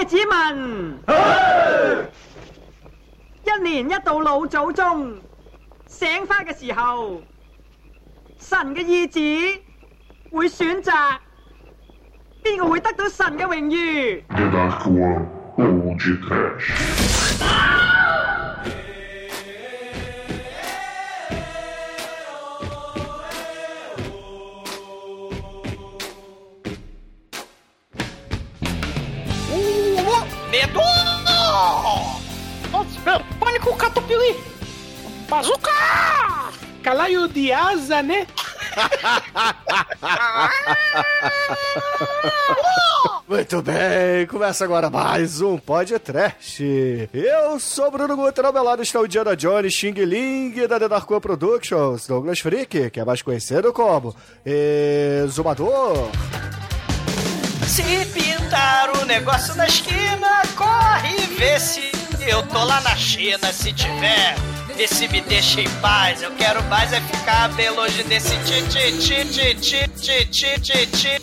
[0.00, 0.98] 嘅子民。
[3.44, 5.18] 一年一度老祖宗
[5.86, 7.20] 醒花嘅時候，
[8.38, 9.60] 神嘅意志
[10.30, 11.18] 會選擇
[12.42, 14.22] 邊個會得到神嘅榮譽。
[35.30, 35.70] Bazuca!
[36.82, 38.26] Calaio de asa, né?
[43.28, 47.08] Muito bem, começa agora mais um podcast.
[47.14, 50.88] Eu sou Bruno Guter, ao meu lado está o Diana Jones, Xing Ling da The
[50.88, 56.10] Dark One Productions, Douglas Freak, que é mais conhecido como Exumador.
[57.68, 61.92] Se pintar o negócio na esquina, corre e vê se
[62.26, 63.52] eu tô lá na China.
[63.52, 64.34] Se tiver,
[64.80, 66.22] vê se me deixa em paz.
[66.22, 70.60] Eu quero mais é ficar bem longe desse ti ti ti ti ti ti ti
[70.60, 71.22] ti ti.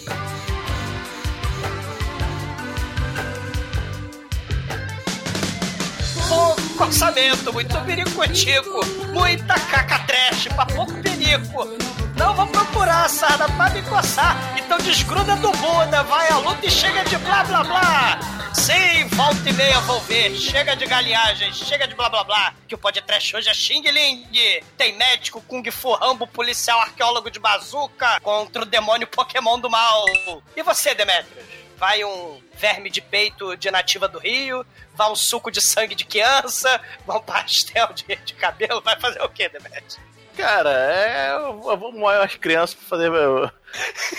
[6.29, 11.96] Pouco orçamento, muito biricutico, muita caca trash pra pouco perico.
[12.17, 16.71] Não vou procurar sarda pra me coçar, então desgruda do Buda, vai à luta e
[16.71, 18.19] chega de blá blá blá.
[18.53, 22.73] Sim, volta e meia vou ver, chega de galinhagem, chega de blá blá blá, que
[22.73, 24.27] o podcast hoje é Xing Ling.
[24.75, 30.03] Tem médico, Kung Fu, Rambo, policial, arqueólogo de bazuca contra o demônio Pokémon do mal.
[30.55, 31.45] E você, Demetrius?
[31.77, 34.65] Vai um verme de peito de nativa do Rio,
[34.95, 39.21] vai um suco de sangue de criança, vai um pastel de, de cabelo, vai fazer
[39.21, 40.06] o quê, Demet?
[40.37, 41.35] Cara, é.
[41.35, 43.49] Eu vou moer as crianças pra fazer meu.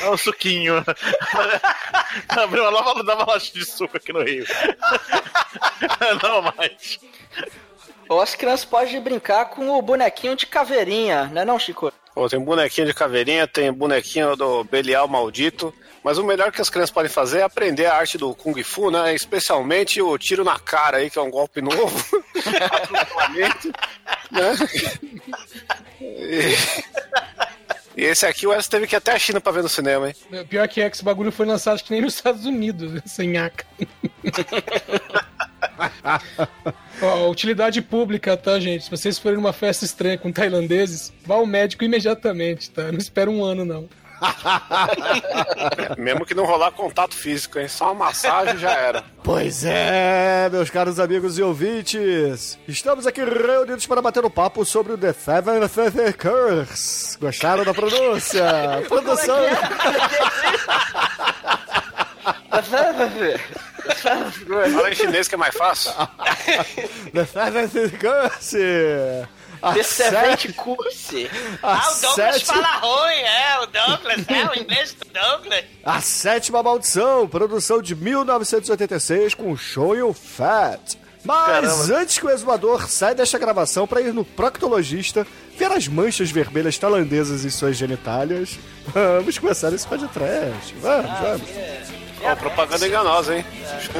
[0.01, 0.85] É um suquinho.
[2.29, 4.45] Abrir uma nova, nova loja de suco aqui no Rio.
[6.23, 6.99] Não mais.
[8.09, 11.93] Ou as crianças podem brincar com o bonequinho de caveirinha, né não, Chico?
[12.15, 15.73] Pô, tem bonequinho de caveirinha, tem bonequinho do Belial maldito.
[16.03, 18.91] Mas o melhor que as crianças podem fazer é aprender a arte do Kung Fu,
[18.91, 19.15] né?
[19.15, 22.25] Especialmente o tiro na cara aí, que é um golpe novo.
[24.31, 24.53] Né?
[26.03, 26.55] E...
[27.97, 30.09] e esse aqui o Wes teve que ir até a China pra ver no cinema,
[30.09, 30.15] hein?
[30.49, 33.39] Pior que é que esse bagulho foi lançado acho que nem nos Estados Unidos, sem
[33.39, 33.65] aca.
[37.01, 38.85] Ó, utilidade pública, tá, gente?
[38.85, 42.93] Se vocês forem numa festa estranha com tailandeses, vá ao médico imediatamente, tá?
[42.93, 43.89] Não espera um ano, não.
[45.97, 47.69] Mesmo que não rolar contato físico, hein?
[47.69, 49.05] Só uma massagem já era.
[49.23, 54.95] Pois é, meus caros amigos e ouvintes, estamos aqui reunidos para bater um papo sobre
[54.95, 57.19] o The Seven Feather Curse.
[57.19, 58.45] Gostaram da pronúncia?
[58.89, 59.39] Produção.
[63.97, 65.93] Fala em chinês que é mais fácil.
[67.13, 69.29] The Seven Feather Curse.
[69.61, 71.17] A Excelente curso.
[71.61, 75.65] a Ah, o Douglas sete- fala ruim, é, o Douglas, é, o inglês do Douglas.
[75.85, 80.97] A Sétima Maldição, produção de 1986 com Show Fat.
[81.25, 81.97] Mas Caramba.
[82.01, 85.27] antes que o exumador saia desta gravação para ir no proctologista
[85.59, 88.57] ver as manchas vermelhas tailandesas em suas genitálias,
[88.95, 90.73] vamos começar esse podcast.
[90.81, 91.98] Vamos, vamos.
[92.23, 93.45] Ó, propaganda enganosa, hein?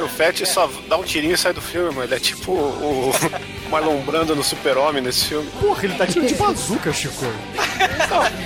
[0.03, 2.03] O Fett só dá um tirinho e sai do filme, mano.
[2.03, 5.49] Ele é tipo o, o Marlon Brando no Super-Homem nesse filme.
[5.59, 7.25] Porra, ele tá tirando de bazuca, Chico.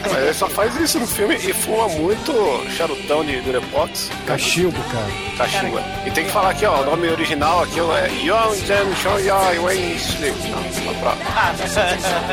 [0.03, 2.34] Mas ele só faz isso no filme e fuma muito
[2.78, 4.09] charutão de Durepox.
[4.28, 5.07] Cachimbo, cara.
[5.38, 5.84] Cachimba.
[6.05, 9.95] E tem que falar aqui, ó, o nome original aqui é Yong Jen Shoyai Wen
[9.95, 10.31] Sli.
[10.50, 11.17] Não, só pra,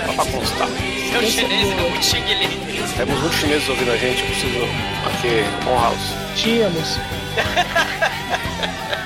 [0.07, 0.69] só pra constar.
[1.11, 2.61] Seu chinês é muito xing-ling.
[2.97, 4.61] Temos muitos chineses ouvindo a gente, preciso
[5.05, 6.15] aqui, on house.
[6.37, 6.97] Tínhamos.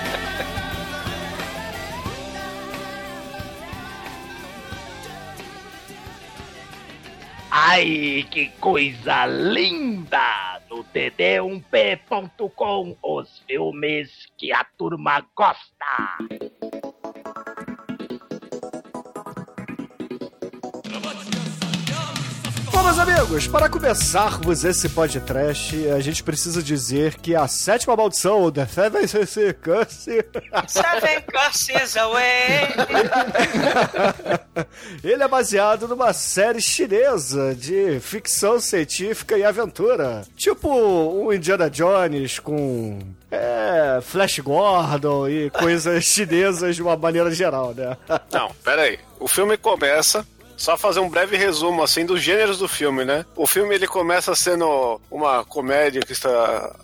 [7.50, 10.60] Ai, que coisa linda!
[10.68, 16.18] No td1p.com, os filmes que a turma gosta.
[22.74, 28.42] Bom, meus amigos, para começarmos esse podcast, a gente precisa dizer que a sétima maldição,
[28.42, 29.06] o The Seven
[29.62, 30.24] Curse,
[30.66, 32.74] Seven curses away.
[35.04, 40.22] ele é baseado numa série chinesa de ficção científica e aventura.
[40.36, 42.98] Tipo um Indiana Jones com
[43.30, 47.96] é, Flash Gordon e coisas chinesas de uma maneira geral, né?
[48.32, 48.98] Não, pera aí.
[49.20, 50.26] O filme começa.
[50.56, 53.24] Só fazer um breve resumo assim dos gêneros do filme, né?
[53.36, 56.74] O filme ele começa sendo uma comédia que está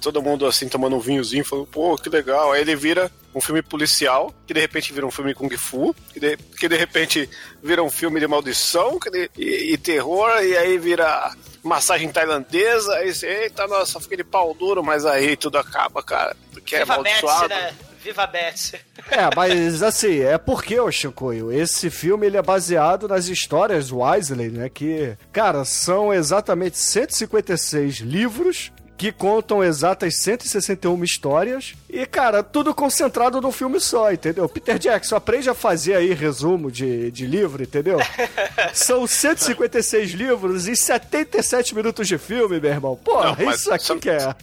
[0.00, 2.52] todo mundo assim tomando um vinhozinho, falando, pô, que legal.
[2.52, 6.20] Aí ele vira um filme policial, que de repente vira um filme Kung Fu, que
[6.20, 7.28] de, que de repente
[7.62, 11.32] vira um filme de maldição de- e, e terror, e aí vira
[11.62, 16.36] massagem tailandesa, aí você, eita, nossa, fica de pau duro, mas aí tudo acaba, cara.
[16.52, 17.48] Porque é amaldiçoado.
[17.48, 17.74] né?
[18.04, 18.78] Viva a Betsy.
[19.10, 24.50] É, mas assim, é porque, ô Chicoio, esse filme ele é baseado nas histórias Wesley,
[24.50, 24.68] né?
[24.68, 31.74] Que, cara, são exatamente 156 livros que contam exatas 161 histórias.
[31.96, 34.48] E, cara, tudo concentrado num filme só, entendeu?
[34.48, 37.98] Peter Jackson, aprende a fazer aí resumo de, de livro, entendeu?
[38.74, 42.96] São 156 livros e 77 minutos de filme, meu irmão.
[42.96, 44.18] Pô, Não, mas isso aqui só- que é.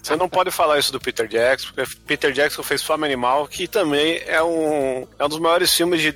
[0.00, 3.66] Você não pode falar isso do Peter Jackson, porque Peter Jackson fez Fome Animal, que
[3.66, 6.12] também é um, é um dos maiores filmes de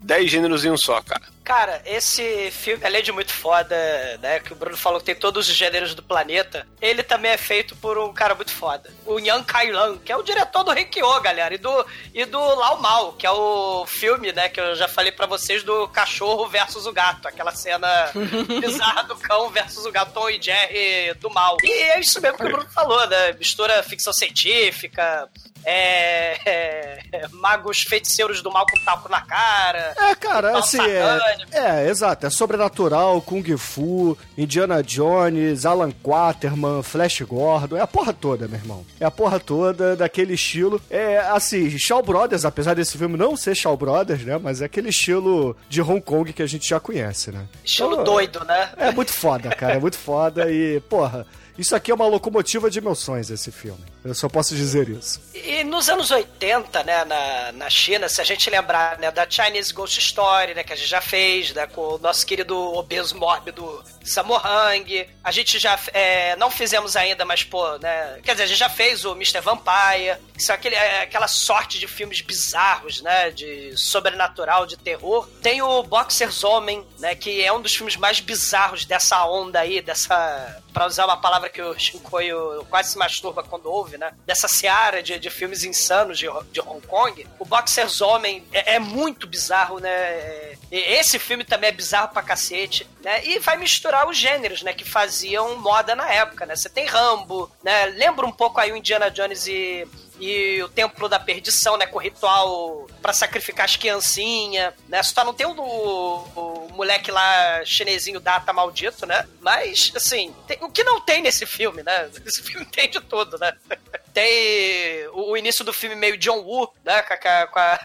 [0.00, 1.20] 10 gêneros em um só, cara.
[1.44, 3.76] Cara, esse filme, além de muito foda,
[4.22, 4.40] né?
[4.40, 6.66] Que o Bruno falou que tem todos os gêneros do planeta.
[6.80, 8.90] Ele também é feito por um cara muito foda.
[9.04, 11.52] O Yan Kailan, que é o diretor do Reikyo, galera.
[11.52, 14.48] E do, e do Lao Mal, que é o filme, né?
[14.48, 17.26] Que eu já falei pra vocês do cachorro versus o gato.
[17.26, 17.88] Aquela cena
[18.60, 21.56] bizarra do cão versus o gato Tom e Jerry do mal.
[21.62, 23.32] E é isso mesmo que o Bruno falou, né?
[23.32, 25.28] Mistura ficção científica.
[25.68, 29.94] É, é, magos feiticeiros do mal com talco na cara.
[29.98, 36.84] É, cara, Ritual assim, é, é, exato, é sobrenatural, Kung Fu, Indiana Jones, Alan Quaterman,
[36.84, 38.86] Flash Gordon, é a porra toda, meu irmão.
[39.00, 40.80] É a porra toda daquele estilo.
[40.88, 44.90] É, assim, Shaw Brothers, apesar desse filme não ser Shaw Brothers, né, mas é aquele
[44.90, 47.44] estilo de Hong Kong que a gente já conhece, né.
[47.64, 48.70] Estilo Então, doido, né?
[48.76, 51.26] É muito foda, cara, é muito foda e, porra,
[51.58, 53.84] isso aqui é uma locomotiva de emoções, esse filme.
[54.04, 55.20] Eu só posso dizer isso.
[55.34, 59.72] E nos anos 80, né, na, na China, se a gente lembrar né, da Chinese
[59.72, 63.82] Ghost Story, né, que a gente já fez, né, com o nosso querido obeso mórbido
[64.04, 68.58] Samohang, a gente já é, não fizemos ainda, mas pô, né, quer dizer, a gente
[68.58, 69.40] já fez o Mr.
[69.40, 75.28] Vampire, que são aquele, é, aquela sorte de filmes bizarros, né, de sobrenatural, de terror.
[75.42, 79.80] Tem o Boxer's Homem, né, que é um dos filmes mais bizarros dessa onda aí,
[79.80, 84.12] dessa, pra usar uma palavra que o Shinkoio quase se masturba quando ouve, né?
[84.26, 87.26] Dessa seara de, de filmes insanos de, de Hong Kong.
[87.38, 89.88] O Boxer's Homem é, é muito bizarro, né?
[89.88, 93.24] É- e esse filme também é bizarro pra cacete, né?
[93.24, 94.74] E vai misturar os gêneros, né?
[94.74, 96.54] Que faziam moda na época, né?
[96.54, 97.86] Você tem Rambo, né?
[97.86, 101.86] Lembra um pouco aí o Indiana Jones e e o Templo da Perdição, né?
[101.86, 105.02] Com o ritual pra sacrificar as criancinhas, né?
[105.02, 109.26] Só não tem o, o, o moleque lá chinesinho data maldito, né?
[109.40, 112.10] Mas, assim, tem- o que não tem nesse filme, né?
[112.24, 113.52] Esse filme tem de tudo, né?
[114.16, 117.02] Tem o, o início do filme meio John Woo, né?
[117.02, 117.80] Com a- com a-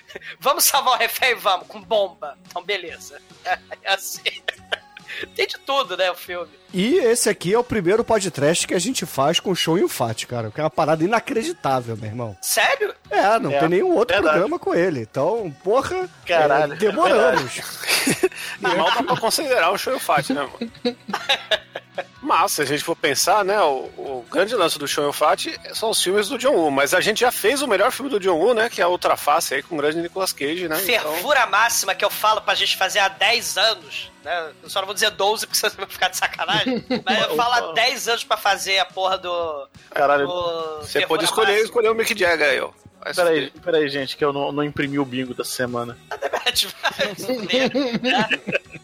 [0.40, 2.38] vamos salvar o refém, vamos, com bomba.
[2.46, 3.20] Então, beleza.
[3.82, 4.22] É assim.
[5.34, 6.48] Tem de tudo, né, o filme.
[6.72, 9.84] E esse aqui é o primeiro podcast que a gente faz com o Show e
[9.84, 10.50] o Fat, cara.
[10.50, 12.36] Que é uma parada inacreditável, meu irmão.
[12.40, 12.92] Sério?
[13.10, 14.32] É, não É, tem nenhum outro verdade.
[14.38, 15.00] programa com ele.
[15.00, 17.60] Então, porra, Caralho, é, demoramos.
[18.60, 20.72] Na mal dá pra considerar o Show Fat, né, mano?
[22.24, 25.90] Mas, se a gente for pensar, né, o, o grande lance do Show Fat são
[25.90, 28.38] os filmes do John Woo, mas a gente já fez o melhor filme do John
[28.38, 30.80] Woo, né, que é a Outra Face aí, com o grande Nicolas Cage, né?
[30.82, 34.52] Então, Fervura máxima que eu falo pra gente fazer há 10 anos, né?
[34.62, 36.82] Eu só não vou dizer 12 porque você vai ficar de sacanagem.
[37.04, 39.68] Mas eu falo há 10 anos pra fazer a porra do.
[39.90, 41.66] Caralho, do você pode escolher Máxima.
[41.66, 42.70] escolher o Mick Jagger aí, ó.
[43.12, 45.98] Peraí, peraí, gente, que eu não, não imprimi o bingo da semana.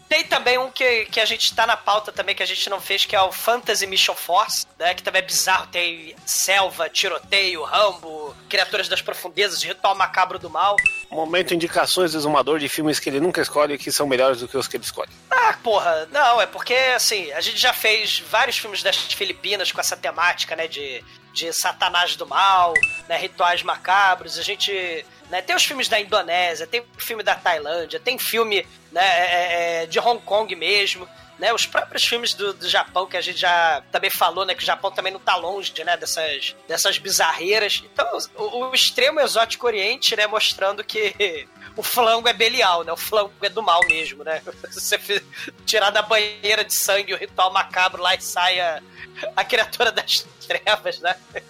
[0.07, 2.81] Tem também um que, que a gente tá na pauta também, que a gente não
[2.81, 4.93] fez, que é o Fantasy Mission Force, né?
[4.93, 5.67] Que também é bizarro.
[5.67, 10.75] Tem selva, tiroteio, rambo, criaturas das profundezas, ritual macabro do mal.
[11.09, 14.57] Momento indicações do exumador de filmes que ele nunca escolhe que são melhores do que
[14.57, 15.09] os que ele escolhe.
[15.29, 19.79] Ah, porra, não, é porque, assim, a gente já fez vários filmes das Filipinas com
[19.79, 21.01] essa temática, né, de,
[21.33, 22.73] de satanás do mal,
[23.07, 25.05] né, rituais macabros, a gente...
[25.29, 29.85] Né, tem os filmes da Indonésia, tem filme da Tailândia, tem filme né, é, é,
[29.85, 31.07] de Hong Kong mesmo,
[31.41, 34.61] né, os próprios filmes do, do Japão, que a gente já também falou, né, que
[34.61, 37.83] o Japão também não tá longe, né, dessas, dessas bizarreiras.
[37.83, 38.05] Então,
[38.35, 43.33] o, o extremo exótico oriente, né, mostrando que o flango é Belial, né, o flango
[43.41, 44.39] é do mal mesmo, né.
[44.71, 44.99] Você
[45.65, 48.83] tirar da banheira de sangue o ritual macabro lá e saia
[49.35, 51.15] a criatura das trevas, né.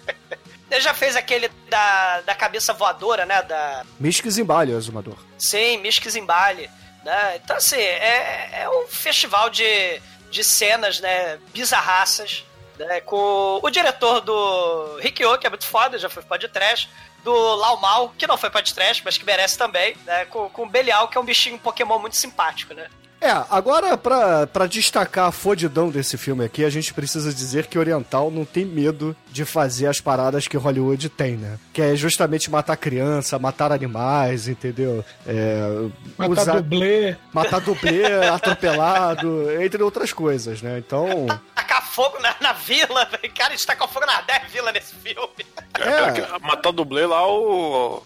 [0.70, 3.84] Ele já fez aquele da, da cabeça voadora, né, da...
[4.00, 5.18] Mística Zimbalho, Azumador.
[5.38, 6.70] Sim, Misk Zimbali,
[7.04, 7.36] né?
[7.42, 12.44] Então, assim, é, é um festival de, de cenas, né, bizarraças,
[12.78, 16.88] né, com o diretor do Rikyo, que é muito foda, já foi podcast,
[17.22, 20.68] do Lau Mal, que não foi podcast, mas que merece também, né, com, com o
[20.68, 22.88] Belial, que é um bichinho Pokémon muito simpático, né?
[23.22, 27.78] É, agora pra, pra destacar a fodidão desse filme aqui, a gente precisa dizer que
[27.78, 31.56] Oriental não tem medo de fazer as paradas que Hollywood tem, né?
[31.72, 35.04] Que é justamente matar criança, matar animais, entendeu?
[35.24, 35.88] É,
[36.18, 37.16] Matar dublê.
[37.32, 40.78] matar dublê, atropelado, entre outras coisas, né?
[40.78, 43.32] Então, Tacar fogo na, na vila, velho.
[43.34, 45.46] Cara, a gente tacou fogo nas 10 vilas nesse filme.
[45.78, 48.02] é, Matar o dublê lá, o.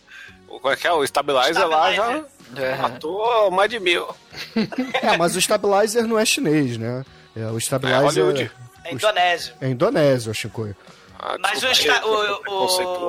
[0.47, 0.93] o como é que é?
[0.93, 2.23] O Stabilizer, lá já
[2.57, 2.75] É.
[2.77, 4.07] matou mais de mil.
[5.03, 7.05] é, mas o Stabilizer não é chinês, né?
[7.35, 8.51] É, o É Stabilizer Hollywood.
[8.85, 9.55] É indonésio.
[9.61, 10.75] é indonésio, Chico.
[11.19, 12.43] Ah, Mas o, esta- o-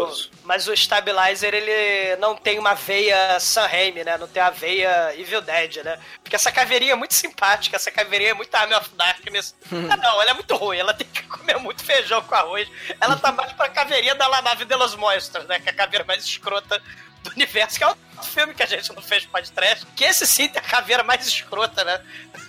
[0.08, 0.16] o-
[0.46, 4.18] mas o Stabilizer, ele não tem uma veia Sam Raimi, né?
[4.18, 6.00] Não tem a veia Evil Dead, né?
[6.24, 9.54] Porque essa caveirinha é muito simpática, essa caveirinha é muito Army of Darkness.
[9.92, 12.68] ah, não, ela é muito ruim, ela tem que comer muito feijão com arroz.
[13.00, 15.60] Ela tá mais pra caveirinha da La Nave de los Monstros, né?
[15.60, 16.82] Que é a caveira mais escrota
[17.30, 20.48] do universo, que é um filme que a gente não fez podcast, que esse sim
[20.48, 22.02] tem a caveira mais escrota, né?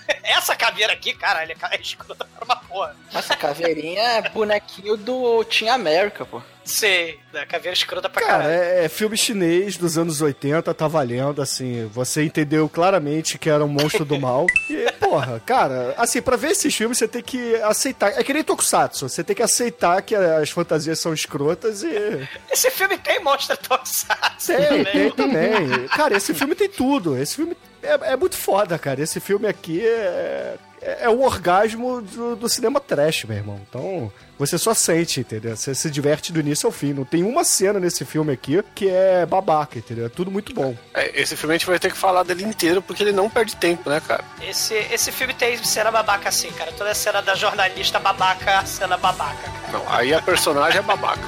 [0.25, 2.97] Essa caveira aqui, caralho, é escrota pra uma porra.
[3.13, 6.41] Essa caveirinha é bonequinho do Team América, pô.
[6.65, 8.51] Sei, a caveira escrota pra Cara, caralho.
[8.53, 13.65] é, é filme chinês dos anos 80, tá valendo, assim, você entendeu claramente que era
[13.65, 14.45] um monstro do mal.
[14.69, 18.13] E, porra, cara, assim, pra ver esses filmes você tem que aceitar.
[18.19, 22.29] É que nem Tokusatsu, você tem que aceitar que as fantasias são escrotas e.
[22.51, 24.85] Esse filme tem monstro tokusatsu Tem, também.
[24.85, 25.89] tem também.
[25.89, 27.17] Cara, esse filme tem tudo.
[27.17, 27.57] Esse filme
[27.89, 29.03] é, é muito foda, cara.
[29.03, 30.57] Esse filme aqui é.
[30.81, 33.61] É, é o orgasmo do, do cinema trash, meu irmão.
[33.69, 35.57] Então, você só sente, entendeu?
[35.57, 36.93] Você se diverte do início ao fim.
[36.93, 40.07] Não tem uma cena nesse filme aqui que é babaca, entendeu?
[40.07, 40.77] É tudo muito bom.
[40.95, 43.57] É, esse filme a gente vai ter que falar dele inteiro porque ele não perde
[43.57, 44.25] tempo, né, cara?
[44.41, 46.71] Esse, esse filme tem cena babaca assim, cara.
[46.73, 49.73] Toda a cena da jornalista babaca, é cena babaca, cara.
[49.73, 51.27] Não, aí a personagem é babaca.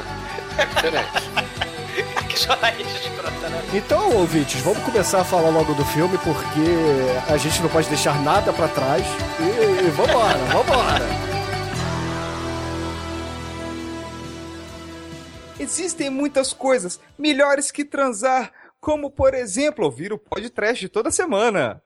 [0.56, 1.60] É diferente.
[2.30, 3.62] Que jornalista escrota, né?
[3.74, 8.22] Então, ouvintes, vamos começar a falar logo do filme porque a gente não pode deixar
[8.22, 9.04] nada pra trás.
[9.40, 11.04] E, e vambora, vambora.
[15.58, 21.82] Existem muitas coisas melhores que transar, como por exemplo ouvir o podcast toda semana.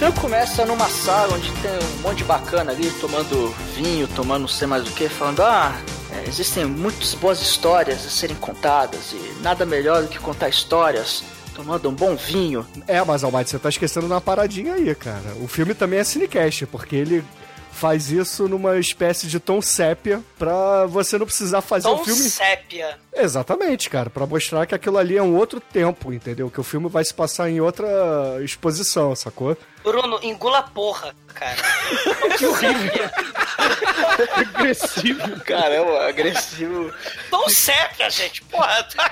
[0.00, 4.48] Filme começa numa sala onde tem um monte de bacana ali tomando vinho, tomando não
[4.48, 5.78] sei mais o que, falando: ah,
[6.16, 11.22] é, existem muitas boas histórias a serem contadas e nada melhor do que contar histórias
[11.54, 12.66] tomando um bom vinho.
[12.88, 15.34] É, mas Almighty, você tá esquecendo uma paradinha aí, cara.
[15.42, 17.22] O filme também é cinecast, porque ele
[17.70, 22.20] faz isso numa espécie de tom sépia pra você não precisar fazer Tom o filme.
[22.22, 22.98] sépia.
[23.14, 26.50] Exatamente, cara, Pra mostrar que aquilo ali é um outro tempo, entendeu?
[26.50, 27.86] Que o filme vai se passar em outra
[28.42, 29.56] exposição, sacou?
[29.82, 31.56] Bruno, engula porra, cara.
[34.36, 35.40] Agressivo.
[35.40, 36.92] Caramba, agressivo.
[37.30, 38.42] Tom sépia, gente.
[38.44, 39.10] Porra, tá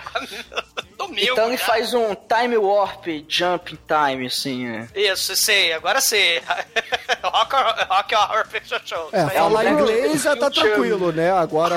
[0.97, 1.33] domingo.
[1.33, 4.67] Então ele faz um time warp jump in time, assim.
[4.67, 4.89] né?
[4.95, 6.43] Isso, sei, agora sei.
[7.23, 7.55] rock,
[7.89, 9.09] rock Horror Picture Show.
[9.13, 11.31] É, falar um inglês já tá tranquilo, né?
[11.31, 11.77] Agora,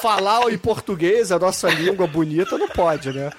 [0.00, 3.30] falar em português, a nossa língua bonita, não pode, né?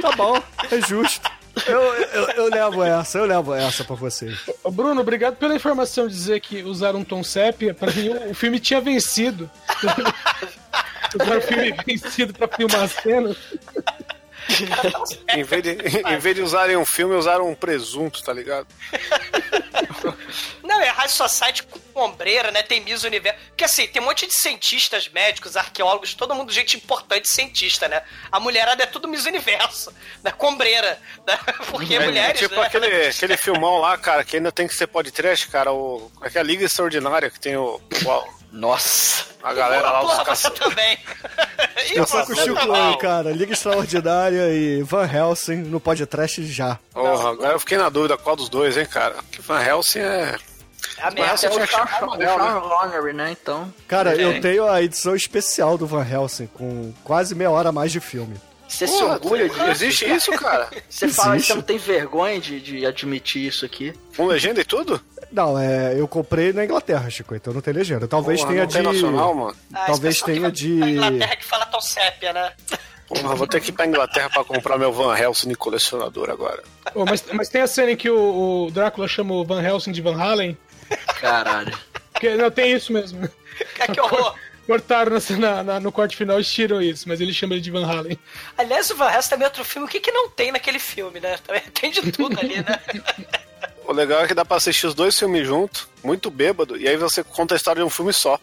[0.00, 1.30] Tá bom, é justo.
[1.66, 4.38] Eu, eu, eu levo essa, eu levo essa pra vocês.
[4.70, 7.74] Bruno, obrigado pela informação de dizer que usaram um tom sépia.
[7.74, 9.50] Pra mim, o, filme tinha vencido.
[11.14, 13.36] usaram o filme vencido pra filmar a cena.
[15.28, 15.70] Em vez, de,
[16.08, 18.66] em vez de usarem um filme, usaram um presunto, tá ligado?
[20.62, 22.62] Não, é High Society com ombreira, né?
[22.62, 23.38] Tem Miss Universo.
[23.48, 28.02] Porque assim, tem um monte de cientistas, médicos, arqueólogos, todo mundo gente importante cientista, né?
[28.30, 29.92] A mulherada é tudo Miss Universo,
[30.22, 30.30] né?
[30.32, 30.98] Com ombreira.
[31.26, 31.38] Né?
[31.70, 32.38] Porque É, mulheres.
[32.40, 32.66] tipo né?
[32.66, 35.72] aquele, aquele filmão lá, cara, que ainda tem que ser podcast, cara.
[35.72, 37.80] O, é que é a Liga Extraordinária, que tem o.
[38.04, 39.26] o- Nossa.
[39.42, 40.42] a galera lá, os caras.
[40.58, 40.98] também.
[41.94, 42.88] Eu tô com o Chico também.
[42.88, 43.30] aí, cara.
[43.32, 46.78] Liga Extraordinária e Van Helsing no podcast já.
[46.92, 49.16] Porra, agora eu fiquei na dúvida qual dos dois, hein, cara.
[49.30, 50.36] Que Van Helsing é.
[50.98, 51.30] É a merda.
[51.30, 53.30] É o Sean, achado o maneiro, Sean Connery, né?
[53.32, 53.74] Então.
[53.88, 54.24] Cara, É.
[54.24, 58.00] eu tenho a edição especial do Van Helsing, com quase meia hora a mais de
[58.00, 58.36] filme.
[58.70, 59.64] Você se Porra, orgulha disso?
[59.64, 60.68] Existe isso, cara?
[60.88, 61.48] Você fala que Existe.
[61.48, 63.92] você não tem vergonha de, de admitir isso aqui?
[64.16, 65.00] Com legenda e tudo?
[65.32, 68.06] Não, é, eu comprei na Inglaterra, Chico, então não tem legenda.
[68.08, 68.80] Talvez Porra, tenha de.
[68.82, 69.56] nacional, mano.
[69.74, 72.52] Ah, talvez tenha que de- pra Inglaterra que fala tão sépia, né?
[73.08, 76.62] Porra, vou ter que ir pra Inglaterra pra comprar meu Van Helsing colecionador agora.
[76.94, 79.90] Ô, mas, mas tem a cena em que o, o Drácula chama o Van Helsing
[79.92, 80.56] de Van Halen.
[81.20, 81.76] Caralho.
[82.12, 83.28] Porque, não, tem isso mesmo.
[83.92, 84.34] Que horror.
[84.70, 87.72] Cortaram na, na- na- no corte final e tiram isso, mas ele chama ele de
[87.72, 88.16] Van Halen.
[88.56, 89.88] Aliás, o Van Helsing também é outro filme.
[89.88, 91.36] O que, que não tem naquele filme, né?
[91.44, 92.78] Também tem de tudo ali, né?
[93.84, 96.96] O legal é que dá pra assistir os dois filmes juntos, muito bêbado, e aí
[96.96, 98.38] você conta a história de um filme só.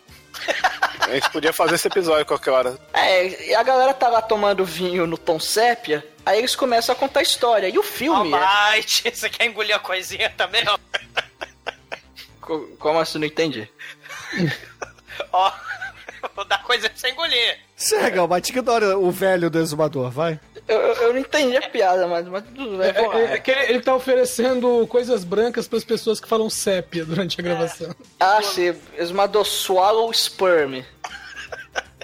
[1.00, 2.78] A gente podia fazer esse episódio qualquer hora.
[2.94, 6.98] É, e a galera tá lá tomando vinho no tom sépia, aí eles começam a
[6.98, 7.70] contar a história.
[7.70, 8.34] E o filme.
[8.34, 10.64] é- Almighty, você quer engolir a coisinha também?
[10.68, 10.78] ó?
[12.42, 13.18] Co- Como assim?
[13.18, 13.70] Não entendi.
[15.32, 15.87] Ó, vou
[16.48, 17.58] dar coisa pra você engolir.
[17.76, 20.40] Segue, Almighty, ignora o velho do exumador, vai.
[20.68, 22.90] Eu, eu, eu não entendi a piada, mas, mas tudo bem.
[22.90, 23.00] É,
[23.32, 27.40] é- é que ele, ele tá oferecendo coisas brancas pras pessoas que falam sépia durante
[27.40, 27.96] a gravação.
[28.20, 28.76] Ah, sim.
[28.98, 30.84] Esmador Swallow Sperm.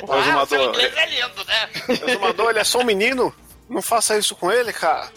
[0.02, 1.70] O Ah, exumador, seu inglês é lindo, né?
[1.90, 3.34] o exumador, ele é só um menino.
[3.70, 5.10] Não faça isso com ele, cara.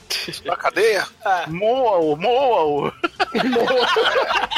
[0.45, 1.07] Na cadeia.
[1.49, 2.93] Moa-o, moa-o.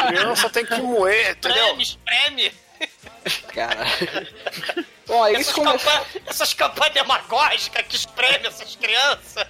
[0.06, 1.76] Criança tem que moer, entendeu?
[1.78, 2.52] Espreme, espreme.
[3.54, 3.84] Cara.
[5.06, 5.78] Bom, aí Essas começam.
[5.78, 9.46] campanhas, essas campanhas demagógicas que espreme essas crianças.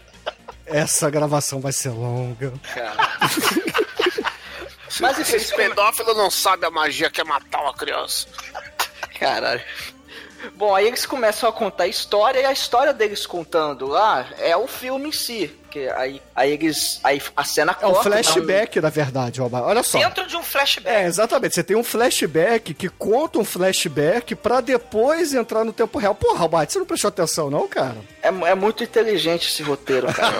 [0.66, 2.52] Essa gravação vai ser longa.
[5.00, 8.26] Mas enfim, Esse pedófilo não sabe a magia que é matar uma criança.
[9.18, 9.62] Caralho.
[10.54, 14.56] Bom, aí eles começam a contar a história e a história deles contando lá é
[14.56, 15.54] o filme em si.
[15.70, 17.00] Que aí, aí eles.
[17.04, 19.64] Aí a cena É um corta, flashback, na verdade, Almighty.
[19.64, 19.98] Olha só.
[19.98, 20.96] Dentro de um flashback.
[20.96, 21.54] É, exatamente.
[21.54, 26.14] Você tem um flashback que conta um flashback pra depois entrar no tempo real.
[26.14, 27.96] Porra, Almighty, você não prestou atenção, não, cara?
[28.22, 30.36] É, é muito inteligente esse roteiro, cara.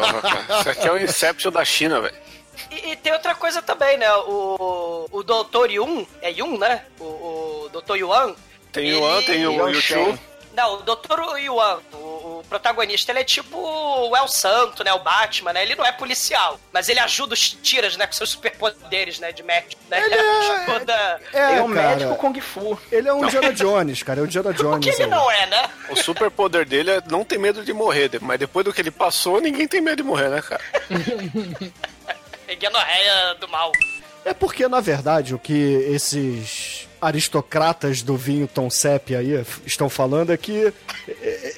[0.60, 2.14] Isso aqui é o Inception da China, velho.
[2.70, 4.10] E, e tem outra coisa também, né?
[4.26, 5.70] O, o Dr.
[5.70, 6.84] Yun, é Yun, né?
[6.98, 7.96] O, o Dr.
[7.96, 8.34] Yuan.
[8.72, 10.18] Tem o Yuan, tem o YouTube.
[10.54, 11.38] Não, o Dr.
[11.38, 14.92] Yuan, o, o protagonista, ele é tipo o El Santo, né?
[14.92, 15.62] O Batman, né?
[15.62, 18.08] Ele não é policial, mas ele ajuda os tiras, né?
[18.08, 19.30] Com seus superpoderes, né?
[19.30, 20.02] De médico, né?
[20.04, 21.20] Ele ajuda...
[21.32, 21.88] É, Ele é um cara.
[21.90, 22.76] médico Kung Fu.
[22.90, 24.18] Ele é um Indiana Jones, cara.
[24.18, 24.76] É um Indiana Jones.
[24.78, 25.10] O que ele aí.
[25.10, 25.70] não é, né?
[25.90, 29.40] O superpoder dele é não ter medo de morrer, mas depois do que ele passou,
[29.40, 30.62] ninguém tem medo de morrer, né, cara?
[32.48, 33.70] É guianorreia do mal.
[34.24, 35.52] É porque, na verdade, o que
[35.90, 40.72] esses aristocratas do vinho Tom Sepp aí estão falando é que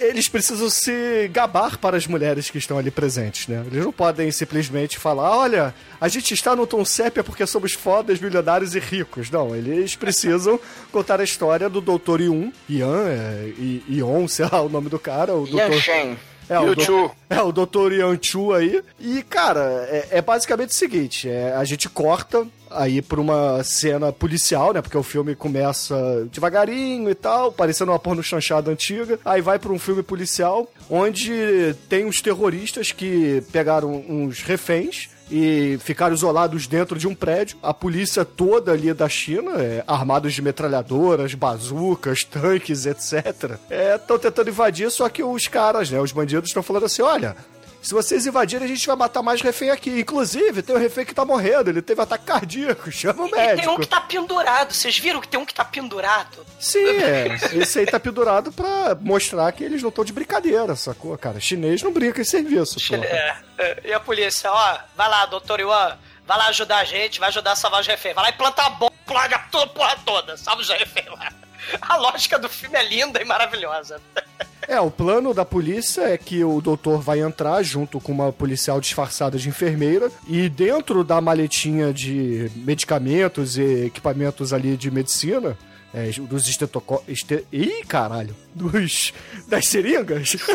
[0.00, 3.64] eles precisam se gabar para as mulheres que estão ali presentes, né?
[3.70, 7.72] Eles não podem simplesmente falar, olha, a gente está no Tom Sepp é porque somos
[7.72, 9.30] fodas, milionários e ricos.
[9.30, 10.58] Não, eles precisam
[10.90, 12.22] contar a história do Dr.
[12.22, 13.52] Yun, Ian, é,
[13.88, 15.78] Ion, sei lá o nome do cara, o Dr.
[15.80, 16.16] Shen.
[16.50, 17.92] É, o, do- é, o Dr.
[17.92, 18.82] Yan Chu aí.
[18.98, 24.12] E, cara, é, é basicamente o seguinte: é, a gente corta aí pra uma cena
[24.12, 24.82] policial, né?
[24.82, 29.18] Porque o filme começa devagarinho e tal, parecendo uma porno chanchada antiga.
[29.24, 35.78] Aí vai pra um filme policial, onde tem uns terroristas que pegaram uns reféns e
[35.80, 37.56] ficaram isolados dentro de um prédio.
[37.62, 43.58] A polícia toda ali da China, é, armados de metralhadoras, bazucas, tanques, etc.,
[43.94, 47.36] estão tentando invadir, só que os caras, né, os bandidos estão falando assim, olha...
[47.82, 50.00] Se vocês invadirem, a gente vai matar mais refém aqui.
[50.00, 51.70] Inclusive, tem um refém que tá morrendo.
[51.70, 52.90] Ele teve ataque cardíaco.
[52.92, 53.70] Chama o E tem médico.
[53.72, 54.74] um que tá pendurado.
[54.74, 56.44] Vocês viram que tem um que tá pendurado?
[56.58, 57.38] Sim, é.
[57.54, 61.40] Esse aí tá pendurado pra mostrar que eles não estão de brincadeira, sacou, cara?
[61.40, 62.96] Chinês não brinca em serviço, pô.
[63.02, 63.36] É,
[63.84, 67.52] e a polícia, ó, vai lá, doutor Yuan, vai lá ajudar a gente, vai ajudar
[67.52, 68.14] a salvar os reféns.
[68.14, 71.32] Vai lá e planta a bomba, plaga toda, porra toda, salva os reféns lá.
[71.82, 74.00] A lógica do filme é linda e maravilhosa.
[74.70, 78.80] É, o plano da polícia é que o doutor vai entrar junto com uma policial
[78.80, 85.58] disfarçada de enfermeira e dentro da maletinha de medicamentos e equipamentos ali de medicina,
[85.92, 87.02] é, dos estetocó...
[87.08, 87.44] Este...
[87.50, 88.36] Ih, caralho!
[88.54, 89.12] Dos...
[89.48, 90.36] das seringas?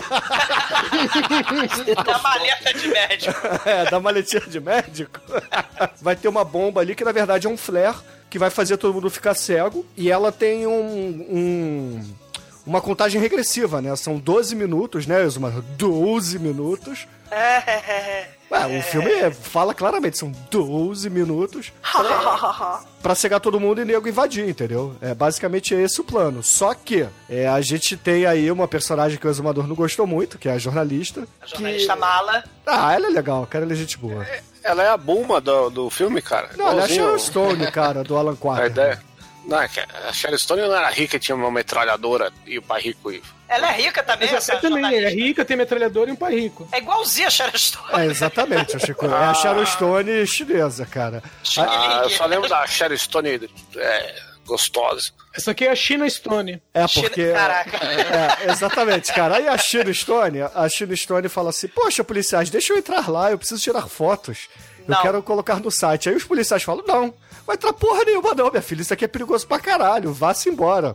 [2.06, 3.41] Da maleta de médico.
[3.67, 5.19] é, da maletinha de médico.
[6.01, 7.97] vai ter uma bomba ali que na verdade é um flare
[8.30, 11.28] que vai fazer todo mundo ficar cego e ela tem um...
[11.30, 12.24] um
[12.65, 13.95] uma contagem regressiva, né?
[13.95, 15.63] São 12 minutos, né, Exuma?
[15.78, 17.08] 12 minutos.
[17.32, 21.73] É, Ué, o filme fala claramente, são 12 minutos
[23.01, 24.95] pra cegar todo mundo e nego invadir, entendeu?
[25.01, 26.43] É basicamente esse o plano.
[26.43, 30.38] Só que é, a gente tem aí uma personagem que o Exumador não gostou muito,
[30.38, 31.28] que é a jornalista.
[31.41, 32.43] a jornalista mala.
[32.65, 34.25] Ah, ela é legal, cara, ela é gente boa.
[34.63, 36.51] Ela é a Bulma do, do filme, cara.
[36.56, 38.71] Não, ela é a Sharon Stone, cara, do Alan A Quatermain.
[38.71, 39.01] ideia.
[39.47, 39.69] Não, é
[40.08, 43.69] a Sharon Stone não era rica, tinha uma metralhadora e o pai rico e Ela
[43.69, 45.10] é rica também, Mas essa também é jornalista.
[45.23, 46.67] rica, tem metralhador e um pai rico.
[46.71, 48.01] É igualzinha a Sharon Stone.
[48.01, 49.05] É, exatamente, Chico.
[49.05, 51.21] É a Sharon Stone chinesa, cara.
[51.60, 55.12] Ah, eu só lembro da Sharon Stone é, gostosa.
[55.36, 56.62] Essa aqui é a China Stone.
[56.73, 57.31] É, China- porque.
[57.31, 57.77] Caraca.
[57.86, 59.36] É, exatamente, cara.
[59.38, 63.31] Aí a Chino Stone, a Chino Stone fala assim: Poxa, policiais, deixa eu entrar lá,
[63.31, 64.47] eu preciso tirar fotos.
[64.88, 65.01] Eu Não.
[65.01, 66.10] quero colocar no site.
[66.10, 67.13] Aí os policiais falam: Não,
[67.45, 68.81] vai entrar porra nenhuma, não, minha filha.
[68.81, 70.93] Isso aqui é perigoso pra caralho, vá-se embora.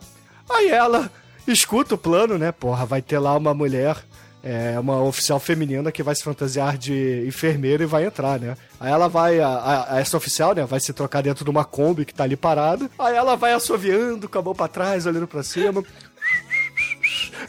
[0.49, 1.11] Aí ela
[1.47, 2.53] escuta o plano, né?
[2.53, 3.97] Porra, vai ter lá uma mulher
[4.43, 8.57] É uma oficial feminina que vai se fantasiar de enfermeira e vai entrar, né?
[8.81, 12.07] Aí ela vai, a, a- essa oficial, né, vai se trocar dentro de uma Kombi
[12.07, 12.91] que tá ali parada.
[12.99, 15.85] Aí ela vai assoviando com a mão pra trás, olhando pra cima.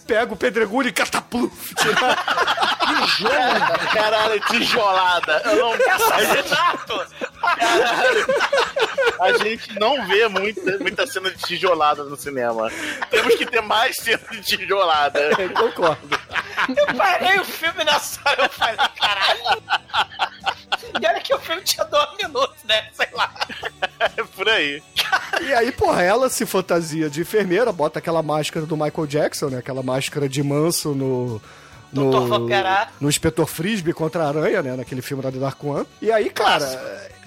[0.06, 1.74] Pega o pedregulho e catapluf.
[3.08, 5.42] tira- Caralho, tijolada.
[5.46, 5.78] Eu não...
[5.78, 7.08] caralho,
[9.20, 12.70] a gente não vê muita, muita cena de tijolada no cinema.
[13.10, 15.20] Temos que ter mais cena de tijolada.
[15.40, 16.20] Eu concordo.
[16.70, 19.64] Eu parei o filme nessa hora, eu falei, caralho.
[21.02, 22.88] E olha que o filme tinha dois minutos, né?
[22.94, 23.34] Sei lá.
[24.18, 24.82] É por aí.
[25.42, 29.60] E aí, porra, ela se fantasia de enfermeira, bota aquela máscara do Michael Jackson, né?
[29.60, 31.42] Aquela máscara de manso no.
[31.91, 32.12] No,
[32.99, 34.75] no Inspetor Frisbee contra a Aranha, né?
[34.75, 35.86] Naquele filme da The Dark One.
[36.01, 36.65] E aí, cara,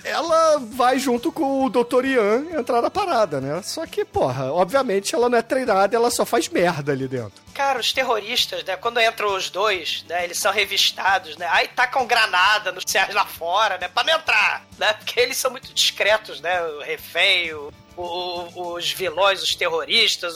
[0.03, 2.05] ela vai junto com o Dr.
[2.05, 3.61] Ian entrar na parada, né?
[3.62, 7.42] Só que, porra, obviamente ela não é treinada, ela só faz merda ali dentro.
[7.55, 8.77] Cara, os terroristas, né?
[8.77, 10.24] Quando entram os dois, né?
[10.24, 11.46] Eles são revistados, né?
[11.50, 13.88] Aí tacam granada nos céus lá fora, né?
[13.88, 14.92] Pra não entrar, né?
[14.94, 16.61] Porque eles são muito discretos, né?
[16.62, 20.35] O refém, o- os vilões, os terroristas,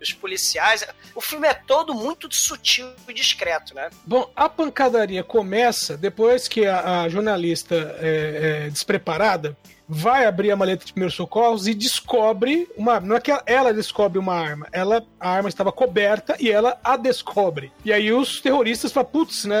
[0.00, 0.86] os policiais.
[1.14, 3.90] O filme é todo muito sutil e discreto, né?
[4.04, 9.56] Bom, a pancadaria começa depois que a, a jornalista é, é, despreparada
[9.88, 13.00] vai abrir a maleta de primeiros socorros e descobre uma.
[13.00, 16.96] Não é que ela descobre uma arma, ela a arma estava coberta e ela a
[16.96, 17.72] descobre.
[17.84, 19.58] E aí os terroristas falam, putz, né?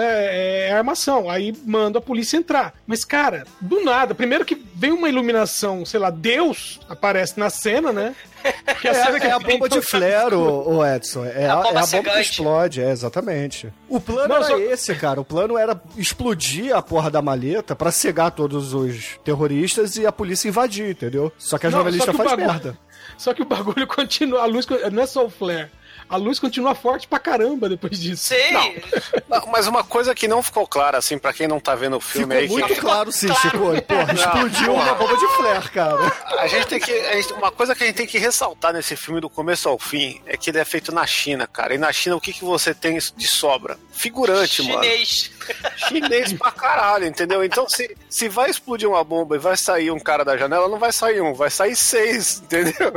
[0.68, 1.28] É armação.
[1.30, 2.74] Aí manda a polícia entrar.
[2.86, 7.92] Mas, cara, do nada, primeiro que vem uma iluminação, sei lá, Deus aparece na cena,
[7.92, 8.14] né?
[8.80, 11.24] Que É, cena é a vem bomba de flare, o, Edson.
[11.24, 13.72] É, É a a, bomba é a bomba que explode, é, exatamente.
[13.88, 15.20] O plano Não, era só- esse, cara.
[15.20, 20.12] O plano era explodir a porra da maleta pra cegar todos os terroristas e a
[20.18, 21.32] polícia invadir, entendeu?
[21.38, 22.78] Só que a Não, jornalista que faz bagulho- merda.
[23.16, 25.70] Só que o bagulho continua, a luz não é só o flare.
[26.10, 28.24] A luz continua forte pra caramba depois disso.
[28.34, 28.80] Sim!
[29.28, 32.00] Não, Mas uma coisa que não ficou clara, assim, pra quem não tá vendo o
[32.00, 33.58] filme Ficou aí, muito que claro, sim, Chico.
[33.58, 36.12] Porra, explodiu uma bomba de flare, cara.
[36.38, 36.90] a gente tem que.
[36.90, 39.78] a gente- uma coisa que a gente tem que ressaltar nesse filme do começo ao
[39.78, 41.74] fim é que ele é feito na China, cara.
[41.74, 43.78] E na China o que, que você tem de sobra?
[43.92, 44.82] Figurante, mano.
[44.82, 45.30] Chinês.
[45.76, 47.44] Chinês pra caralho, entendeu?
[47.44, 50.78] Então, se, se vai explodir uma bomba e vai sair um cara da janela, não
[50.78, 52.92] vai sair um, vai sair seis, entendeu?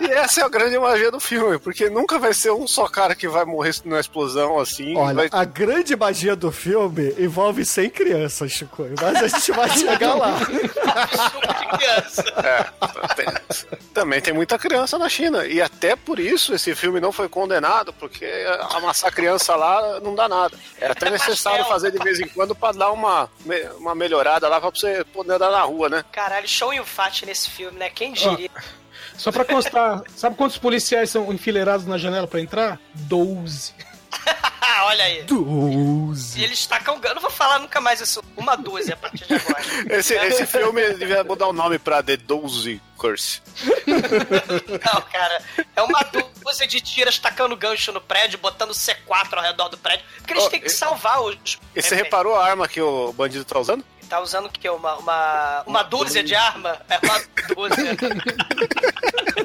[0.00, 3.14] E essa é a grande magia do filme, porque nunca vai ser um só cara
[3.14, 4.96] que vai morrer na explosão assim.
[4.96, 5.28] Olha, vai...
[5.32, 8.86] a grande magia do filme envolve 100 crianças, Chico.
[9.00, 10.38] Mas a gente vai chegar lá.
[12.44, 15.44] É, tem- também tem muita criança na China.
[15.46, 18.26] E até por isso esse filme não foi condenado, porque
[18.74, 20.56] amassar criança lá não dá nada.
[20.80, 23.28] É até necessário fazer de vez em quando pra dar uma,
[23.76, 26.04] uma melhorada lá pra você poder andar na rua, né?
[26.12, 27.90] Caralho, show e o fat nesse filme, né?
[27.90, 28.50] Quem diria?
[29.16, 32.78] Só pra constar, sabe quantos policiais são enfileirados na janela pra entrar?
[32.94, 33.74] 12.
[34.60, 35.22] Ah, olha aí.
[35.24, 36.40] Doze.
[36.40, 37.16] E eles tacam gano.
[37.16, 38.22] Não vou falar nunca mais isso.
[38.36, 39.64] Uma dúzia a partir de agora.
[39.90, 43.40] Esse, esse filme devia mudar o nome pra The Doze Curse.
[44.84, 45.42] Não, cara.
[45.76, 46.00] É uma
[46.44, 50.04] dúzia de tiras tacando gancho no prédio, botando C4 ao redor do prédio.
[50.18, 51.58] Porque eles Oh, têm que e- salvar os.
[51.74, 53.84] E você reparou a arma que o bandido tá usando?
[54.08, 54.68] Tá usando o quê?
[54.70, 56.80] Uma, uma, uma dúzia de arma?
[56.88, 57.20] É uma
[57.54, 57.94] dúzia.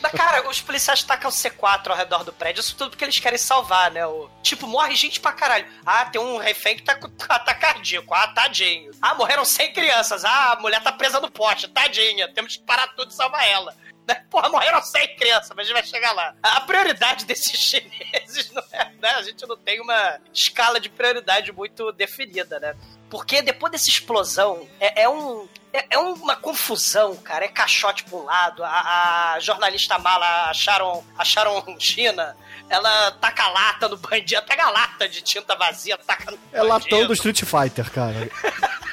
[0.00, 3.38] Mas, cara, os policiais tacam C4 ao redor do prédio, isso tudo porque eles querem
[3.38, 4.06] salvar, né?
[4.06, 5.66] O, tipo, morre gente pra caralho.
[5.84, 8.14] Ah, tem um refém que tá com ataque cardíaco.
[8.14, 8.90] Ah, tadinho.
[9.02, 10.24] Ah, morreram 100 crianças.
[10.24, 11.49] Ah, a mulher tá presa no poste.
[11.68, 12.28] Tadinha.
[12.32, 13.74] Temos que parar tudo e salvar ela.
[14.08, 14.24] Né?
[14.30, 16.34] Porra, morreram 100 crianças, mas a gente vai chegar lá.
[16.42, 19.10] A prioridade desses chineses não é, né?
[19.10, 22.74] A gente não tem uma escala de prioridade muito definida, né?
[23.08, 25.48] Porque depois dessa explosão, é, é um.
[25.72, 27.44] É, é uma confusão, cara.
[27.44, 28.64] É caixote pra um lado.
[28.64, 32.36] A, a jornalista mala acharam, acharam China.
[32.68, 34.42] Ela taca lata no bandido.
[34.42, 37.08] Pega a lata de tinta vazia, taca no É latão bandido.
[37.08, 38.30] do Street Fighter, cara.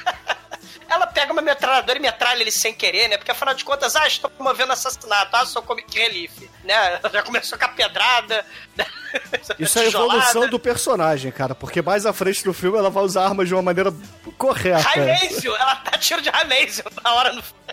[0.88, 3.18] Ela pega uma metralhadora e metralha ele sem querer, né?
[3.18, 6.32] Porque afinal de contas, ah, estou promovendo assassinato, ah, sou comic relief,
[6.64, 6.98] né?
[7.12, 8.44] Já começou com a pedrada.
[8.76, 8.86] né?
[9.58, 11.54] Isso é a evolução do personagem, cara.
[11.54, 13.92] Porque mais à frente do filme ela vai usar armas de uma maneira
[14.38, 14.88] correta.
[14.98, 17.40] Laser, ela dá tiro de laser na hora no.
[17.40, 17.67] O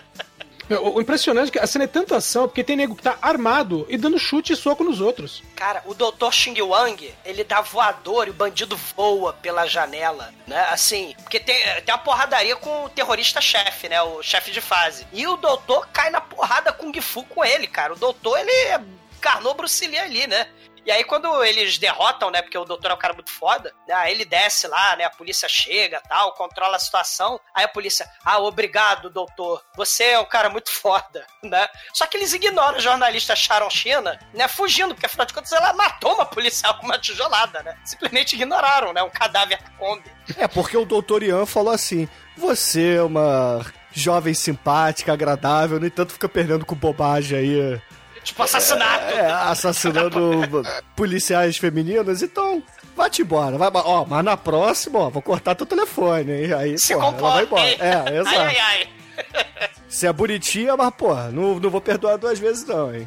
[0.70, 3.86] o impressionante é que a cena é tanta ação, porque tem nego que tá armado
[3.88, 5.42] e dando chute e soco nos outros.
[5.54, 6.32] Cara, o Dr.
[6.32, 10.66] Xing Wang, ele dá voador e o bandido voa pela janela, né?
[10.70, 14.00] Assim, porque tem, tem uma porradaria com o terrorista-chefe, né?
[14.02, 15.06] O chefe de fase.
[15.12, 17.92] E o doutor cai na porrada Kung Fu com ele, cara.
[17.92, 18.84] O doutor, ele
[19.16, 20.46] encarnou Bruce Lee ali, né?
[20.86, 22.40] E aí, quando eles derrotam, né?
[22.40, 24.08] Porque o doutor é um cara muito foda, né?
[24.08, 25.02] Ele desce lá, né?
[25.02, 27.40] A polícia chega tal, controla a situação.
[27.52, 29.64] Aí a polícia, ah, obrigado, doutor.
[29.74, 31.66] Você é um cara muito foda, né?
[31.92, 34.46] Só que eles ignoram a jornalista Sharon China, né?
[34.46, 37.76] Fugindo, porque afinal de contas ela matou uma policial com uma tijolada, né?
[37.84, 39.02] Simplesmente ignoraram, né?
[39.02, 40.08] Um cadáver da Kombi.
[40.38, 46.12] É porque o doutor Ian falou assim: você é uma jovem simpática, agradável, no entanto
[46.12, 47.80] fica perdendo com bobagem aí.
[48.26, 49.04] Tipo, assassinato.
[49.14, 50.42] É, assassinando
[50.96, 52.60] policiais femininas, então.
[52.96, 56.52] Vai-te embora, vai, ó, mas na próxima, ó, vou cortar teu telefone, hein?
[56.52, 57.62] Aí, Se comporta, vai embora.
[57.62, 58.38] É, exato.
[58.40, 58.88] Ai, ai, ai.
[59.88, 63.06] Você é bonitinha, mas, pô, não, não vou perdoar duas vezes, não, hein?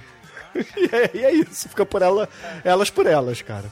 [0.56, 2.28] E é, e é isso, fica por ela,
[2.64, 3.66] elas por elas, cara.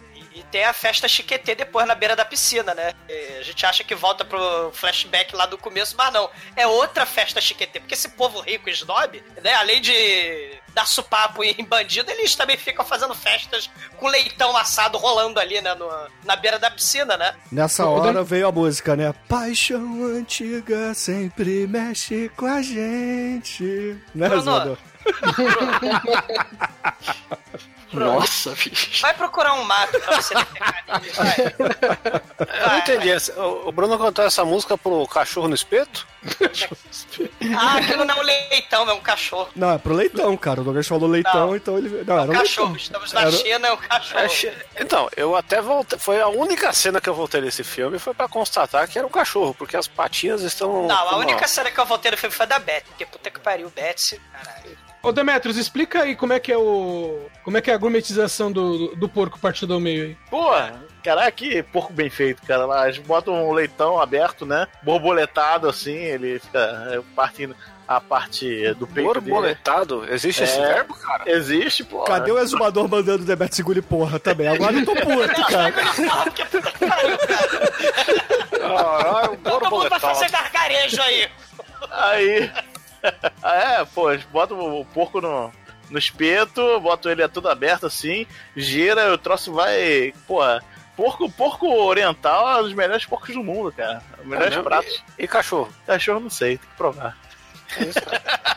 [0.52, 2.94] Tem a festa chiquetê depois na beira da piscina, né?
[3.10, 6.30] E a gente acha que volta pro flashback lá do começo, mas não.
[6.56, 9.54] É outra festa chiquetê, porque esse povo rico e snob, né?
[9.56, 15.40] Além de dar supapo em bandido, eles também ficam fazendo festas com leitão assado rolando
[15.40, 15.74] ali, né?
[15.74, 17.36] no- na beira da piscina, né?
[17.52, 19.14] Nessa hora veio a música, né?
[19.28, 23.98] Paixão antiga sempre mexe com a gente.
[24.16, 24.78] Né, Bruno?
[27.92, 28.06] Zodô?
[28.06, 29.02] Nossa, bicho.
[29.02, 31.36] Vai procurar um mato pra você nele, vai.
[32.62, 33.10] Eu não entendi.
[33.66, 36.06] O Bruno cantou essa música pro cachorro no espeto?
[37.58, 39.50] Ah, aquilo não é um leitão, é um cachorro.
[39.56, 40.62] Não, é pro leitão, cara.
[40.62, 41.56] O Douglas falou leitão, Não.
[41.56, 42.04] então ele.
[42.06, 42.84] Não, era um Cachorro, leitão.
[42.84, 44.26] estamos na Era- China, é um cachorro.
[44.26, 45.98] Achei- Então, eu até voltei.
[46.00, 49.12] Foi a única cena que eu voltei nesse filme foi pra constatar que era um
[49.12, 50.88] cachorro, porque as patinhas estão.
[50.88, 53.40] Não, a única cena que eu voltei no filme foi da Beth, porque puta que
[53.40, 54.78] pariu, Betsy, caralho.
[55.04, 57.20] Ô Demetrios, explica aí como é que é o.
[57.44, 60.18] Como é que é a gourmetização do, do porco partido ao meio aí.
[60.30, 60.50] Pô,
[61.04, 62.66] caraca, que porco bem feito, cara.
[62.66, 64.68] Lá, eles botam um leitão aberto, né?
[64.84, 66.60] Borboletado assim, ele fica
[66.92, 67.56] é, partindo
[67.88, 69.32] a parte do peito dele.
[69.32, 70.06] Borboletado?
[70.12, 70.74] Existe esse É.
[70.74, 71.24] verbo, cara?
[71.26, 72.04] Existe, pô.
[72.04, 74.50] Cadê o exumador mandando o Demet Segure porra também?
[74.50, 75.72] Agora eu tô puto, cara.
[78.60, 80.02] Caralho, um Todo mundo vai borboletado.
[80.16, 81.30] fazer gargarejo aí.
[81.92, 82.52] Aí.
[83.44, 85.52] é, pô, botam o porco no,
[85.90, 90.14] no espeto, botam ele tudo aberto assim, gira, o troço vai.
[90.28, 90.42] Pô,
[90.96, 94.02] porco, porco oriental é um dos melhores porcos do mundo, cara.
[94.20, 95.04] Os melhores Caramba, pratos.
[95.18, 95.72] E, e cachorro?
[95.86, 97.18] Cachorro não sei, tem que provar.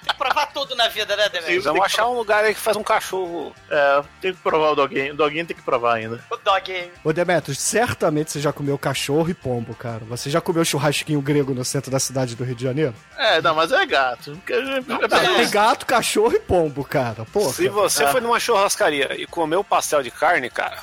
[0.00, 1.62] Tem que provar tudo na vida, né, Demetrio?
[1.62, 3.54] Vamos achar um lugar aí que faz um cachorro.
[3.70, 5.12] É, tem que provar o doguinho.
[5.12, 6.22] O doguinho tem que provar ainda.
[6.30, 6.90] O dog.
[7.04, 10.00] Ô Demetrios, certamente você já comeu cachorro e pombo, cara.
[10.06, 12.94] Você já comeu churrasquinho grego no centro da cidade do Rio de Janeiro?
[13.16, 14.40] É, não, mas é gato.
[14.46, 17.24] Tem gato, cachorro e pombo, cara.
[17.26, 17.52] Porra.
[17.52, 20.78] Se você foi numa churrascaria e comeu pastel de carne, cara.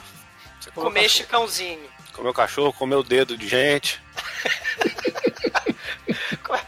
[0.59, 1.97] Você comeu Comer chicãozinho.
[2.13, 4.01] Comeu cachorro, comeu dedo de gente.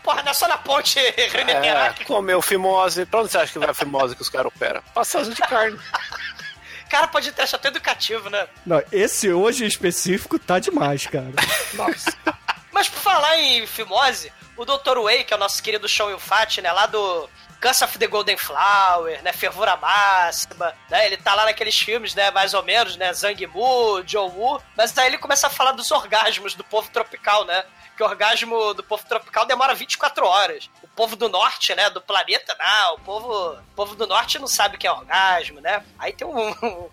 [0.09, 3.05] Porra, não é só na ponte É, comeu fimose.
[3.05, 4.81] Pra onde você acha que vai a fimose que os caras operam?
[4.91, 5.79] Pastelzinho de carne.
[6.89, 8.47] Cara, pode ter até educativo, né?
[8.65, 11.33] Não, esse hoje em específico tá demais, cara.
[12.73, 14.97] Mas por falar em fimose, o Dr.
[15.03, 17.29] Way, que é o nosso querido Sean Yufat, né, lá do
[17.61, 22.31] Guns of the Golden Flower, né, Fervura Máxima, né, ele tá lá naqueles filmes, né,
[22.31, 25.91] mais ou menos, né, Zhang Mu, John Woo, mas aí ele começa a falar dos
[25.91, 27.63] orgasmos do povo tropical, né,
[27.99, 30.69] que o orgasmo do povo tropical demora 24 horas.
[30.81, 34.47] O povo do norte, né, do planeta, não, o povo, o povo do norte não
[34.47, 36.49] sabe o que é orgasmo, né, aí tem um...
[36.63, 36.89] um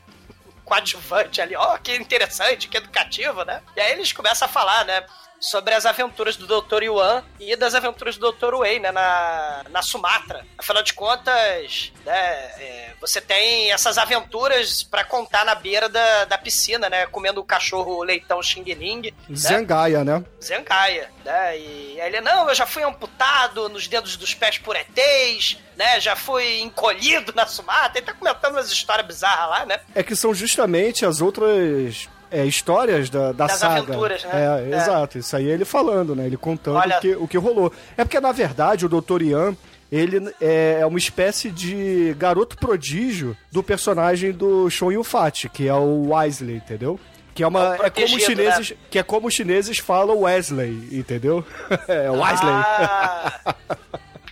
[0.64, 3.62] coadjuvante ali, ó, que interessante, que educativo, né?
[3.76, 5.06] E aí eles começam a falar, né?
[5.40, 6.82] Sobre as aventuras do Dr.
[6.84, 8.54] Yuan e das aventuras do Dr.
[8.54, 8.90] Wei, né?
[8.90, 10.44] Na, na Sumatra.
[10.56, 12.16] Afinal de contas, né?
[12.58, 17.06] é, você tem essas aventuras pra contar na beira da, da piscina, né?
[17.06, 19.12] Comendo o cachorro leitão Xing Ling.
[19.28, 19.36] né?
[19.36, 20.24] Zangaia, né?
[20.42, 21.58] Zengaia, né?
[21.58, 26.00] E aí ele, não, eu já fui amputado nos dedos dos pés por ETs, né?
[26.00, 27.98] Já fui encolhido na Sumatra.
[27.98, 29.80] Ele tá comentando umas histórias bizarras lá, né?
[29.94, 33.80] É que são justamente as outras é, histórias da, da Das saga.
[33.80, 34.30] aventuras, né?
[34.32, 34.76] É, É.
[34.76, 35.18] exato.
[35.18, 36.26] Isso aí é ele falando, né?
[36.26, 37.72] Ele contando Olha- o, que, o que rolou.
[37.96, 39.22] É porque, na verdade, o Dr.
[39.22, 39.56] Ian,
[39.90, 46.08] ele é uma espécie de garoto prodígio do personagem do Shon Yun-Fat, que é o
[46.10, 46.98] Wesley, entendeu?
[47.34, 50.20] Que é, uma, É é como os protegido, chineses, que é como os chineses falam
[50.20, 51.44] Wesley, entendeu?
[51.86, 52.50] é Wesley.
[52.52, 53.54] Ah,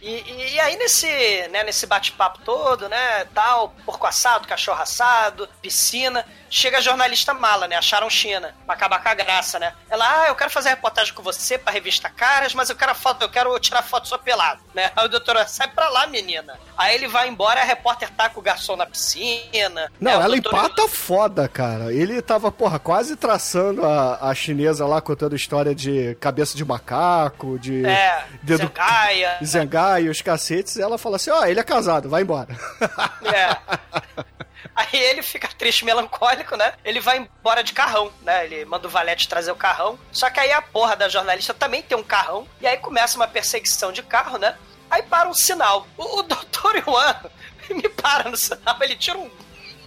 [0.02, 1.06] e, e- e aí nesse,
[1.48, 7.66] né, nesse bate-papo todo, né, tal, porco assado, cachorro assado, piscina, chega a jornalista mala,
[7.68, 9.72] né, a Sharon China, pra acabar com a graça, né.
[9.90, 13.22] Ela, ah, eu quero fazer reportagem com você pra revista Caras, mas eu quero foto,
[13.22, 14.90] eu quero tirar foto só pelado, né.
[14.96, 16.58] Aí o doutor, sai pra lá, menina.
[16.76, 19.90] Aí ele vai embora, a repórter tá com o garçom na piscina.
[20.00, 21.92] Não, né, o ela doutor- empata foda, cara.
[21.92, 27.58] Ele tava, porra, quase traçando a, a chinesa lá, contando história de cabeça de macaco,
[27.58, 29.38] de É, dedo Zengaia.
[29.44, 30.76] zengai, os cacetes.
[30.76, 32.48] E ela fala assim: ó, ele é casado, vai embora.
[33.24, 34.24] É.
[34.74, 36.72] Aí ele fica triste, melancólico, né?
[36.84, 38.44] Ele vai embora de carrão, né?
[38.44, 39.98] Ele manda o valete trazer o carrão.
[40.12, 42.46] Só que aí a porra da jornalista também tem um carrão.
[42.60, 44.56] E aí começa uma perseguição de carro, né?
[44.90, 45.86] Aí para um sinal.
[45.96, 47.16] O, o doutor Yuan
[47.70, 49.30] me para no sinal, ele tira um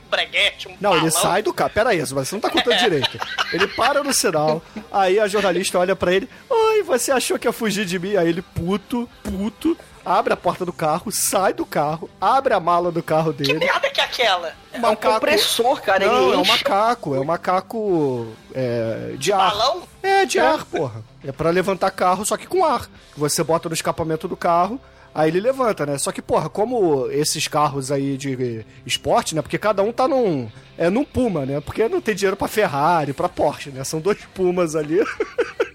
[0.10, 1.22] breguete, um Não, ele balão.
[1.22, 1.70] sai do carro.
[1.72, 3.20] Pera aí, mas você não tá contando direito.
[3.52, 4.62] Ele para no sinal,
[4.92, 6.30] aí a jornalista olha pra ele.
[6.50, 8.16] Oi, você achou que ia fugir de mim?
[8.16, 12.92] Aí ele, puto, puto, abre a porta do carro, sai do carro, abre a mala
[12.92, 13.60] do carro Que dele.
[13.60, 14.54] merda que é aquela?
[14.72, 16.06] É um compressor, cara.
[16.06, 19.52] Não, é um macaco, é um macaco é, de ar.
[19.52, 19.84] Balão?
[20.02, 21.04] É, de ar, porra.
[21.26, 22.88] É pra levantar carro, só que com ar.
[23.14, 24.80] Que você bota no escapamento do carro,
[25.14, 25.98] aí ele levanta, né?
[25.98, 29.42] Só que, porra, como esses carros aí de esporte, né?
[29.42, 30.50] Porque cada um tá num.
[30.78, 31.60] É num Puma, né?
[31.60, 33.84] Porque não tem dinheiro pra Ferrari, pra Porsche, né?
[33.84, 35.00] São dois Pumas ali.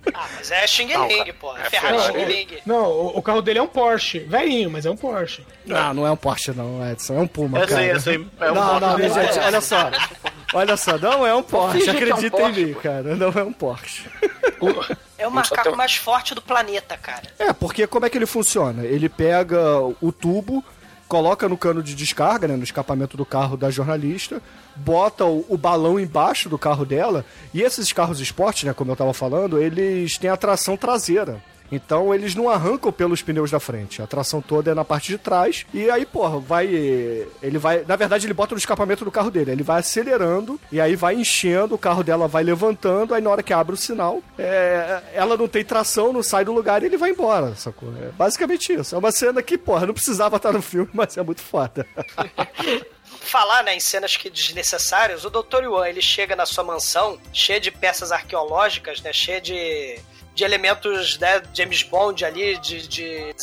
[0.42, 1.57] Mas é Xing Ling, pô.
[1.57, 2.48] É Ferrari Não, Xing Ling.
[2.66, 4.18] Não, o, o carro dele é um Porsche.
[4.18, 5.46] Velhinho, mas é um Porsche.
[5.64, 7.14] Não, não é um Porsche, não, Edson.
[7.14, 7.81] É um Puma, Eu cara.
[7.81, 8.26] sei, eu sei.
[8.40, 9.90] É um não, não, gente, olha só.
[10.52, 11.85] Olha só, não é um Porsche.
[11.85, 13.14] que é um Acredita Porsche, em mim, cara.
[13.14, 14.11] Não é um Porsche.
[15.16, 17.22] É o macaco mais forte do planeta, cara.
[17.38, 18.85] É, porque como é que ele funciona?
[18.85, 20.64] Ele pega o tubo,
[21.12, 24.40] coloca no cano de descarga, né, no escapamento do carro da jornalista,
[24.75, 27.22] bota o, o balão embaixo do carro dela,
[27.53, 31.44] e esses carros esporte, né, como eu tava falando, eles têm a tração traseira.
[31.72, 34.02] Então eles não arrancam pelos pneus da frente.
[34.02, 35.64] A tração toda é na parte de trás.
[35.72, 36.66] E aí, porra, vai.
[36.66, 37.82] Ele vai.
[37.88, 39.50] Na verdade, ele bota no escapamento do carro dele.
[39.50, 43.14] Ele vai acelerando e aí vai enchendo, o carro dela vai levantando.
[43.14, 46.52] Aí na hora que abre o sinal, é, ela não tem tração, não sai do
[46.52, 47.88] lugar e ele vai embora, sacou?
[48.02, 48.94] É basicamente isso.
[48.94, 51.87] É uma cena que, porra, não precisava estar no filme, mas é muito foda.
[53.04, 55.62] Falar, né, em cenas que desnecessárias, o Dr.
[55.62, 59.98] Yuan, ele chega na sua mansão, cheia de peças arqueológicas, né, cheia de,
[60.34, 63.34] de elementos, né, James Bond ali, de, de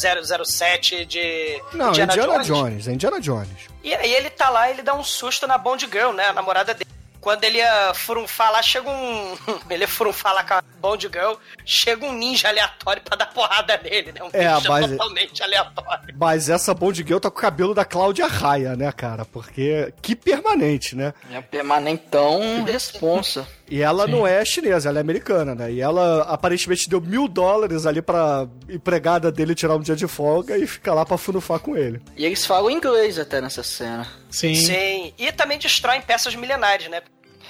[0.43, 2.47] 007, de Não, Indiana, Indiana, Jones.
[2.47, 2.87] Jones.
[2.87, 3.69] é Indiana Jones.
[3.83, 6.73] E aí ele tá lá, ele dá um susto na Bond Girl, né, a namorada
[6.73, 6.89] dele.
[7.21, 9.37] Quando ele ia furunfar lá, chega um...
[9.69, 11.33] ele ia furunfar lá com a Bond Girl,
[11.65, 16.15] chega um ninja aleatório pra dar porrada nele, né, um É, ninja mas- totalmente aleatório.
[16.17, 19.25] Mas essa Bond Girl tá com o cabelo da Cláudia Raia, né, cara?
[19.25, 21.13] Porque que permanente, né?
[21.29, 23.45] É um permanentão responsa.
[23.69, 25.71] E ela não é chinesa, ela é americana, né?
[25.71, 30.57] E ela aparentemente deu mil dólares ali pra empregada dele tirar um dia de folga
[30.57, 32.01] e ficar lá pra funufar com ele.
[32.17, 34.07] E eles falam inglês até nessa cena.
[34.29, 34.55] Sim.
[34.55, 37.01] Sim, e também destroem peças milenares, né?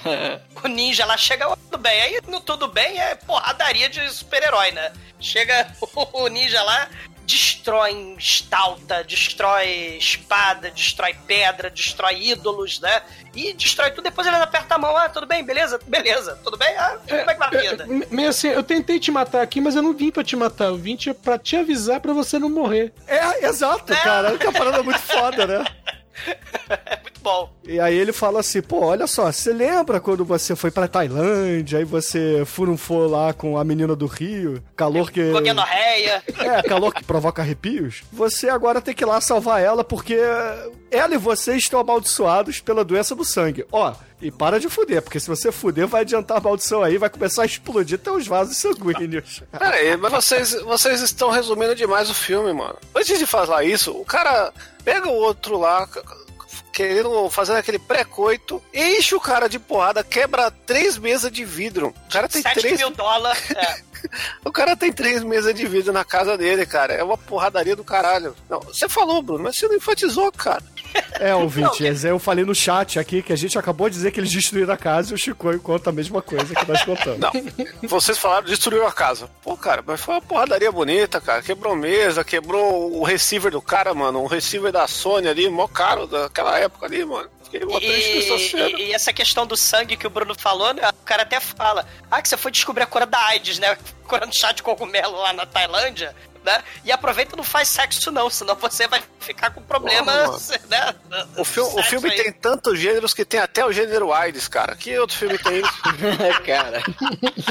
[0.64, 2.00] o ninja lá chega, "Ô, tudo bem.
[2.02, 4.92] Aí no tudo bem é porradaria de super-herói, né?
[5.18, 5.66] Chega
[6.12, 6.88] o ninja lá,
[7.30, 13.02] destrói estalta, destrói espada, destrói pedra, destrói ídolos, né?
[13.34, 15.78] E destrói tudo, depois ele aperta a mão, ah, tudo bem, beleza?
[15.86, 16.74] Beleza, tudo bem?
[16.76, 17.84] Ah, como é que vai a vida?
[17.84, 20.66] É, meio assim, eu tentei te matar aqui, mas eu não vim pra te matar.
[20.66, 22.92] Eu vim te, pra te avisar pra você não morrer.
[23.06, 24.36] É, exato, cara.
[24.36, 25.64] Que é uma parada muito foda, né?
[26.86, 27.52] É muito bom.
[27.64, 31.78] E aí ele fala assim, pô, olha só, você lembra quando você foi pra Tailândia,
[31.80, 35.32] aí você furunfou lá com a menina do Rio, calor que...
[35.32, 36.22] Goguenorreia.
[36.38, 38.02] É, calor que provoca arrepios.
[38.12, 40.16] Você agora tem que ir lá salvar ela porque
[40.90, 43.66] ela e você estão amaldiçoados pela doença do sangue.
[43.72, 47.08] Ó, e para de fuder, porque se você fuder vai adiantar a maldição aí, vai
[47.08, 49.42] começar a explodir até os vasos sanguíneos.
[49.52, 52.76] Pera aí, mas vocês, vocês estão resumindo demais o filme, mano.
[52.94, 54.52] Antes de falar isso, o cara
[54.84, 55.88] pega o outro lá,
[56.72, 61.94] querendo fazer aquele pré-coito, enche o cara de porrada, quebra três mesas de vidro.
[62.08, 62.78] O cara tem 7 três.
[62.78, 63.50] mil dólares.
[63.50, 63.90] É.
[64.42, 66.94] O cara tem três mesas de vidro na casa dele, cara.
[66.94, 68.34] É uma porradaria do caralho.
[68.48, 70.62] Não, você falou, Bruno, mas você não enfatizou, cara.
[71.20, 74.32] É, ouvinte, eu falei no chat aqui que a gente acabou de dizer que eles
[74.32, 77.18] destruíram a casa e o Chico conta a mesma coisa que nós contamos.
[77.20, 77.30] Não,
[77.88, 79.28] vocês falaram destruiu a casa.
[79.42, 81.42] Pô, cara, mas foi uma porradaria bonita, cara.
[81.42, 84.22] Quebrou mesa, quebrou o receiver do cara, mano.
[84.22, 87.28] O receiver da Sony ali, mó caro daquela época ali, mano.
[87.82, 87.88] E,
[88.78, 90.88] e- e essa questão do sangue que o Bruno falou, né?
[90.88, 93.76] O cara até fala: Ah, que você foi descobrir a cura da AIDS, né?
[94.06, 96.62] Curando chá de cogumelo lá na Tailândia, né?
[96.84, 100.94] E aproveita e não faz sexo, não, senão você vai ficar com problemas, né?
[101.36, 102.16] O, fi o filme aí.
[102.16, 104.74] tem tantos gêneros que tem até o gênero AIDS, cara.
[104.74, 105.82] Que outro filme tem isso?
[106.44, 106.82] cara.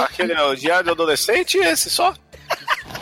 [0.03, 2.13] Aquele é o Diário do Adolescente e esse só.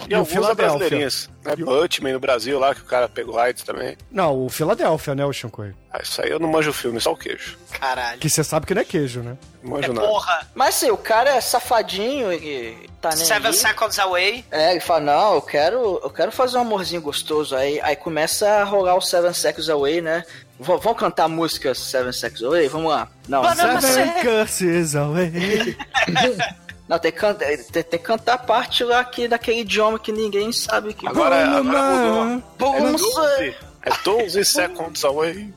[0.07, 0.55] E, E o alguns Filadélfia.
[0.55, 1.29] brasileirinhos.
[1.51, 3.97] É Butman no Brasil lá, que o cara pegou AIDS também.
[4.11, 5.73] Não, o Filadélfia, né, o Shinkoi?
[5.91, 7.57] Ah, isso aí eu não manjo o filme, só o queijo.
[7.79, 8.19] Caralho.
[8.19, 9.37] Que você sabe que não é queijo, né?
[9.63, 10.07] Não manjo É nada.
[10.07, 10.47] porra.
[10.53, 13.53] Mas assim, o cara é safadinho e tá nem Seven aí.
[13.57, 14.45] Seconds Away.
[14.51, 17.55] É, ele fala, não, eu quero, eu quero fazer um amorzinho gostoso.
[17.55, 20.23] Aí, aí começa a rolar o Seven Seconds Away, né?
[20.59, 22.67] V vamos cantar a música Seven Seconds Away?
[22.67, 23.07] Vamos lá.
[23.27, 25.77] Não, Banana Seven curses away.
[26.87, 30.11] não tem, que can- tem, tem que cantar a parte lá que, daquele idioma que
[30.11, 31.07] ninguém sabe que...
[31.07, 32.43] Agora, agora mudou.
[32.57, 33.55] Bom, É Lucy.
[33.83, 35.53] É 12 seconds away.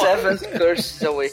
[0.00, 1.32] Seven Curses Away.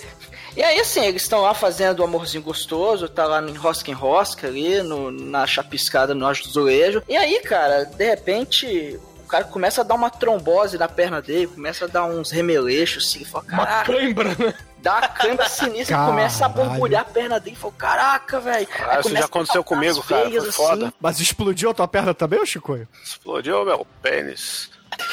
[0.56, 4.48] E aí, assim, eles estão lá fazendo o amorzinho gostoso, tá lá no enrosca enrosca
[4.48, 7.04] ali, no, na chapiscada no azulejo.
[7.10, 11.48] E aí, cara, de repente, o cara começa a dar uma trombose na perna dele,
[11.48, 14.54] começa a dar uns remeleixos, assim, fala, Uma caraca, cãibra, né?
[14.78, 16.12] dá uma câimbra sinistra, Caralho.
[16.14, 18.68] começa a borbulhar a perna dele, fala, caraca, velho.
[19.00, 20.94] Isso já a aconteceu comigo, cara, foi foda.
[21.02, 22.80] Mas explodiu a tua perna também, ô Chico?
[23.04, 24.70] Explodiu meu pênis.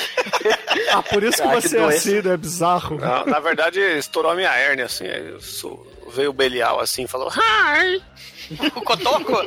[0.93, 1.97] Ah, por isso que Ah, que você é doença.
[1.97, 2.35] assim, né?
[2.35, 2.99] É bizarro.
[2.99, 5.07] Não, na verdade, estourou a minha hérnia, assim.
[5.07, 7.31] aí eu sou- veio o Belial, assim, falou...
[7.31, 8.03] Hi!
[8.77, 9.33] O cotoco?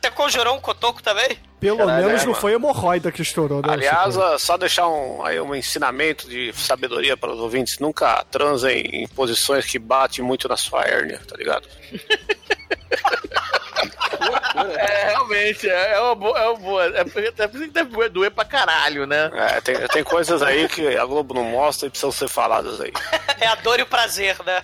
[0.00, 1.38] Você conjurou um cotoco também?
[1.60, 2.40] Pelo Caralho, menos é, não mano.
[2.40, 3.68] foi hemorroida que estourou, né?
[3.70, 4.38] Aliás, Chico?
[4.38, 7.78] só deixar um, aí um ensinamento de sabedoria para os ouvintes.
[7.78, 11.68] Nunca transem em posições que batem muito na sua hérnia, tá ligado?
[14.76, 16.38] É, realmente, é, é uma boa.
[16.38, 19.30] É, uma boa, é, porque- é por isso que deve doer pra caralho, né?
[19.32, 22.92] É, tem, tem coisas aí que a Globo não mostra e precisam ser faladas aí.
[23.40, 24.62] É a dor e o prazer, né?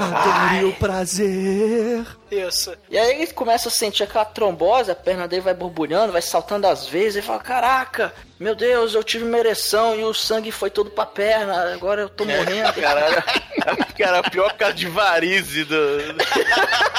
[0.00, 2.06] Adorei o prazer.
[2.30, 2.74] Isso.
[2.88, 6.66] E aí ele começa a sentir aquela trombose, a perna dele vai borbulhando, vai saltando
[6.66, 10.70] às vezes, e fala, caraca, meu Deus, eu tive uma ereção e o sangue foi
[10.70, 12.72] todo pra perna, agora eu tô morrendo.
[12.74, 13.22] Caralho,
[13.98, 15.76] cara, a pior cara de varize do.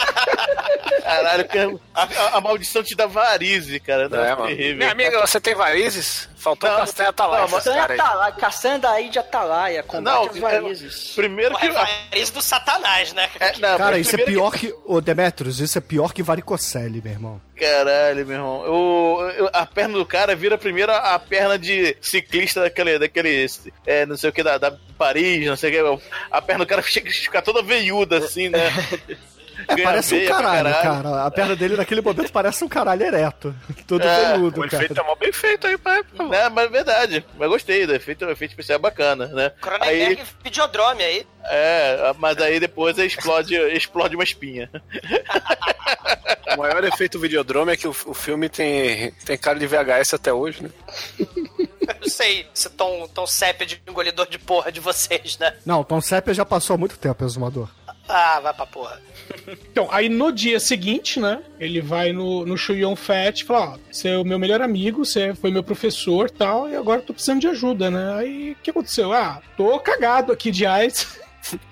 [1.03, 4.07] Caralho, cara, a, a- a maldição te dá varize, cara.
[4.07, 4.47] Não, É, mano.
[4.47, 4.77] terrível.
[4.77, 6.29] Minha amiga, você tem varizes?
[6.37, 7.83] Faltou Não, castanha não, mas- Castanha.
[7.83, 11.11] Atalaia, Castanha da Ide Atalaia, combate Não, as é- varizes.
[11.15, 11.65] primeiro que.
[11.67, 13.29] É variz do satanás, né?
[13.39, 14.73] É, não, Cara, isso é pior que.
[14.85, 17.41] Ô, Demetrius, isso é pior que varicocele, meu irmão.
[17.55, 18.63] Caralho, meu irmão.
[18.67, 22.97] O, a perna do cara vira primeiro a, perna de ciclista daquele.
[22.97, 23.45] daquele
[23.85, 26.05] é, não sei o que, da, da Paris, não sei o que.
[26.31, 28.59] A perna do cara chega a ficar toda veiuda, assim, né?
[29.75, 31.25] Ganha Parece um pra caralho, cara.
[31.25, 33.55] A perna dele naquele momento parece um caralho ereto.
[33.87, 35.07] Todo É, veludo, O efeito cara.
[35.07, 36.23] é mó bem feito aí pra época.
[36.23, 36.33] mano.
[36.33, 37.25] É, mas é verdade.
[37.37, 39.51] Mas gostei do efeito, o efeito especial é bacana, né?
[39.61, 41.25] Cronenberg Aí, Videodrome aí.
[41.45, 44.69] é, mas aí depois explode, explode uma espinha.
[46.53, 50.33] O maior efeito videodrome é que o, o filme tem, tem cara de VHS até
[50.33, 50.69] hoje, né?
[51.19, 55.53] Eu não sei se tão, tão sépia de engolidor de porra de vocês, né?
[55.65, 57.69] Não, Tom Seppia já passou há muito tempo, exumador.
[58.11, 58.99] Ah, vai pra porra.
[59.71, 61.41] Então, aí no dia seguinte, né?
[61.59, 65.05] Ele vai no, no Shuyon Fat e fala: Ó, você é o meu melhor amigo,
[65.05, 68.13] você foi meu professor tal, e agora eu tô precisando de ajuda, né?
[68.15, 69.13] Aí o que aconteceu?
[69.13, 71.20] Ah, tô cagado aqui de AIDS.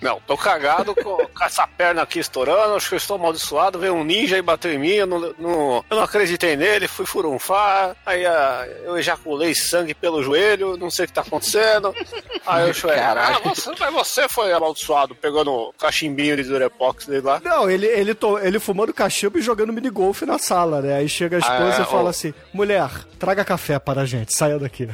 [0.01, 3.93] Não, tô cagado com, com essa perna aqui estourando, acho que eu estou amaldiçoado, veio
[3.93, 7.95] um ninja e bateu em mim, eu não, não- eu não acreditei nele, fui furunfar,
[8.05, 11.93] aí ah, eu ejaculei sangue pelo joelho, não sei o que tá acontecendo.
[12.45, 17.21] Aí eu chorei, ah, você, mas você foi amaldiçoado, pegando o cachimbinho de Durepox dele
[17.21, 17.39] lá.
[17.43, 20.95] Não, ele, ele, to, ele fumando cachimbo e jogando minigolf na sala, né?
[20.95, 22.09] Aí chega a esposa Ah, e fala ó.
[22.09, 22.89] assim: mulher,
[23.19, 24.89] traga café para a gente, saia daqui.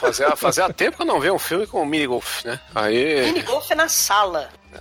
[0.00, 2.58] Fazia, fazia tempo que eu não vi um filme com minigolf, né?
[2.74, 3.97] Aí, Minigolf na sala.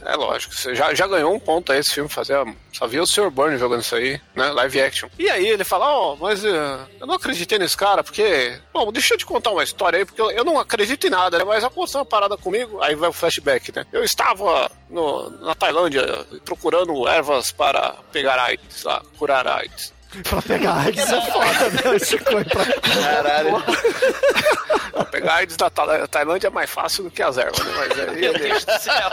[0.06, 2.44] É lógico, você já, já ganhou um ponto aí esse filme, fazia,
[2.74, 3.30] só via o Sr.
[3.30, 4.52] Burns jogando isso aí, né?
[4.52, 5.10] Live action.
[5.18, 8.60] E aí ele fala, ó, mas eh, eu não acreditei nesse cara, porque...
[8.74, 11.38] Bom, deixa eu te contar uma história aí, porque eu, eu não acredito em nada,
[11.38, 11.44] né?
[11.44, 13.86] Mas aconteceu uma parada comigo, aí vai o flashback, né?
[13.92, 16.04] Eu estava no, na Tailândia
[16.44, 19.94] procurando ervas para pegar AIDS lá, curar AIDS.
[20.24, 22.00] Pra pegar AIDS é foda, né?
[22.04, 22.66] Chico, pra...
[23.04, 23.64] Caralho.
[25.12, 27.74] Pegar AIDS da Ta- Tailândia é mais fácil do que as ervas, né?
[27.78, 28.40] Mas aí Meu ele...
[28.50, 29.10] Deus do céu.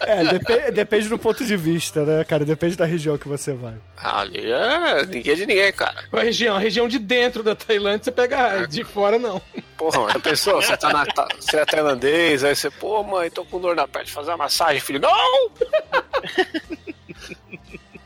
[0.00, 2.44] É, depe- depende do ponto de vista, né, cara?
[2.44, 3.74] Depende da região que você vai.
[3.96, 6.04] Ali é ninguém de ninguém, cara.
[6.12, 9.40] A região, a região de dentro da Tailândia, você pega AIDS, de fora não.
[9.76, 11.04] Porra, mano, a pessoa, você tá na.
[11.38, 14.80] Você é tailandês, aí você, pô, mãe, tô com dor na perna, fazer uma massagem,
[14.80, 15.00] filho.
[15.00, 15.50] Não!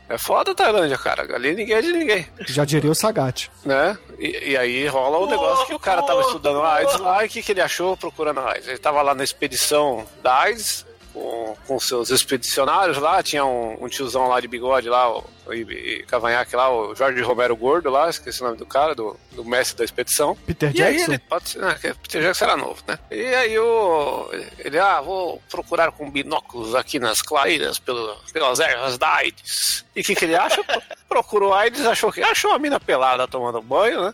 [0.07, 1.35] É foda a Tailândia, cara.
[1.35, 3.49] Ali ninguém é de ninguém, Já diria o Sagat.
[3.65, 3.97] né?
[4.19, 7.27] E, e aí rola o negócio que o cara tava estudando a AIDS lá e
[7.27, 8.67] o que, que ele achou procurando a AIDS?
[8.67, 10.85] Ele tava lá na expedição da AIDS
[11.15, 15.61] com, com seus expedicionários lá, tinha um, um tiozão lá de bigode lá, o, e,
[15.61, 19.45] e cavanhaque lá, o Jorge Romero Gordo lá, esqueci o nome do cara, do, do
[19.45, 20.35] mestre da expedição.
[20.45, 21.11] Peter E Jackson?
[21.13, 22.99] ele pode ser, que Peter Jackson era novo, né?
[23.09, 28.97] E aí o ele, ah, vou procurar com binóculos aqui nas clareiras pelo, pelas ervas
[28.97, 29.85] da AIDS.
[29.95, 30.61] E o que, que ele acha?
[31.07, 34.13] Procurou AIDS, achou que achou a mina pelada tomando banho, né?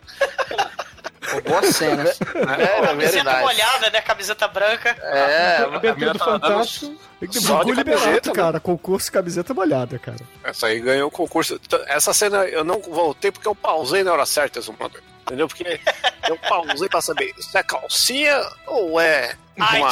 [1.47, 2.19] Boas cenas.
[2.31, 4.01] É, Camiseta molhada, né?
[4.01, 4.89] Camiseta branca.
[5.01, 6.95] É, Abertura do tá Fantástico.
[7.19, 8.35] Tem que ter camiseta, né?
[8.35, 8.59] cara.
[8.59, 10.17] Concurso camiseta molhada, cara.
[10.43, 11.59] Essa aí ganhou o concurso.
[11.87, 15.01] Essa cena eu não voltei porque eu pausei na hora certa, Zumador.
[15.23, 15.47] Entendeu?
[15.47, 15.79] Porque
[16.27, 19.89] eu pausei pra saber se é calcinha ou é uma,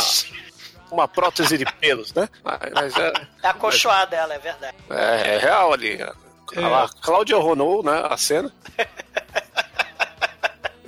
[0.91, 2.27] uma prótese de pelos, né?
[2.43, 3.13] Mas é,
[3.43, 4.75] É acolchoada ela, é verdade.
[4.89, 5.99] é, é real ali.
[6.57, 8.01] Olha lá, Cláudia Renault, né?
[8.09, 8.51] A cena.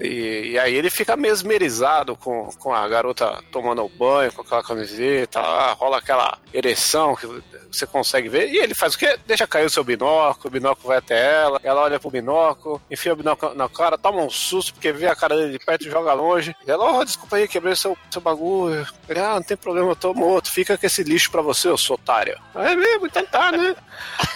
[0.02, 5.40] E, e aí ele fica mesmerizado com, com a garota tomando banho, com aquela camiseta,
[5.74, 7.28] rola aquela ereção que
[7.72, 8.50] você consegue ver.
[8.50, 9.18] E ele faz o quê?
[9.26, 13.14] Deixa cair o seu binóculo, o binóculo vai até ela, ela olha pro binóculo, enfia
[13.14, 15.92] o binóculo na cara, toma um susto porque vê a cara dele de perto e
[15.92, 16.56] joga longe.
[16.66, 18.88] E ela, oh, desculpa aí, quebrei seu, seu bagulho.
[19.08, 21.78] Ele, ah, não tem problema, eu tomo outro, fica com esse lixo pra você, eu
[21.78, 22.38] sou otário.
[22.56, 23.76] É mesmo, então tá, né?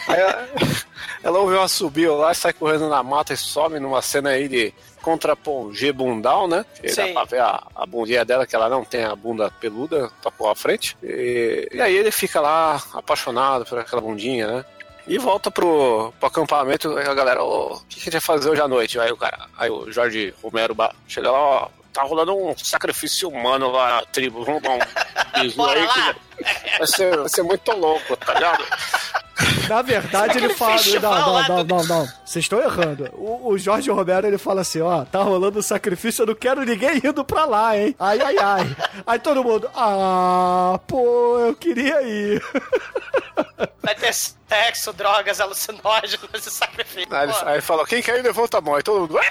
[0.08, 0.50] Aí ela,
[1.24, 4.74] ela ouve um assobio lá, sai correndo na mata e some numa cena aí de
[5.06, 6.66] contrapongê bundal, né?
[6.96, 10.32] Dá pra ver a, a bundinha dela, que ela não tem a bunda peluda, tá
[10.32, 10.98] por à frente.
[11.04, 14.66] E, e aí ele fica lá apaixonado por aquela bundinha, né?
[15.08, 18.50] E volta pro, pro acampamento, aí a galera, o que, que a gente vai fazer
[18.50, 19.00] hoje à noite?
[19.00, 20.76] Aí o cara, aí o Jorge Romero
[21.08, 24.80] chega lá, ó, tá rolando um sacrifício humano lá na tribo, vamos dar um
[25.40, 28.64] bisu aí que vai ser, vai ser muito louco, tá ligado?
[29.68, 30.78] Na verdade, ele fala.
[31.02, 32.06] Não, não, não, não, não.
[32.26, 33.10] Vocês estão errando.
[33.14, 36.64] O, o Jorge Romero ele fala assim: ó, tá rolando um sacrifício, eu não quero
[36.64, 37.94] ninguém indo pra lá, hein?
[38.00, 38.76] Ai, ai, ai.
[39.06, 42.42] Aí todo mundo, ah, pô, eu queria ir.
[43.84, 47.14] Vai ter sexo, drogas, alucinógenos e sacrifício.
[47.14, 48.76] Aí aí fala, quem quer ir, levanta a mão.
[48.76, 49.24] Aí todo mundo, "Ah,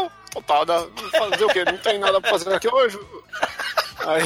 [0.00, 0.84] eu." Total, dá-
[1.18, 1.64] fazer o quê?
[1.64, 2.98] Não tem nada pra fazer aqui hoje.
[4.06, 4.22] Aí,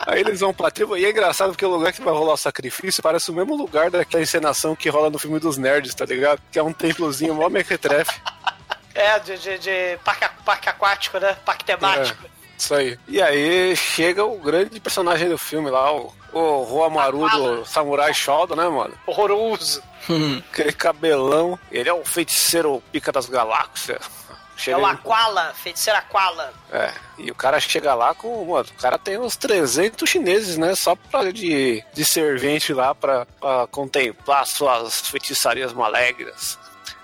[0.00, 2.36] aí eles vão pra tribo, e é engraçado porque o lugar que vai rolar o
[2.36, 6.40] sacrifício parece o mesmo lugar daquela encenação que rola no filme dos nerds, tá ligado?
[6.50, 8.20] Que é um templozinho mó mequetrefe.
[8.94, 11.36] É, de, de, de parque, parque aquático, né?
[11.44, 12.24] Parque temático.
[12.58, 12.98] Isso aí.
[13.06, 18.56] E aí chega o grande personagem do filme lá, o, o Roamaru do Samurai Shodown,
[18.56, 18.94] né, mano?
[19.06, 19.80] Horroroso.
[20.50, 21.58] Aquele cabelão.
[21.70, 24.02] Ele é o feiticeiro pica das galáxias.
[24.58, 26.52] É Chega o aí- Aquala, feiticeiro Aquala.
[26.72, 28.44] É, e o cara chega lá com.
[28.44, 30.74] Mano, o cara tem uns 300 chineses, né?
[30.74, 36.57] Só pra, de, de servente lá pra, pra contemplar suas feitiçarias malegras.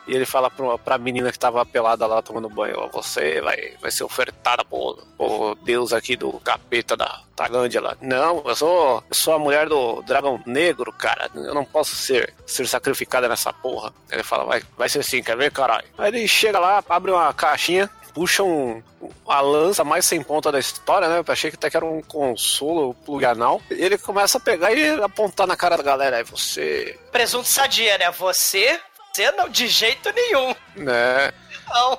[0.06, 3.74] E ele fala pra, pra menina que tava pelada lá tomando banho: ó, Você vai,
[3.80, 7.96] vai ser ofertada por, por Deus aqui do capeta da Tailândia lá.
[8.00, 11.30] Não, eu sou, eu sou a mulher do dragão negro, cara.
[11.34, 13.92] Eu não posso ser, ser sacrificada nessa porra.
[14.10, 15.86] Ele fala: Vai, vai ser assim, quer ver, caralho?
[15.96, 18.80] Aí ele chega lá, abre uma caixinha puxa um,
[19.26, 21.18] a lança mais sem ponta da história, né?
[21.18, 23.60] Eu achei que até que era um consolo plug anal.
[23.70, 26.18] E ele começa a pegar e apontar na cara da galera.
[26.18, 26.98] Aí você.
[27.10, 28.10] Presunto sadia, né?
[28.12, 28.80] Você,
[29.14, 30.54] você não, de jeito nenhum.
[30.76, 31.32] né?
[31.68, 31.98] Não.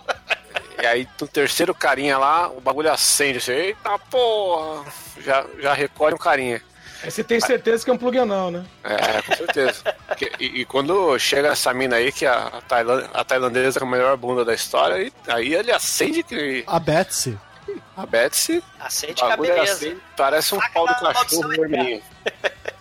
[0.82, 3.38] E aí, no terceiro carinha lá, o bagulho acende.
[3.38, 4.86] Assim, Eita porra!
[5.20, 6.61] Já, já recolhe um carinha.
[7.01, 8.66] Aí você tem certeza que é um plug anal, né?
[8.84, 9.95] É, com certeza.
[10.18, 13.86] Que- e, e quando chega essa mina aí, que é a, Tailan- a tailandesa com
[13.86, 17.38] a melhor bunda da história, e, aí ele acende que A Betsy.
[17.95, 19.74] a Betsy Acende a bagulho é beleza.
[19.74, 22.01] assim, parece um pau do cachorro vermelhinho.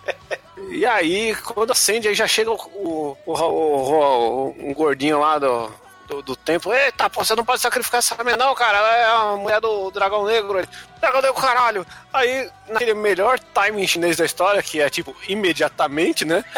[0.75, 2.55] E aí, quando acende, aí já chega o,
[2.85, 5.71] o, o- um gordinho lá do,
[6.07, 6.73] do, do templo.
[6.73, 8.77] Eita, pô, você não pode sacrificar essa menina, não, cara.
[8.77, 10.57] Ela é a mulher do dragão negro.
[10.59, 10.67] Ele,
[10.99, 11.87] dragão negro, caralho.
[12.13, 16.43] Aí, naquele melhor timing chinês da história, que é tipo, imediatamente, né?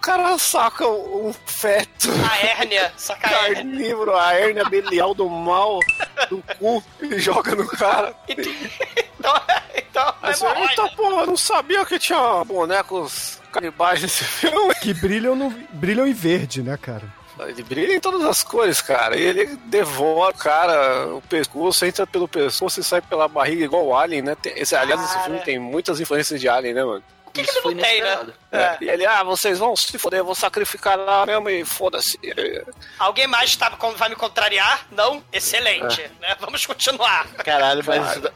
[0.00, 3.54] o cara saca um feto A hérnia, saca a hérnia.
[3.56, 5.78] carnívoro, a hérnia belial do mal
[6.30, 8.14] do cu e joga no cara.
[8.26, 9.42] Então,
[9.76, 10.70] então é Aí você, hemorroida.
[10.70, 14.74] Eita porra, não sabia que tinha bonecos canibais nesse filme.
[14.76, 17.04] Que brilham, no, brilham em verde, né, cara?
[17.40, 19.16] Ele brilha em todas as cores, cara.
[19.18, 23.86] E ele devora o cara, o pescoço, entra pelo pescoço e sai pela barriga igual
[23.86, 24.34] o Alien, né?
[24.34, 25.24] Tem- esse, aliás, esse Cara.
[25.24, 27.02] filme tem muitas influências de Alien, né, mano?
[27.30, 28.26] O que, que ele não tem, né?
[28.50, 28.76] É.
[28.80, 32.18] E ele, ah, vocês vão se foder, eu vou sacrificar lá mesmo e foda-se.
[32.98, 34.84] Alguém mais tá, vai me contrariar?
[34.90, 35.22] Não?
[35.32, 36.02] Excelente.
[36.20, 36.36] Né?
[36.40, 37.26] Vamos continuar.
[37.44, 38.32] Caralho, mas dá-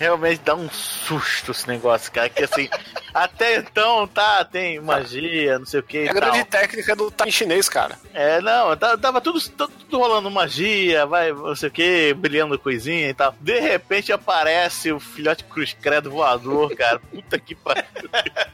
[0.00, 2.30] realmente dá um susto esse negócio, cara.
[2.30, 2.68] Que assim,
[3.12, 5.98] até então, tá, tem magia, não sei o que.
[5.98, 7.98] É a grande técnica do time chinês, cara.
[8.14, 12.58] É, não, tá- tava tudo, tudo, tudo rolando magia, vai, não sei o que, brilhando
[12.58, 13.34] coisinha e tal.
[13.38, 16.98] De repente aparece o filhote cruz credo voador, cara.
[16.98, 17.84] Puta que pariu.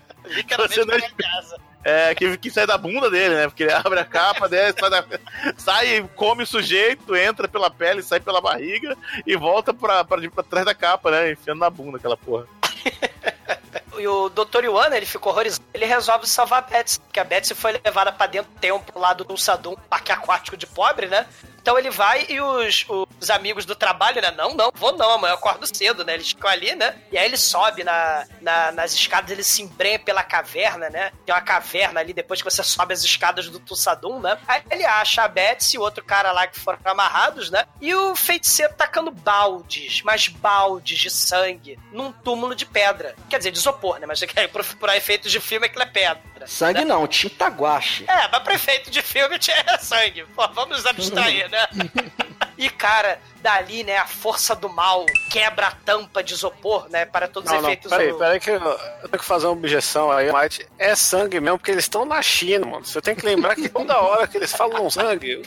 [0.69, 1.57] Você não casa.
[1.89, 3.47] É, que, que sai da bunda dele, né?
[3.47, 5.05] Porque ele abre a capa dele, sai, da-
[5.57, 10.43] sai, come o sujeito, entra pela pele, sai pela barriga e volta pra, pra, pra
[10.43, 11.31] trás da capa, né?
[11.31, 12.47] Enfiando na bunda aquela porra.
[13.99, 14.65] E o Dr.
[14.65, 15.65] Yuan, ele ficou horrorizado.
[15.73, 19.15] Ele resolve salvar a Betsy, porque a Betsy foi levada pra dentro do templo lá
[19.15, 21.25] do Sadum, parque aquático de pobre, né?
[21.67, 22.87] Então ele vai e os,
[23.21, 24.31] os amigos do trabalho, né?
[24.31, 26.15] Não, não, vou não, amanhã eu acordo cedo, né?
[26.15, 26.95] Eles ficam ali, né?
[27.11, 31.11] E aí ele sobe na, na- nas escadas, ele se embrenha pela caverna, né?
[31.25, 34.39] Tem uma caverna ali depois que você sobe as escadas do Tussadum, né?
[34.47, 37.65] Aí ele acha a Betsy e o outro cara lá que foram amarrados, né?
[37.81, 43.17] E o feiticeiro tacando baldes, mas baldes de sangue, num túmulo de pedra.
[43.29, 44.07] Quer dizer, de isopor, né?
[44.07, 44.21] Mas
[44.53, 46.23] por, por efeitos de filme aquilo é pedra.
[46.47, 48.05] Sangue não, tinta guache.
[48.09, 50.25] É, mas prefeito de filme tinha sangue.
[50.35, 51.67] Pô, vamos nos abstrair, né?
[52.59, 57.29] E, cara, dali, né, a força do mal quebra a tampa de isopor, né, para
[57.29, 58.19] todos os Não, não, efeitos peraí, do...
[58.19, 61.71] peraí que eu, eu tenho que fazer uma objeção aí, mas é sangue mesmo, porque
[61.71, 62.85] eles estão na China, mano.
[62.85, 65.43] Você tem que lembrar que toda hora que eles falam sangue,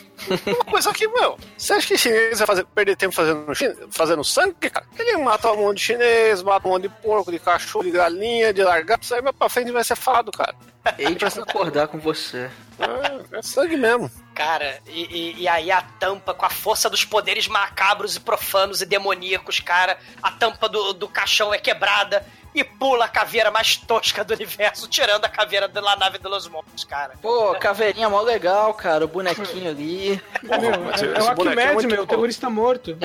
[0.46, 3.46] uma coisa que, meu, você acha que chinês vai fazer, perder tempo fazendo,
[3.90, 4.86] fazendo sangue, cara?
[4.98, 8.50] Ele mata um monte de chinês, mata um monte de porco, de cachorro, de galinha,
[8.50, 10.54] de largato, isso aí mais pra frente vai ser falado, cara.
[10.98, 12.50] Hei de concordar com você.
[12.78, 14.10] É, é sangue mesmo.
[14.40, 18.80] Cara, e, e- e aí a tampa, com a força dos poderes macabros e profanos
[18.80, 22.24] e demoníacos, cara, a tampa do, do caixão é quebrada
[22.54, 26.26] e pula a caveira mais tosca do universo, tirando a caveira da La Nave de
[26.26, 27.12] los Montes, cara.
[27.22, 29.04] Pô, caveirinha mó legal, cara.
[29.04, 30.20] O bonequinho ali.
[30.42, 32.96] Mas é, é o bonequinho é Arquimedes, muito meu, o terrorista morto.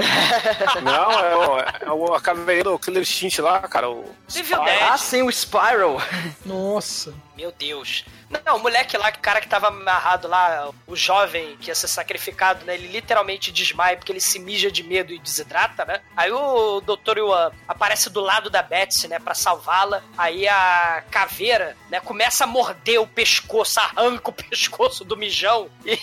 [0.82, 3.90] Não, é, o, é o, a caveira do Killer Instinct lá, cara.
[3.90, 4.98] O, Civil Ah, Dead.
[4.98, 5.98] sim, o Spiral.
[6.46, 7.14] Nossa.
[7.38, 8.06] Meu Deus.
[8.46, 11.88] Não, o moleque lá, o cara que tava amarrado lá, o jovem que ia ser
[11.90, 12.74] sacrificado, né?
[12.76, 16.02] Ele literalmente desmaia porque ele se mija de medo e desidrata, né?
[16.16, 17.18] Aí o Dr.
[17.18, 19.20] Yuan aparece do lado da Betsy, né?
[19.20, 20.02] Pra salvá-la.
[20.18, 22.00] Aí a caveira, né?
[22.00, 25.70] Começa a morder o pescoço, arranca o pescoço do mijão.
[25.86, 26.00] E,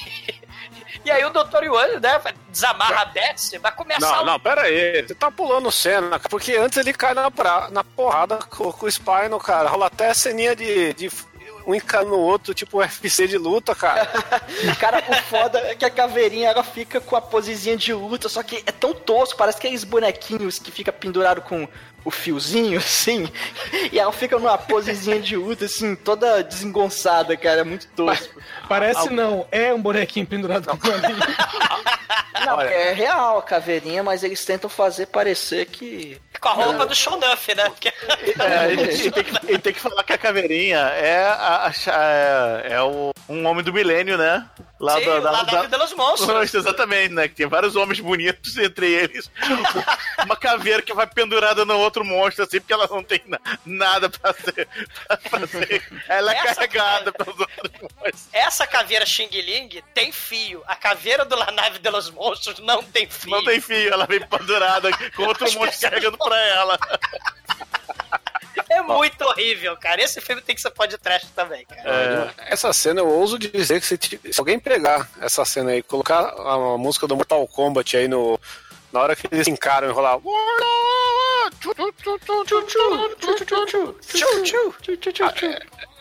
[1.05, 1.65] e aí o Dr.
[1.65, 2.21] Yuan, né?
[2.51, 5.03] Desamarra a Betsy, vai começar Não, o- não, pera aí.
[5.07, 8.91] Você tá pulando cena, porque antes ele cai na, pra, na porrada com, com o
[8.91, 9.69] Spino, cara.
[9.69, 11.11] Rola até a ceninha de, de
[11.67, 14.07] um encarando no outro, tipo UFC de luta, cara.
[14.79, 18.43] Cara, o foda é que a caveirinha ela fica com a posezinha de luta, só
[18.43, 21.69] que é tão tosco, parece aqueles bonequinhos que fica pendurado com
[22.05, 23.29] o fiozinho, assim.
[23.91, 27.61] E ela fica numa posezinha de luta, assim, toda desengonçada, cara.
[27.61, 28.41] É muito tosco.
[28.69, 31.27] Parece não, é um bonequinho pendurado com uma linha.
[32.45, 32.69] Não, Olha.
[32.69, 36.21] é real a caveirinha, mas eles tentam fazer parecer que.
[36.43, 37.65] Com a roupa do Show Duff, né?
[37.71, 37.93] Porque-
[38.43, 41.73] É, ele, ele tem que, ele tem que falar que a caveirinha é, a, a-
[42.67, 44.45] é, é o, um homem do milênio, né?
[44.83, 46.55] Lá Sim, da, da, lá da Vida dos Monstros.
[46.55, 47.29] Exatamente, né?
[47.29, 49.31] Que tem vários homens bonitos, entre eles
[50.27, 54.11] uma caveira que vai pendurada no outro monstro, assim, porque ela não tem na- nada
[54.11, 54.67] pra ser,
[55.07, 55.83] pra fazer.
[56.09, 58.29] Ela é Essa carregada pelos outros monstros.
[58.33, 60.65] Essa caveira Xing Ling tem fio.
[60.67, 63.31] A caveira do La Nave de los Monstros não tem fio.
[63.31, 66.77] Não tem fio, ela vem pendurada com outro monstro carregando pra ela.
[68.69, 70.03] É muito horrível, cara.
[70.03, 72.35] Esse filme tem que ser podcast também, cara.
[72.39, 76.21] Essa cena eu ouso dizer que se, se alguém pegar essa cena aí e colocar
[76.21, 78.39] a, música do Mortal Kombat aí no.
[78.93, 80.19] Na hora que eles encaram e rolar.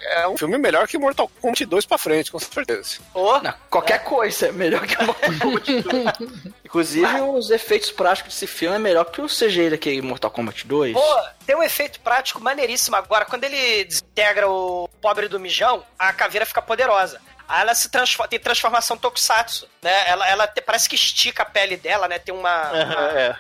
[0.03, 2.97] É um filme melhor que Mortal Kombat 2 pra frente, com certeza.
[3.13, 6.05] Ô, Não, qualquer coisa é melhor que Mortal Kombat 2.
[6.65, 10.93] Inclusive, os efeitos práticos desse filme é melhor que o CGI daquele Mortal Kombat 2.
[10.93, 13.25] Pô, tem um efeito prático maneiríssimo agora.
[13.25, 17.21] Quando ele desintegra o pobre do mijão, a caveira fica poderosa.
[17.47, 20.03] Aí ela se transforma, tem transformação tokusatsu, né?
[20.09, 22.19] Ela, ela te- parece que estica a pele dela, né?
[22.19, 22.71] Tem uma...
[22.71, 23.35] uma- É,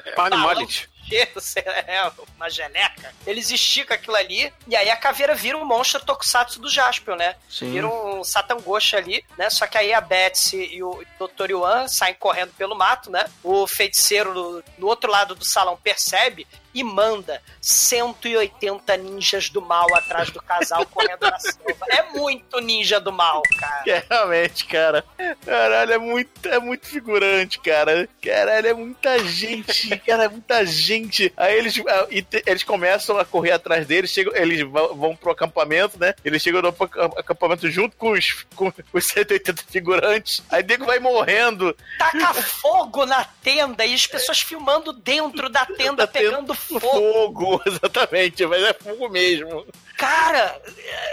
[1.07, 3.13] cheiro, sei lá, é, uma geleca.
[3.27, 7.35] Eles esticam aquilo ali, e aí a caveira vira um monstro tokusatsu do Jaspion, né?
[7.49, 7.71] Sim.
[7.71, 9.49] Vira um Satangoshi ali, né?
[9.49, 11.51] Só que aí a Betsy e o Dr.
[11.51, 13.25] Yuan saem correndo pelo mato, né?
[13.43, 19.87] O feiticeiro no, no outro lado do salão percebe e manda 180 ninjas do mal
[19.95, 21.85] atrás do casal correndo na selva.
[21.89, 23.83] É muito ninja do mal, cara.
[23.87, 25.03] É, realmente, cara.
[25.45, 28.07] Caralho, é muito, é muito figurante, cara.
[28.21, 31.31] Caralho, é muita gente, cara, é muita gente.
[31.37, 32.07] Aí eles, ah,
[32.45, 36.13] eles começam a correr atrás deles, chegam, eles vão, pro acampamento, né?
[36.23, 40.41] Eles chegam no aca- acampamento junto com os, com os 180 figurantes.
[40.49, 41.75] Aí nego vai morrendo.
[41.97, 46.79] Taca fogo na tenda e as pessoas filmando dentro da tenda, tendo pegando fogo.
[46.79, 49.65] Fogo, exatamente, mas é fogo mesmo.
[49.97, 50.59] Cara,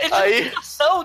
[0.00, 0.52] é Aí-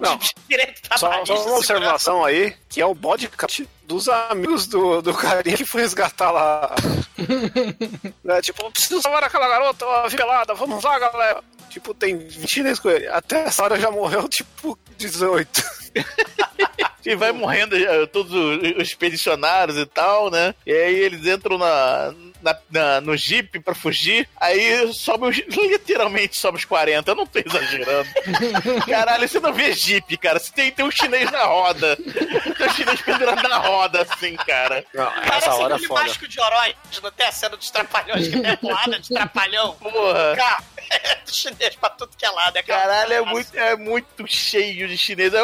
[0.02, 0.18] Não.
[0.18, 5.14] de direito Só, só uma observação aí, que é o podcast dos amigos do, do
[5.14, 6.74] carinha que foi resgatar lá.
[8.24, 11.44] né, tipo, preciso salvar aquela garota, ó, pelada, vamos lá, galera.
[11.70, 13.08] Tipo, tem 20 chineses com ele.
[13.08, 15.64] Até essa hora já morreu, tipo, 18.
[17.06, 17.76] E vai morrendo
[18.14, 20.56] todos os os expedicionários e tal, né?
[20.66, 22.14] E aí eles entram na,
[22.44, 24.28] na- na- no Jeep pra fugir.
[24.40, 27.12] Aí sobe os, literalmente sobe os 40.
[27.12, 28.10] Eu não tô exagerando.
[28.88, 30.40] Caralho, você não vê Jeep, cara.
[30.40, 31.96] Você tem, tem um chinês na roda.
[31.98, 34.86] Tem um chinês pendurado na roda, assim, cara.
[34.94, 36.02] Não, Parece essa hora é aquele foda.
[36.02, 39.74] mágico de Oroz, não tem a cena dos trapalhões que tem porrada de trapalhão.
[39.76, 40.36] Porra.
[40.36, 42.58] Cara, é chinês pra tudo que é lado.
[42.58, 45.34] É Caralho, é muito, é muito cheio de chinês.
[45.34, 45.40] É,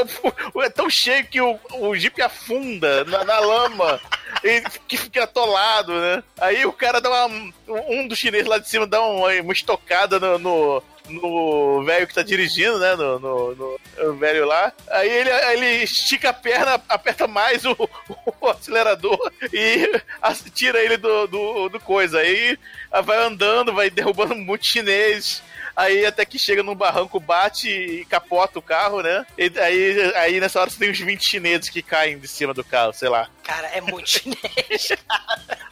[0.64, 4.00] é tão cheio que o, o Jeep afunda na, na lama.
[4.44, 6.24] E que fica atolado, né?
[6.40, 7.54] Aí o cara dá uma.
[7.88, 12.14] Um dos chineses lá de cima dá uma, uma estocada no, no, no velho que
[12.16, 12.96] tá dirigindo, né?
[12.96, 13.80] No, no, no-
[14.18, 14.74] velho lá.
[14.90, 17.76] Aí ele, ele estica a perna, aperta mais o,
[18.42, 19.20] o acelerador
[19.54, 20.02] e
[20.50, 22.20] tira ele do, do, do coisa.
[22.20, 22.58] Aí
[23.04, 25.44] vai andando, vai derrubando muito chinês.
[25.80, 29.26] Aí até que chega num barranco, bate e capota o carro, né?
[29.38, 32.66] E aí, aí nessa hora você tem uns 20 chineses que caem de cima do
[32.66, 33.30] carro, sei lá.
[33.46, 34.90] Cara, é muito chinês.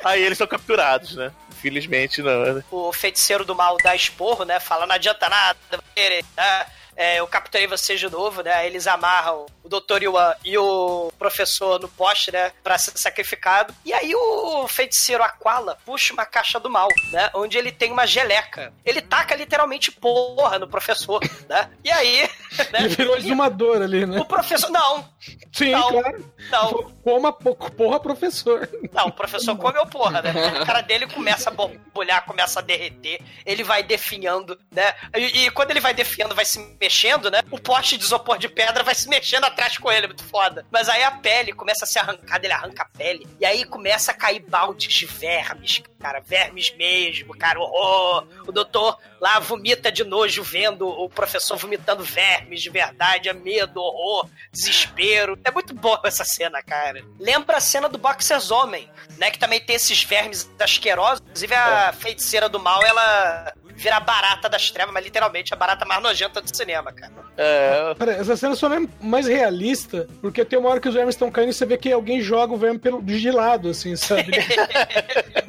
[0.05, 1.29] Aí eles são capturados, né?
[1.51, 2.53] Infelizmente não.
[2.53, 2.63] né?
[2.71, 4.61] o feiticeiro do mal dá esporro, né?
[4.61, 5.59] Fala, não adianta nada,
[5.93, 6.65] querer, né?
[6.97, 8.65] É, eu capturei vocês de novo, né?
[8.65, 10.01] Eles amarram o Dr.
[10.01, 12.51] Yuan e o professor no poste, né?
[12.63, 13.71] Pra ser sacrificado.
[13.85, 17.29] E aí o feiticeiro Aquala puxa uma caixa do mal, né?
[17.35, 18.73] Onde ele tem uma geleca.
[18.83, 21.69] Ele taca literalmente porra no professor, né?
[21.83, 22.27] E aí...
[22.71, 22.79] Né?
[22.79, 24.19] Ele virou exumador ali, né?
[24.19, 24.71] O professor...
[24.71, 25.07] Não,
[25.51, 26.33] Sim, não, claro.
[26.51, 26.91] Não.
[27.03, 28.69] Coma po- porra, professor.
[28.93, 30.31] Não, o professor comeu porra, né?
[30.61, 34.93] A cara dele começa a borbulhar, começa a derreter, ele vai definhando, né?
[35.15, 37.41] E, e quando ele vai definhando, vai se mexendo, né?
[37.51, 40.65] O poste de isopor de pedra vai se mexendo atrás com ele, muito foda.
[40.71, 44.11] Mas aí a pele começa a ser arrancada, ele arranca a pele, e aí começa
[44.11, 48.27] a cair baldes de vermes, cara, vermes mesmo, cara, horror.
[48.47, 53.79] O doutor lá vomita de nojo vendo o professor vomitando vermes de verdade, é medo,
[53.81, 55.37] horror, desespero.
[55.43, 57.03] É muito boa essa cena, cara.
[57.19, 59.31] Lembra a cena do Boxers Homem, né?
[59.31, 61.21] Que também tem esses vermes asquerosos.
[61.25, 65.85] Inclusive a feiticeira do mal, ela vira a barata das trevas, mas literalmente a barata
[65.85, 67.11] mais nojenta do cinema, cara.
[67.37, 70.95] É, Cara, essa cena só não é mais realista, porque tem uma hora que os
[70.95, 73.95] vermes estão caindo e você vê que alguém joga o verme pelo, de lado, assim,
[73.95, 74.31] sabe?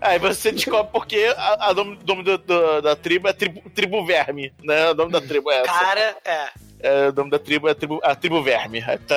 [0.00, 4.90] Aí você descobre porque a, nome do- do- da tribo é tribo, tribo Verme, né?
[4.90, 5.72] O nome da tribo é essa.
[5.72, 6.48] Cara, é.
[6.84, 8.82] É, o nome da tribo é a tribo, a tribo Verme.
[8.86, 9.14] Aí tá,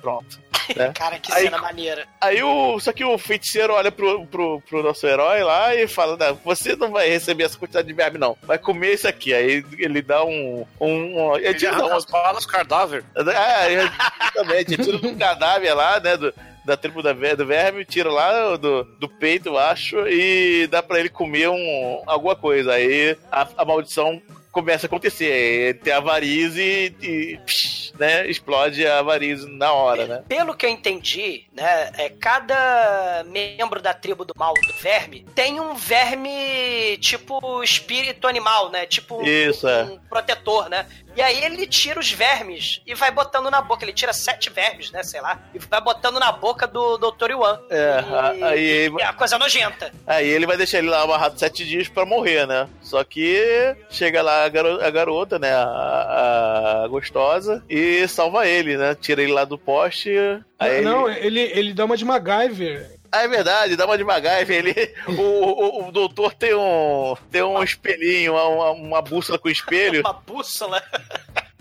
[0.00, 0.40] pronto.
[0.76, 0.92] né?
[0.96, 2.06] Cara, que Aí- cena maneira.
[2.20, 2.78] Aí o.
[2.80, 6.74] Só que o feiticeiro olha pro, pro, pro nosso herói lá e fala: não, você
[6.74, 8.36] não vai receber essa quantidade de verme, não.
[8.42, 9.34] Vai comer isso aqui.
[9.34, 10.64] Aí ele dá um.
[10.80, 10.88] um,
[11.30, 13.04] um ele Ele tira arranca um- as balas, cadáver.
[13.14, 14.76] É, exatamente.
[14.76, 16.16] Tira do cadáver lá, né?
[16.16, 16.32] Do,
[16.64, 21.00] da tribo da, do verme, tira lá do, do peito, eu acho, e dá pra
[21.00, 22.74] ele comer um, alguma coisa.
[22.74, 24.22] Aí a, a maldição
[24.52, 25.32] começa a acontecer.
[25.32, 30.22] Aí tem a varize e, psh, né, explode a varize na hora, né?
[30.28, 35.58] Pelo que eu entendi, né, é, cada membro da tribo do mal do verme tem
[35.58, 38.86] um verme tipo espírito animal, né?
[38.86, 39.84] Tipo Isso, é.
[39.84, 40.86] um protetor, né?
[41.16, 43.84] E aí ele tira os vermes e vai botando na boca.
[43.84, 45.02] Ele tira sete vermes, né?
[45.02, 45.38] Sei lá.
[45.54, 47.30] E vai botando na boca do Dr.
[47.32, 47.60] Yuan.
[47.70, 48.04] É,
[48.38, 49.92] E- aí- e é a coisa nojenta.
[50.06, 52.68] Aí ele vai deixar ele lá amarrado sete dias pra morrer, né?
[52.80, 55.52] Só que chega lá a, garo- a garota, né?
[55.52, 58.94] A, a gostosa, e salva ele, né?
[58.94, 60.10] Tira ele lá do poste.
[60.58, 63.00] Aí ele- Não, ele, ele dá uma de MacGyver.
[63.12, 64.56] Ah, é verdade, dá uma de MacGyver.
[64.56, 70.00] Ele, o, o, o doutor tem um, tem um espelhinho, uma, uma bússola com espelho.
[70.06, 70.82] Uma bússola.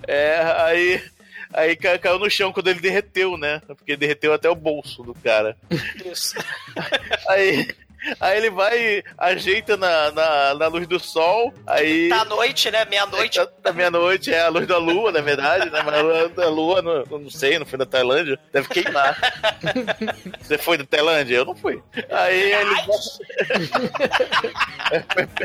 [0.08, 1.04] É, aí,
[1.54, 3.62] aí ca- caiu no chão quando ele derreteu, né?
[3.68, 5.58] Porque derreteu até o bolso do cara.
[6.06, 6.36] Isso.
[7.28, 7.68] Aí,
[8.20, 12.10] aí ele vai, ajeita na, na, na luz do sol, aí...
[12.10, 12.86] Tá à noite, né?
[12.86, 13.38] Meia-noite.
[13.38, 15.82] Da, da meia-noite é a luz da lua, na verdade, né?
[15.84, 19.18] Mas a lua da lua, não, não sei, não foi na Tailândia, deve queimar.
[20.42, 21.38] Você foi na Tailândia?
[21.38, 21.82] Eu não fui.
[22.10, 22.76] Aí ele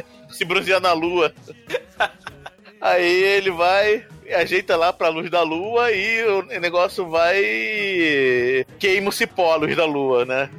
[0.30, 1.32] se bronzear na lua.
[2.80, 8.64] Aí ele vai, ajeita lá pra luz da lua e o negócio vai.
[8.78, 10.50] queima o cipó a luz da lua, né?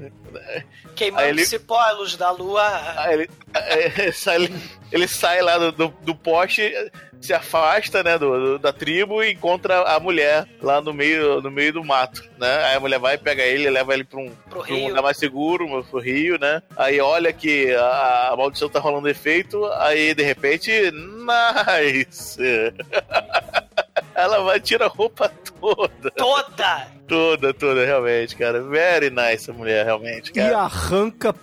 [0.95, 2.63] Queimando ele- cipó, a luz da lua.
[3.11, 4.49] Ele, é, sai,
[4.91, 6.71] ele sai lá do, do, do poste,
[7.21, 11.49] se afasta, né, do, do- da tribo e encontra a mulher lá no meio, no
[11.51, 12.63] meio do mato, né?
[12.65, 15.17] Aí a mulher vai, pega ele, leva ele pra um, Pro pra um lugar mais
[15.17, 16.61] seguro, pro rio, né?
[16.75, 22.37] Aí olha que a, a maldição tá rolando efeito, aí de repente, nice!
[24.15, 25.29] Ela vai tirar a roupa
[25.59, 26.09] toda.
[26.11, 26.87] Toda!
[27.07, 28.61] Toda, toda, realmente, cara.
[28.63, 30.59] Very nice a mulher, realmente, E cara.
[30.59, 31.33] arranca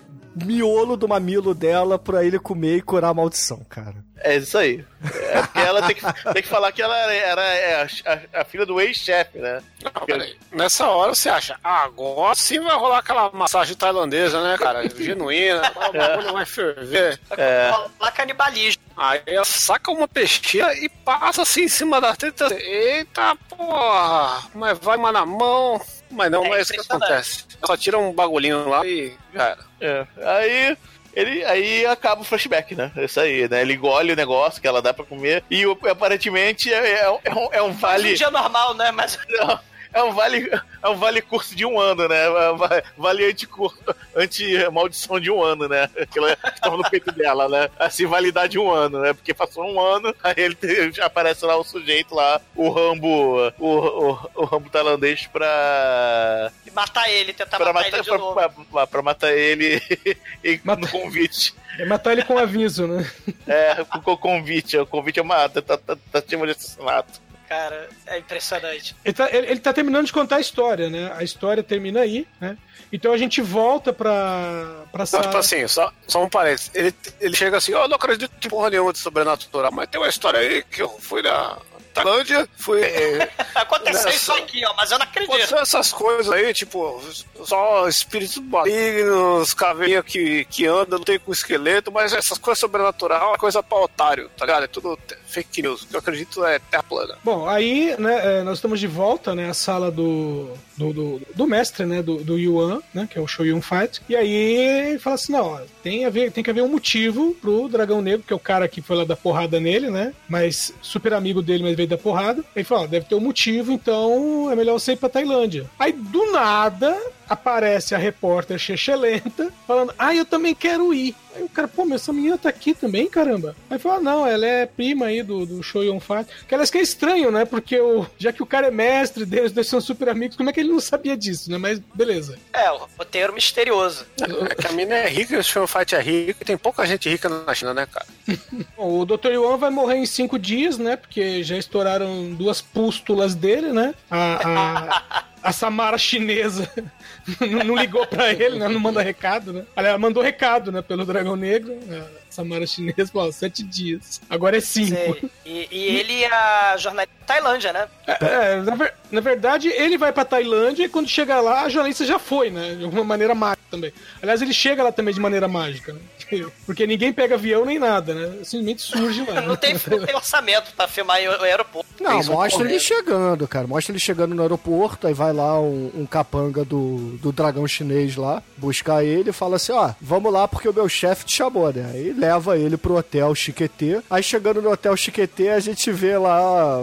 [0.45, 3.97] miolo do mamilo dela pra ele comer e curar a maldição, cara.
[4.19, 4.83] É isso aí.
[5.31, 6.03] É porque ela tem que,
[6.33, 9.61] tem que falar que ela era, era é a, a- a filha do ex-chefe, né?
[9.83, 10.37] Não, peraí.
[10.53, 14.89] Nessa hora você acha, ah, agora sim vai rolar aquela massagem tailandesa, né, cara?
[14.97, 17.21] Genuína, o bagulho vai ferver.
[17.37, 17.71] É.
[18.01, 18.83] Lá canibalismo.
[18.97, 22.47] Aí ela saca uma peixeira e passa assim em cima da teta.
[22.55, 24.43] Eita porra!
[24.55, 25.81] Mas vai uma na mão.
[26.11, 27.45] Mas não, É não é isso que acontece.
[27.67, 29.65] Só tira um bagulhinho lá e já era.
[29.81, 30.07] É.
[30.39, 30.79] Aí.
[31.17, 32.91] Ele, aí acaba o flashback, né?
[32.97, 33.63] Isso aí, né?
[33.63, 37.35] Ele engole o negócio que ela dá pra comer e aparentemente é, é, um- é
[37.35, 38.15] um, é um Faz um vale.
[38.17, 38.91] dia normal, né?
[38.93, 39.59] Mas Não,
[39.95, 40.51] é um vale,
[40.83, 42.29] é um vale curso de um ano, né?
[42.57, 43.79] Va- Vale anti-curso,
[44.15, 45.89] anti-maldição de um ano, né?
[45.99, 47.71] Aquilo que tava no peito dela, né?
[47.79, 49.13] Assim, validade de um ano, né?
[49.13, 53.69] Porque passou um ano, aí ele já aparece lá o sujeito lá, o Rambo, o,
[53.69, 56.51] o, o Rambo tailandês pra.
[56.67, 58.35] E matar ele, tentar Pra matar, matar, ele de pra, novo.
[58.35, 59.81] pra- pra- pra matar ele
[60.43, 61.55] e, Mata- no convite.
[61.79, 63.11] É matar ele com aviso, né?
[63.47, 64.77] É, com o convite.
[64.79, 67.21] O convite é uma tentativa de assassinato.
[67.55, 68.97] Cara, é impressionante.
[69.05, 71.13] Ele tá, ele- ele tá terminando de contar a história, né?
[71.17, 72.59] A história termina aí, né?
[72.93, 76.71] Então a gente volta pra, pra tipo assim, só, só um parênteses.
[76.75, 80.01] Ele, ele chega assim, ó, eu não acredito em porra nenhuma de sobrenatural, mas tem
[80.01, 81.57] uma história aí que eu fui na
[81.93, 82.81] Tailândia, fui.
[83.55, 85.31] Aconteceu Nessa- isso aqui, ó, mas eu não acredito.
[85.33, 87.01] Aconteceu essas coisas aí, tipo,
[87.45, 93.35] só espíritos malignos, caveirinha que, que anda, não tem com esqueleto, mas essas coisas sobrenatural
[93.35, 94.65] é coisa pra otário, tá ligado?
[94.65, 95.83] É tudo fake news.
[95.83, 97.19] O que eu acredito é terra plana.
[97.25, 101.47] Bom, aí, né, é, nós estamos de volta, né, à sala do, do, do, do
[101.47, 104.01] mestre, né, do, do Yuan, né, que é o Shoyun Fight.
[104.09, 107.69] E aí fala assim, não, ó, tem, a ver, tem que haver um motivo pro
[107.69, 111.13] Dragão Negro, que é o cara que foi lá dar porrada nele, né, mas super
[111.13, 112.45] amigo dele, mas veio dar porrada.
[112.55, 115.69] Ele fala, ó, deve ter um motivo, então é melhor você ir pra Tailândia.
[115.79, 116.97] Aí, do nada,
[117.35, 121.15] aparece a repórter Chechelenta, falando, ah, eu também quero ir.
[121.35, 123.57] Aí o cara, pô, mas essa menina tá aqui também, caramba.
[123.69, 126.29] Aí fala, não, ela é prima aí do, do Shoyun Fat.
[126.47, 127.45] Que aliás que é estranho, né?
[127.45, 130.53] Porque o, já que o cara é mestre deles, dois são super amigos, como é
[130.53, 131.59] que ele não sabia disso, né?
[131.59, 132.39] Mas beleza.
[132.53, 134.07] É, o roteiro misterioso.
[134.51, 137.09] É que a mina é rica, o Show Fight é rico, e tem pouca gente
[137.09, 138.07] rica na China, né, cara?
[138.77, 139.33] Bom, o Dr.
[139.33, 140.97] Yuan vai morrer em cinco dias, né?
[140.97, 143.93] Porque já estouraram duas pústulas dele, né?
[144.09, 146.69] A, a, a Samara chinesa
[147.41, 148.67] não, não ligou pra ele, né?
[148.67, 149.65] Não manda recado, né?
[149.77, 150.81] Ela mandou recado, né?
[150.83, 151.79] Pelo Dragão Negro.
[151.91, 154.21] A Samara chinesa falou, sete dias.
[154.29, 155.17] Agora é cinco.
[155.45, 157.87] E, e ele e a jornalista da Tailândia, né?
[158.07, 162.05] É, na, ver- na verdade, ele vai pra Tailândia e quando chega lá, a jornalista
[162.05, 162.75] já foi, né?
[162.75, 163.93] De alguma maneira mágica também.
[164.23, 166.01] Aliás, ele chega lá também de maneira mágica, né?
[166.67, 168.45] Porque ninguém pega avião nem nada, né?
[168.45, 169.41] Simplesmente surge lá.
[169.41, 171.89] Não tem, não tem orçamento pra filmar em o aeroporto.
[172.01, 173.67] Não, mostra ele chegando, cara.
[173.67, 178.17] Mostra ele chegando no aeroporto, aí vai lá um, um capanga do, do dragão chinês
[178.17, 181.73] lá, buscar ele e fala assim, ó, vamos lá porque o meu chefe te chamou,
[181.73, 181.91] né?
[181.93, 184.01] Aí leva ele pro hotel Chiquetê.
[184.11, 186.79] Aí chegando no hotel Chiquetê, a gente vê lá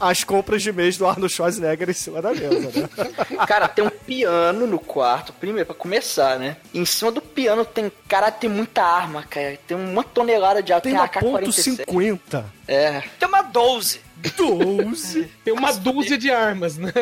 [0.00, 2.88] as compras de mês do Arnold Schwarzenegger em cima da mesa, né?
[3.46, 6.56] Cara, tem um piano no quarto, primeiro, pra começar, né?
[6.74, 7.90] Em cima do piano tem.
[8.08, 9.58] Cara, tem muita arma, cara.
[9.66, 10.80] Tem uma tonelada de arma.
[10.80, 11.20] Tem Tem, uma AK-47.
[11.20, 12.44] ponto .50.
[12.66, 13.02] É.
[13.18, 14.00] Tem uma 12.
[14.36, 15.24] 12.
[15.44, 16.92] Tem uma dúzia de armas, né?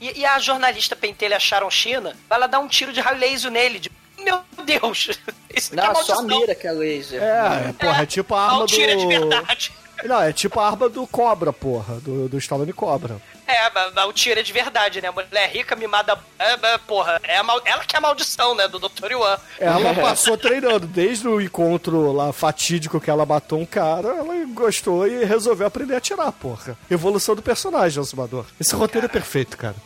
[0.00, 3.50] E, e a jornalista pentelha Sharon China vai lá dar um tiro de raio laser
[3.50, 3.78] nele.
[3.78, 3.90] De...
[4.18, 5.10] Meu Deus!
[5.54, 7.22] Isso aqui Não, é só a mira que é laser.
[7.22, 10.08] É, é, porra, é tipo a Dá arma de do...
[10.08, 13.20] Não, é tipo a arma do Cobra, porra, do, do Stallone Cobra.
[13.50, 15.08] É, o tiro é de verdade, né?
[15.08, 16.18] A mulher rica, mimada.
[16.38, 17.60] É, é, porra, é a mal...
[17.64, 18.68] ela que é a maldição, né?
[18.68, 19.12] Do Dr.
[19.12, 19.38] Yuan.
[19.58, 25.06] Ela passou treinando, desde o encontro lá fatídico que ela matou um cara, ela gostou
[25.06, 26.76] e resolveu aprender a atirar, porra.
[26.90, 28.46] Evolução do personagem, Alcimador.
[28.58, 29.76] Esse roteiro é perfeito, cara.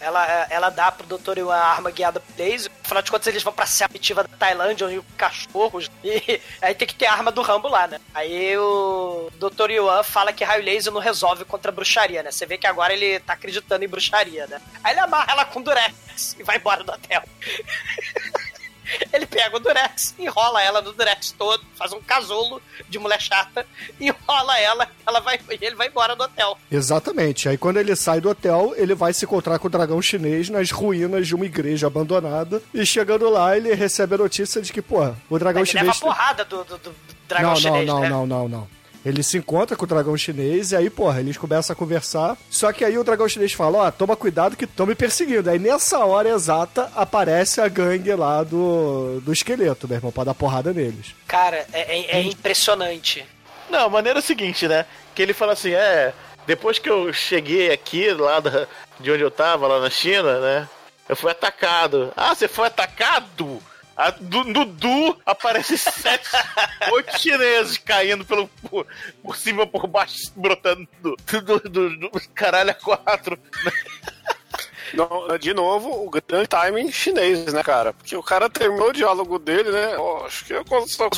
[0.00, 1.38] Ela, ela dá pro Dr.
[1.38, 2.70] Yuan a arma guiada por laser.
[2.82, 5.90] Afinal de contas, eles vão pra selva nativa da Tailândia, onde cachorros.
[6.02, 8.00] E aí tem que ter a arma do Rambo lá, né?
[8.14, 9.70] Aí o Dr.
[9.70, 12.30] Yuan fala que raio laser não resolve contra bruxaria, né?
[12.30, 14.60] Você vê que agora ele tá acreditando em bruxaria, né?
[14.82, 17.22] Aí ele amarra ela com durex e vai embora do hotel.
[19.12, 23.66] Ele pega o Durex, enrola ela no Durex todo, faz um casulo de mulher chata,
[24.00, 26.58] enrola ela, ela vai, e ele vai embora do hotel.
[26.70, 27.48] Exatamente.
[27.48, 30.70] Aí quando ele sai do hotel, ele vai se encontrar com o dragão chinês nas
[30.70, 32.62] ruínas de uma igreja abandonada.
[32.74, 35.94] E chegando lá, ele recebe a notícia de que, pô, o dragão Ele leva a
[35.94, 35.98] chinês.
[36.00, 36.94] porrada do, do- do
[37.28, 38.08] dragão não, chinês, não, não, né?
[38.08, 38.68] não, não, não.
[39.04, 42.36] Ele se encontra com o dragão chinês e aí, porra, eles começam a conversar.
[42.50, 45.48] Só que aí o dragão chinês fala: Ó, toma cuidado que estão me perseguindo.
[45.48, 50.34] Aí nessa hora exata aparece a gangue lá do, do esqueleto, meu irmão, pra dar
[50.34, 51.14] porrada neles.
[51.26, 53.24] Cara, é, é- é impressionante.
[53.70, 54.84] Não, a maneira é a seguinte, né?
[55.14, 56.12] Que ele fala assim, é.
[56.46, 58.66] Depois que eu cheguei aqui, lá da,
[58.98, 60.68] de onde eu tava, lá na China, né?
[61.08, 62.12] Eu fui atacado.
[62.16, 63.60] Ah, você foi atacado?
[64.00, 66.30] A, do, no Du aparece sete,
[66.90, 68.86] oito chineses caindo pelo, por,
[69.22, 73.38] por cima, por baixo, brotando do, do, do, do caralho a quatro.
[74.94, 77.92] Não, de novo, o grande timing chinês, né, cara?
[77.92, 79.96] Porque o cara terminou o diálogo dele, né?
[79.98, 81.10] Ó, acho que eu consigo.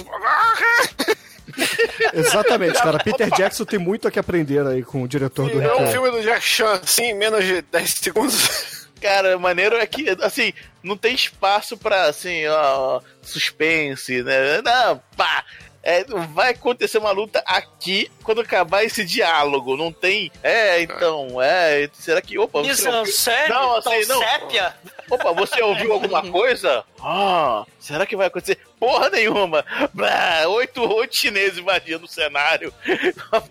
[2.13, 2.99] Exatamente, cara.
[3.05, 6.11] Peter Jackson tem muito a que aprender aí com o diretor do É um filme
[6.11, 8.82] do Jack Chan, assim, em menos de 10 segundos.
[9.03, 14.63] Cara, maneiro é que, assim, não tem espaço pra, assim, ó, suspense, né?
[14.63, 15.45] Não, pá.
[15.83, 19.77] É, vai acontecer uma luta aqui quando acabar esse diálogo.
[19.77, 20.31] Não tem.
[20.43, 21.89] É, então, é.
[21.93, 22.39] Será que.
[22.39, 24.19] Opa, você ouviu- Misancene, Não, assim, não.
[24.21, 24.75] sépia.
[25.11, 26.85] Opa, você ouviu alguma coisa?
[27.01, 28.59] Ah, será que vai acontecer?
[28.79, 29.65] Porra nenhuma!
[29.93, 32.73] Blá, oito, oito chineses invadindo o cenário,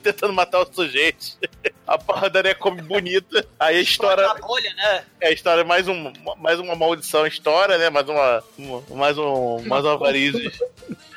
[0.03, 1.37] tentando matar os sujeitos.
[1.87, 3.45] A porradaria come bonita.
[3.59, 4.25] Aí a história.
[4.27, 5.03] Na bolha, né?
[5.21, 7.89] É a história, mais, um, mais uma maldição história, né?
[7.89, 8.43] Mais uma.
[8.57, 9.59] uma- mais um.
[9.67, 10.59] Mais uma varizes.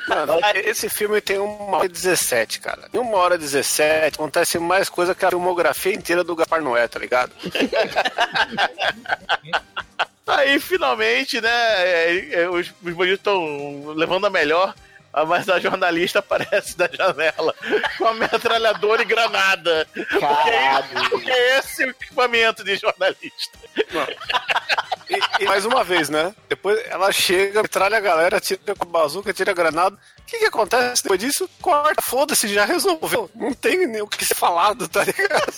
[0.08, 2.88] Mano, esse filme tem uma hora e 17, cara.
[2.92, 6.86] Em uma hora e 17 acontece mais coisa que a filmografia inteira do Gaspar Noé,
[6.86, 7.32] tá ligado?
[10.26, 11.48] Aí finalmente, né?
[11.50, 14.74] é, é, os, os bandidos estão levando a melhor.
[15.14, 17.54] Ah, Mas a jornalista aparece da janela
[17.96, 19.86] com a metralhadora e granada.
[20.20, 21.10] Caralho.
[21.10, 23.58] Porque é esse o equipamento de jornalista.
[25.08, 26.34] E, e mais uma vez, né?
[26.48, 29.96] Depois ela chega, metralha a galera, tira com a bazuca, tira a granada.
[30.18, 31.48] O que, que acontece depois disso?
[31.62, 33.30] Corta, foda-se, já resolveu.
[33.34, 35.52] Não tem nem o que ser falado, tá ligado?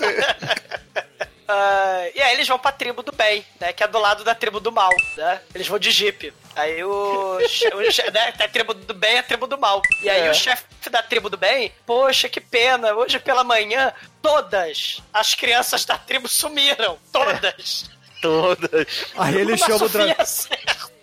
[1.48, 3.72] Ah, e aí eles vão pra tribo do bem, né?
[3.72, 5.40] Que é do lado da tribo do mal, né?
[5.54, 6.32] Eles vão de jeep.
[6.54, 9.80] Aí o, o né, a tribo do bem é a tribo do mal.
[10.02, 10.30] E aí É.
[10.30, 13.92] o chefe da tribo do bem, poxa, que pena, hoje pela manhã,
[14.22, 16.98] todas as crianças da tribo sumiram.
[17.12, 17.90] Todas.
[18.26, 18.86] Todas.
[19.16, 20.26] Aí ele chama o dragão.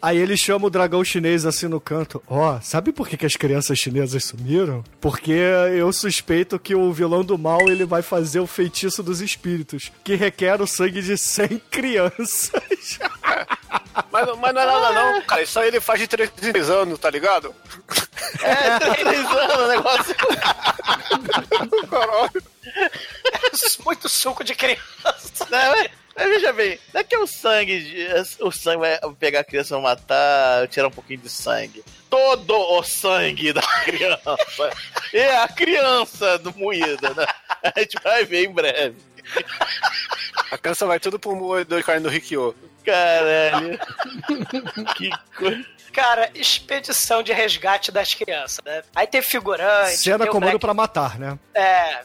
[0.01, 2.21] Aí ele chama o dragão chinês assim no canto.
[2.27, 4.83] Ó, sabe por que, que as crianças chinesas sumiram?
[4.99, 9.89] Porque eu suspeito que o vilão do mal ele vai fazer o feitiço dos espíritos,
[10.03, 12.99] que requer o sangue de 100 crianças.
[14.11, 15.43] Mas, mas não é nada, não, cara.
[15.43, 17.55] Isso aí ele faz de 3 em 3 anos, tá ligado?
[18.41, 20.15] É, três anos o negócio.
[23.85, 25.47] Muito suco de criança.
[25.49, 28.07] Não, mas, mas veja bem, não é que o sangue, de-
[28.43, 31.83] o sangue vai pegar a criança, matar, tirar um pouquinho de sangue.
[32.09, 34.37] Todo o sangue da criança.
[35.13, 37.25] É a criança do moída, né?
[37.63, 38.97] A gente vai ver em breve.
[40.51, 42.55] A criança vai tudo pro moedor de carne do Rikyo.
[42.85, 43.79] Caralho.
[44.95, 45.65] Que coisa.
[45.93, 48.81] Cara, expedição de resgate das crianças, né?
[48.95, 49.97] Aí tem figurante.
[49.97, 51.37] Cena tem comando Black pra matar, né?
[51.53, 52.01] É,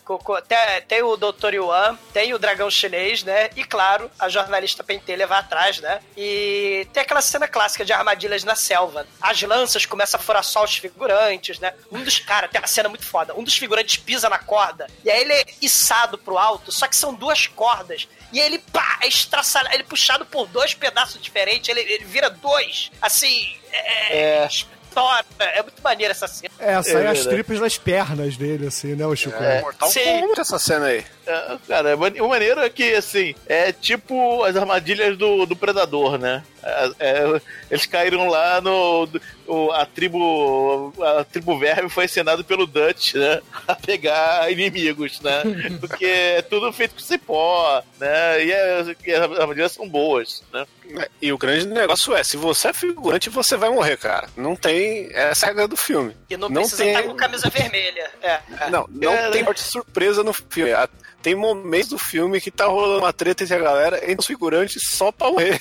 [0.47, 1.55] tem, tem o Dr.
[1.55, 3.49] Yuan, tem o dragão chinês, né?
[3.57, 6.01] E claro, a jornalista pentelha vai atrás, né?
[6.17, 9.07] E tem aquela cena clássica de armadilhas na selva.
[9.21, 11.73] As lanças começam a furar só os figurantes, né?
[11.91, 13.35] Um dos caras, tem uma cena muito foda.
[13.35, 16.95] Um dos figurantes pisa na corda e aí ele é içado pro alto, só que
[16.95, 18.07] são duas cordas.
[18.33, 22.29] E ele, pá, é estraçalhado, ele é puxado por dois pedaços diferentes, ele, ele vira
[22.29, 22.91] dois.
[23.01, 24.43] Assim, é.
[24.43, 24.47] É.
[24.47, 25.25] Estoura.
[25.39, 26.53] É muito maneiro essa cena.
[26.59, 27.29] É, saem as verdade.
[27.29, 29.41] tripas das pernas dele, assim, né, o Chico?
[29.41, 29.61] É.
[29.61, 30.21] Mortal Sim.
[30.21, 31.05] Kombat essa cena aí.
[31.27, 36.43] É, Cara, o maneiro é que, assim, é tipo as armadilhas do, do Predador, né?
[36.63, 37.41] É, é,
[37.71, 39.09] eles caíram lá no.
[39.47, 40.93] o- a tribo.
[41.01, 43.41] A tribo verme foi ensinado pelo Dutch, né?
[43.69, 45.43] A pegar inimigos, né?
[45.81, 48.45] Porque é tudo feito com cipó, né?
[48.45, 50.67] E, é- e as armadilhas são boas, né?
[51.21, 54.29] E o grande negócio é, se você é figurante, você vai morrer, cara.
[54.37, 56.17] Não tem essa é a regra do filme.
[56.31, 58.11] E não, Não precisa tem- estar com camisa vermelha.
[58.23, 58.71] É, é.
[58.71, 59.47] Não, não É, tem né?
[59.47, 60.73] parte de surpresa no filme.
[61.23, 64.83] Tem momentos do filme que tá rolando uma treta entre a galera, entre os figurantes,
[64.89, 65.61] só pra morrer.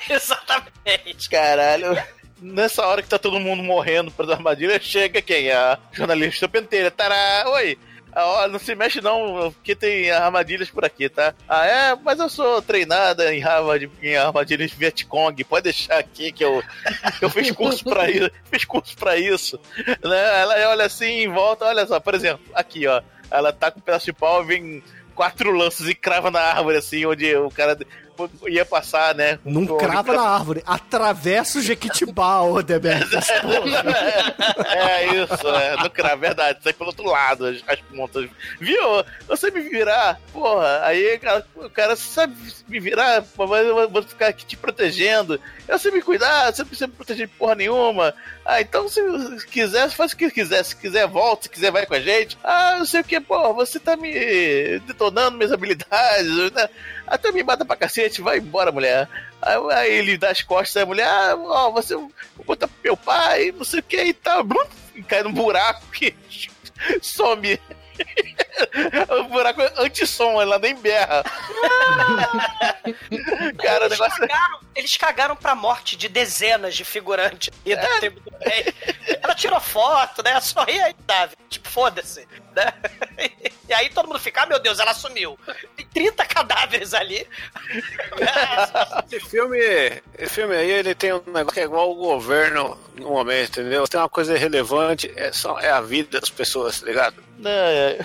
[0.08, 1.28] Exatamente.
[1.30, 1.96] Caralho.
[2.40, 5.50] Nessa hora que tá todo mundo morrendo para armadilhas, chega quem?
[5.50, 6.90] A jornalista penteira.
[6.90, 7.78] Tará, oi.
[8.12, 11.32] Ah, não se mexe não, porque tem armadilhas por aqui, tá?
[11.48, 11.94] Ah, é?
[11.94, 16.60] Mas eu sou treinada em, armad- em armadilhas Vietcong, pode deixar aqui que eu,
[17.20, 19.60] eu fiz curso pra isso, fiz curso pra isso.
[20.02, 20.40] Né?
[20.40, 23.82] Ela olha assim em volta, olha só, por exemplo, aqui ó, ela tá com um
[23.82, 24.82] pedaço de pau, vem
[25.14, 27.78] quatro lanças e crava na árvore, assim, onde o cara
[28.48, 29.38] ia passar, né?
[29.44, 33.10] Não crava na árvore, atravessa o Jequitibá, ô Deberto.
[34.70, 38.28] É isso, é, no cravo, verdade, sai pelo outro lado, as, as pontas.
[38.58, 39.04] Viu?
[39.28, 42.34] Você me virar, porra, aí cara, o cara sabe
[42.68, 45.40] me virar, mas eu vou ficar aqui te protegendo.
[45.66, 48.14] Eu sei me cuidar, você não precisa me proteger de porra nenhuma.
[48.50, 49.00] Ah, então se
[49.46, 50.64] quiser, faz o que quiser.
[50.64, 52.36] Se quiser, volta, se quiser, vai com a gente.
[52.42, 54.10] Ah, não sei o que, porra, você tá me
[54.80, 56.68] detonando minhas habilidades, né?
[57.06, 59.08] Até me mata pra cacete, vai embora, mulher.
[59.40, 62.10] Aí, ele dá as costas, a mulher, ah, ó, você vou
[62.44, 64.42] botar pro meu pai, não sei o que e tal.
[64.42, 64.66] Blum,
[65.06, 66.12] cai num buraco que
[67.00, 67.56] some.
[69.20, 71.22] o buraco é anti-som, ela nem berra.
[73.58, 74.20] Cara, o eles, negócio.
[74.20, 78.30] cagaram, eles cagaram pra morte de dezenas de figurantes e da tribo do.
[79.22, 80.40] Ela tirou foto, né?
[80.40, 81.34] Sorri aí, Davi.
[81.48, 82.26] Tipo, foda-se.
[82.54, 82.72] Né?
[83.68, 85.38] E aí todo mundo fica, ah, meu Deus, ela sumiu.
[85.76, 87.26] Tem 30 cadáveres ali.
[89.10, 89.58] Esse filme,
[90.18, 93.86] esse filme aí, ele tem um negócio que é igual o governo no momento, entendeu?
[93.86, 97.22] Tem uma coisa irrelevante, é, só, é a vida das pessoas, tá ligado?
[97.38, 97.98] Não, é-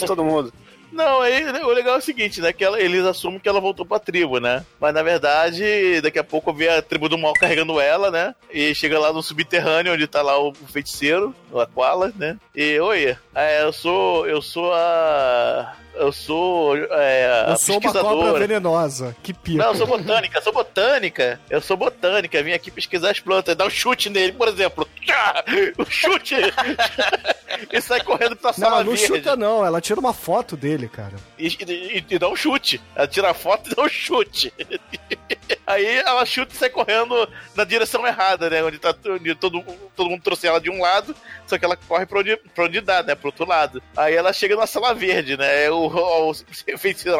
[0.00, 0.52] Foda-se todo mundo.
[0.90, 2.50] Não, aí o legal é o seguinte, né?
[2.50, 4.64] Que ela- eles assumem que ela voltou pra tribo, né?
[4.80, 8.34] Mas na verdade, daqui a pouco vê a tribo do mal carregando ela, né?
[8.50, 12.38] E chega lá no subterrâneo, onde tá lá o feiticeiro, o Aquala, né?
[12.56, 14.26] E, oi, é, eu sou.
[14.26, 15.74] Eu sou a.
[15.98, 16.76] Eu sou.
[16.76, 19.16] É, Eu sou uma cobra venenosa.
[19.22, 19.58] Que pica.
[19.58, 21.40] Não, eu sou botânica, eu sou botânica.
[21.50, 24.88] Eu sou botânica, vim aqui pesquisar as plantas, dar um chute nele, por exemplo.
[25.04, 25.44] Tchá!
[25.78, 26.34] O chute!
[27.72, 29.06] e sai correndo pra sala Não, não verde.
[29.06, 29.64] chuta não.
[29.64, 31.14] Ela tira uma foto dele, cara.
[31.38, 32.80] E, e- e dá um chute.
[32.94, 34.52] Ela tira a foto e dá um chute.
[35.66, 38.62] Aí ela chuta e sai correndo na direção errada, né?
[38.64, 39.62] Onde, tá, onde todo,
[39.94, 41.14] todo mundo trouxe ela de um lado,
[41.46, 43.14] só que ela corre pra onde, pra onde dá, né?
[43.14, 43.82] Pro outro lado.
[43.96, 45.70] Aí ela chega na sala verde, né?
[45.70, 46.34] O, o, o
[46.78, 47.18] feiticeiro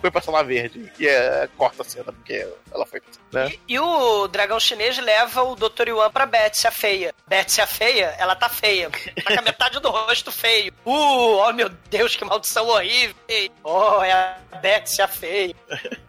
[0.00, 0.90] foi pra sala verde.
[0.98, 3.00] E é, corta a cena, porque ela foi.
[3.32, 3.52] Né?
[3.66, 5.88] E o dragão chinês leva o Dr.
[5.88, 7.14] Yuan pra Betsy, a feia.
[7.26, 8.90] Betsy, a feia, ela tá feia.
[8.90, 10.72] Tá com a metade do rosto feio.
[10.84, 13.14] Uh, oh meu Deus, que maldição horrível.
[13.62, 15.54] Oh, é a Betsy, a feia.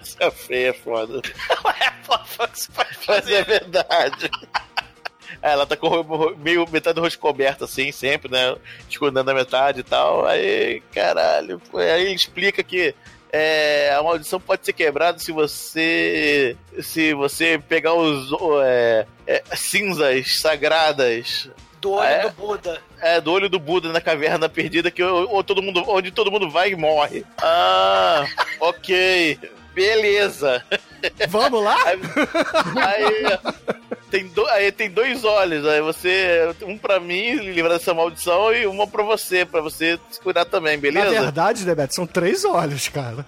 [0.00, 1.20] Essa feia é foda.
[1.64, 3.34] Ué, pô, que você pode Mas fazer.
[3.34, 4.30] é verdade.
[5.42, 8.54] É, Ela tá com meio metade do rosto coberto, assim, sempre, né?
[8.88, 10.26] Escondendo a metade e tal.
[10.26, 11.60] Aí, caralho.
[11.74, 12.94] Aí ele explica que
[13.32, 16.56] é, a maldição pode ser quebrada se você.
[16.82, 18.28] Se você pegar os
[18.64, 21.48] é, é, cinzas sagradas.
[21.80, 22.22] Do olho É?
[22.22, 22.82] do Buda.
[23.02, 26.30] É, do olho do Buda na caverna perdida, que o- o- todo mundo, onde todo
[26.30, 27.22] mundo vai e morre.
[27.36, 28.24] Ah,
[28.60, 29.38] ok.
[29.74, 30.64] Beleza.
[31.28, 31.76] Vamos lá?
[31.84, 33.38] Aí
[34.18, 36.54] tem, do- aí tem dois olhos, aí você.
[36.62, 40.76] Um pra mim, livrar dessa maldição, e uma pra você, pra você se cuidar também,
[40.76, 41.10] Na beleza?
[41.22, 41.94] verdade, né, Beto?
[41.94, 43.26] São três olhos, cara.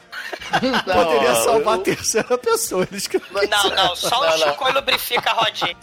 [0.87, 2.87] Não, Poderia salvar eu- a terceira pessoa.
[2.91, 4.49] Eles que Não, não, só Não, o não.
[4.53, 5.76] Chico lubrifica a rodinha.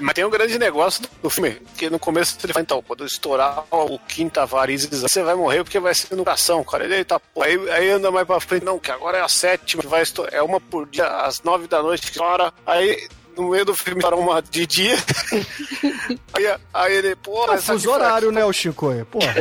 [0.00, 3.64] Mas tem um grande negócio do filme, que no começo ele fala, então, quando estourar
[3.70, 6.84] o quinta varizes, você vai morrer porque vai ser no coração, cara.
[6.84, 9.82] Ele tá, pô, aí, aí anda mais pra frente, não, que agora é a sétima,
[9.82, 12.97] que vai estourar, é uma por dia, às nove da noite que estoura, aí
[13.38, 14.96] no meio do filme estoura uma de dia,
[16.34, 18.88] aí, aí ele, pô, É fuso horário, né, o Chico?
[19.10, 19.34] Porra.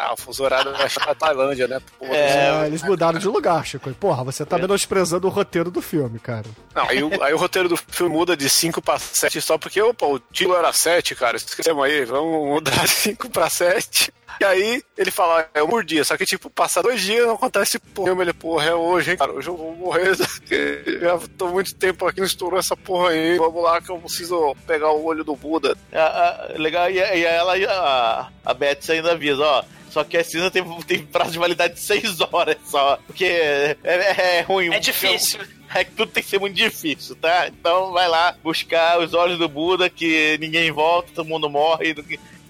[0.00, 1.80] Ah, o fuso horário vai pra Tailândia, né?
[1.98, 3.92] Pô, É, eles mudaram de lugar, Chico.
[3.94, 6.44] Porra, você tá menosprezando o roteiro do filme, cara.
[6.72, 9.82] Não, aí, o, aí o roteiro do filme muda de 5 pra 7 só porque,
[9.82, 11.36] opa, o título era 7, cara.
[11.36, 14.12] Esquecemos aí, vamos mudar de 5 pra 7.
[14.40, 17.34] E aí ele fala, é um por dia, só que tipo, passa dois dias não
[17.34, 18.22] acontece porra.
[18.22, 20.14] Ele, porra, é hoje, hein, cara, hoje eu vou morrer.
[21.00, 23.36] Já tô muito tempo aqui, não estourou essa porra aí.
[23.36, 25.76] Vamos lá que eu preciso pegar o olho do Buda.
[25.92, 29.64] A- a- legal, e, e ela, a, a Betsy ainda avisa, ó.
[29.98, 33.00] Só que a cinza tem, tem prazo de validade de 6 horas só.
[33.04, 34.72] Porque é, é- é ruim.
[34.72, 35.40] É difícil.
[35.74, 37.48] É que tudo tem que ser muito difícil, tá?
[37.48, 41.96] Então vai lá buscar os olhos do Buda, que ninguém volta, todo mundo morre.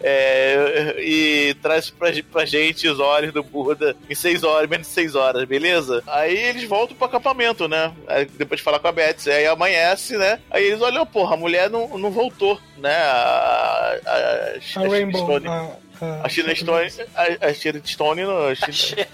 [0.01, 4.93] É, e traz pra, pra gente os olhos do Buda em 6 horas, menos de
[4.95, 6.03] 6 horas, beleza?
[6.07, 7.93] Aí eles voltam pro acampamento, né?
[8.07, 9.31] Aí, depois de falar com a Betsy.
[9.31, 10.39] Aí amanhece, né?
[10.51, 12.95] Aí eles olham, porra, a mulher não, não voltou, né?
[12.95, 15.21] A, a, a, A Rainbow.
[15.25, 19.07] Stone- a- a- a China Stone, a, a China Stone não, a China-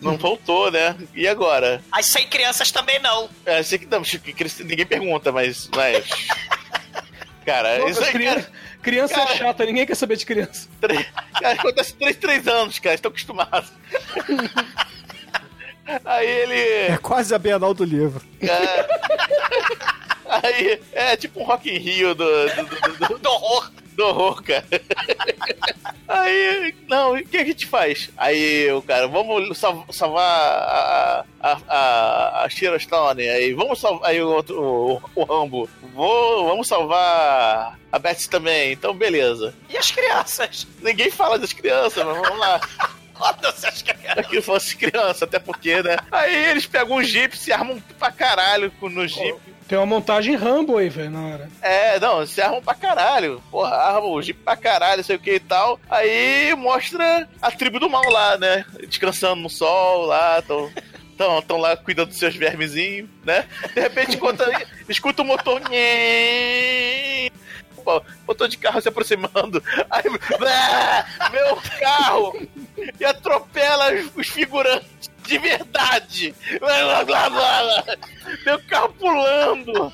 [0.00, 0.94] não voltou, né?
[1.14, 1.80] E agora?
[1.90, 3.30] As 100 crianças também não.
[3.46, 4.02] É, sei que não,
[4.60, 5.70] ninguém pergunta, mas.
[5.74, 6.04] mas...
[7.44, 8.46] Cara, Pô, isso aí, cara,
[8.82, 9.30] criança Cara.
[9.32, 10.68] é chata, ninguém quer saber de criança.
[10.80, 11.06] três-
[11.40, 13.70] cara, acontece 3, 3 anos, cara, estão acostumados.
[16.04, 16.92] Aí ele.
[16.92, 18.22] É quase a Bienal do livro.
[18.40, 18.86] É,
[20.24, 23.70] aí é tipo um Rock in Rio do, do, do, do- Do horror.
[23.96, 24.64] Do horror, cara.
[26.08, 28.10] Aí, não, o que a gente faz?
[28.16, 33.28] Aí o cara, vamos sal- salvar a, a, a, a Shira Stone.
[33.28, 34.10] Aí vamos salvar.
[34.10, 38.72] Aí o outro, o, o Rambo, vou, vamos salvar a Betsy também.
[38.72, 39.54] Então, beleza.
[39.70, 40.66] E as crianças?
[40.82, 42.60] Ninguém fala das crianças, mas vamos lá.
[43.16, 44.26] Foda-se as crianças.
[44.26, 45.96] Que fosse criança, até porque, né?
[46.10, 49.38] Aí eles pegam um jeep, se armam pra caralho no jeep.
[49.72, 51.48] Tem uma montagem Rambo aí, velho, na hora.
[51.62, 53.42] É, não, se armam pra caralho.
[53.50, 55.80] Porra, armam o jeep pra caralho, sei o que e tal.
[55.88, 58.66] Aí mostra a tribo do mal lá, né?
[58.86, 60.70] Descansando no sol lá, tão.
[61.12, 63.46] Estão tão lá cuidando dos seus vermezinhos, né?
[63.74, 64.44] De repente, enquanto,
[64.90, 65.62] escuta o motor.
[68.28, 69.62] Motor de carro se aproximando.
[69.90, 70.04] Aí,
[71.32, 72.46] meu carro!
[73.00, 76.34] E atropela os figurantes de verdade.
[76.58, 77.84] Blá, blá, blá, blá.
[78.44, 79.92] Meu carro pulando.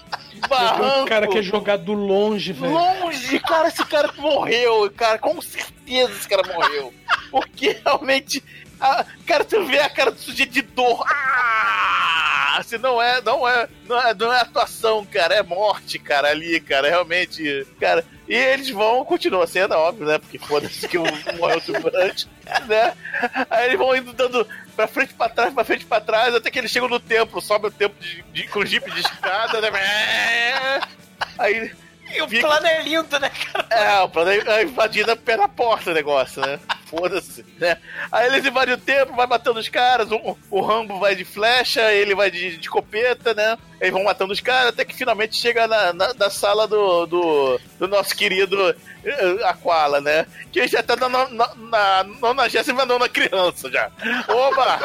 [0.48, 1.02] barranco.
[1.02, 2.72] O cara quer jogar do longe, velho.
[2.72, 6.92] Longe, cara, esse cara morreu, cara, com certeza esse cara morreu.
[7.30, 8.42] Porque realmente,
[8.80, 11.05] a, cara, tu vê a cara do sujeito de dor.
[11.09, 12.27] Ah!
[12.59, 16.59] Assim, não é, não é, não é, não é atuação, cara, é morte, cara, ali,
[16.59, 18.05] cara, realmente, cara.
[18.28, 20.18] E eles vão, continua a cena, óbvio, né?
[20.18, 21.05] Porque foda-se que o
[21.39, 22.28] morreu durante,
[22.66, 22.97] né?
[23.48, 24.44] Aí eles vão indo dando
[24.74, 27.68] pra frente, pra trás, pra frente, pra trás, até que eles chegam no templo, sobe
[27.68, 29.70] o templo de, de, com jipe de escada, né?
[31.39, 31.70] Aí
[32.18, 33.66] E o plano é lindo, né, cara?
[33.70, 36.59] é, o plano é invadir pela porta o negócio, né?
[36.86, 37.76] Foda-se, né?
[38.10, 41.93] Aí eles invadem o templo, vai matando os caras, o, o Rambo vai de flecha,
[41.93, 43.59] ele vai de, de copeta, né?
[43.78, 47.60] Eles vão matando os caras, até que finalmente chega na, na, na sala do, do,
[47.78, 48.74] do nosso querido
[49.05, 50.26] eh, Aquala, né?
[50.51, 53.90] Que já tá na, na, na 99 criança já.
[54.26, 54.78] Oba!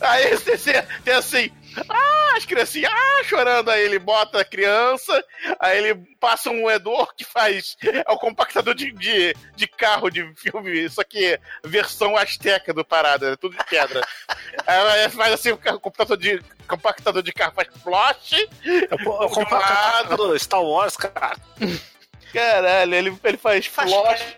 [0.02, 1.50] Aí você tem assim,
[1.88, 3.70] ah, as criancinhas, ah, chorando.
[3.70, 5.24] Aí ele bota a criança,
[5.58, 7.76] aí ele passa um moedor que faz.
[7.82, 13.32] É o compactador de, de, de carro de filme, só que versão asteca do parada,
[13.32, 14.06] é tudo de pedra.
[14.66, 18.32] Aí ela faz assim, o compactador de, compactador de carro faz flash.
[19.06, 21.36] O compactador Star Wars, cara.
[22.32, 23.90] Caralho, ele, ele faz, Faz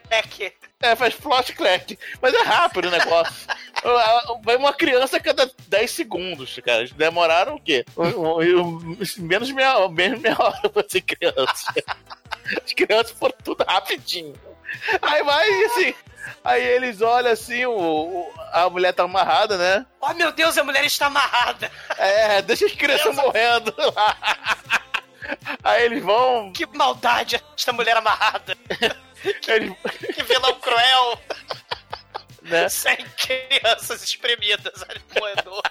[0.09, 0.53] crack.
[0.81, 1.97] É, faz flash clack.
[2.21, 3.47] Mas é rápido o negócio.
[4.43, 6.85] Vai uma criança a cada 10 segundos, cara.
[6.97, 7.85] Demoraram o quê?
[9.19, 11.73] Menos meia, menos meia hora pra ser criança.
[12.65, 14.35] As crianças foram tudo rapidinho.
[15.01, 15.95] Aí vai assim.
[16.45, 19.87] Aí eles olham assim, o, o- a mulher tá amarrada, né?
[20.01, 21.71] Oh, meu Deus, a mulher está amarrada.
[21.97, 24.17] É, deixa as crianças morrendo lá.
[25.63, 26.53] Aí eles vão.
[26.53, 28.57] Que maldade, esta mulher amarrada.
[29.47, 29.73] Eles,
[30.17, 31.21] Que vilão cruel.
[32.43, 32.69] né?
[32.69, 35.63] Sem crianças espremidas ali no moedor.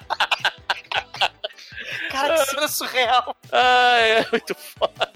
[2.09, 3.35] Cara, que cena surreal.
[3.51, 5.11] Ai, é muito foda.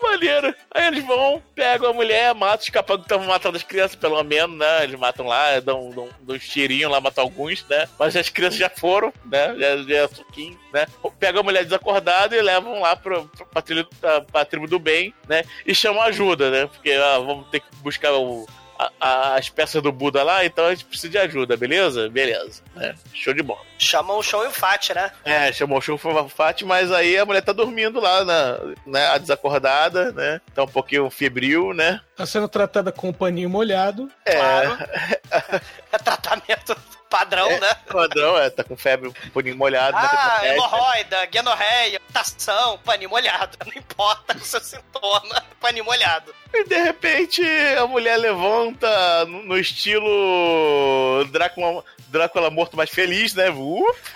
[0.00, 0.54] Maneiro.
[0.70, 4.22] Aí eles vão, pegam a mulher, matam os capangas que estavam matando as crianças, pelo
[4.22, 4.84] menos, né?
[4.84, 7.88] Eles matam lá, dão, dão, dão uns tirinhos lá, matam alguns, né?
[7.98, 9.54] Mas as crianças já foram, né?
[9.58, 10.86] Já, já é suquinho, né?
[11.18, 14.78] Pegam a mulher desacordada e levam lá pro, pro, pra, tribo, pra, pra tribo do
[14.78, 15.42] bem, né?
[15.66, 16.66] E chamam ajuda, né?
[16.66, 18.46] Porque ah, vamos ter que buscar o,
[18.78, 22.08] a- as peças do Buda lá, então a gente precisa de ajuda, beleza?
[22.08, 22.62] Beleza.
[22.74, 22.94] né?
[23.12, 23.60] Show de bola.
[23.78, 25.10] Chamam o show e o Fat, né?
[25.24, 29.06] É, chamou o show foi Fati, mas aí a mulher tá dormindo lá, na, né,
[29.08, 30.40] a desacordada, né?
[30.54, 32.00] Tá um pouquinho febril, né?
[32.16, 34.10] Tá sendo tratada com um paninho molhado.
[34.24, 34.78] É, Claro.
[35.92, 36.76] É tratamento
[37.08, 37.74] padrão, né?
[37.86, 40.02] padrão, é, tá com febre, pouquinho molhado, né?
[40.04, 43.56] Ah, tá com hemorroida, guenorreia, tação, paninho molhado.
[43.66, 46.34] Não importa o seu sintoma, paninho molhado.
[46.52, 47.42] E de repente
[47.78, 53.50] a mulher levanta no, estilo Drácula, Drácula morto mais feliz, né?
[53.50, 54.14] Uf.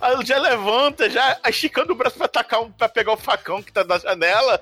[0.00, 3.72] Aí ela já levanta, já esticando o braço pra, tacar pra pegar o facão que
[3.72, 4.60] tá na janela.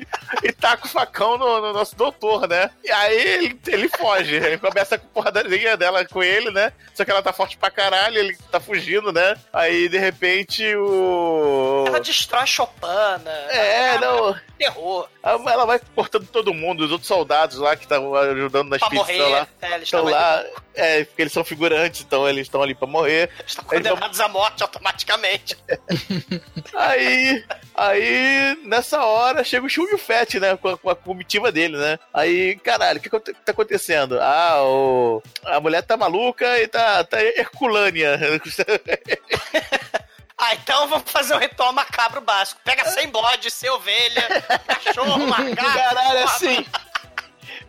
[0.42, 2.70] e taca o facão no, no nosso doutor, né?
[2.84, 4.34] E aí ele, ele foge.
[4.36, 6.72] Ele começa com a porradaria dela com ele, né?
[6.94, 9.36] Só que ela tá forte pra caralho, ele tá fugindo, né?
[9.52, 11.84] Aí de repente o.
[11.86, 13.30] Ela destrói Chopana.
[13.30, 14.34] É, não.
[14.58, 15.08] Terror.
[15.22, 19.16] Ela vai cortando todo mundo, os outros soldados lá que estavam ajudando na Pra expedição
[19.28, 19.38] morrer.
[19.38, 19.48] lá.
[19.62, 20.44] É, Estão lá,
[20.74, 23.30] é, porque eles são figurantes, então eles estão ali pra morrer.
[23.46, 25.56] estão condenados à morte automaticamente.
[26.74, 27.44] Aí,
[27.74, 30.56] aí, nessa hora, chega o Shun o Fett, né?
[30.56, 31.98] Com a, com a comitiva dele, né?
[32.14, 34.18] Aí, caralho, o que, aconte- tá acontecendo?
[34.20, 38.18] Ah, o, a mulher tá maluca e tá, tá herculânea.
[40.42, 42.58] Ah, então vamos fazer um ritual macabro básico.
[42.64, 44.26] Pega 100 bodes, 100 ovelha,
[44.66, 45.54] cachorro, macaco.
[45.54, 46.66] Caralho, assim.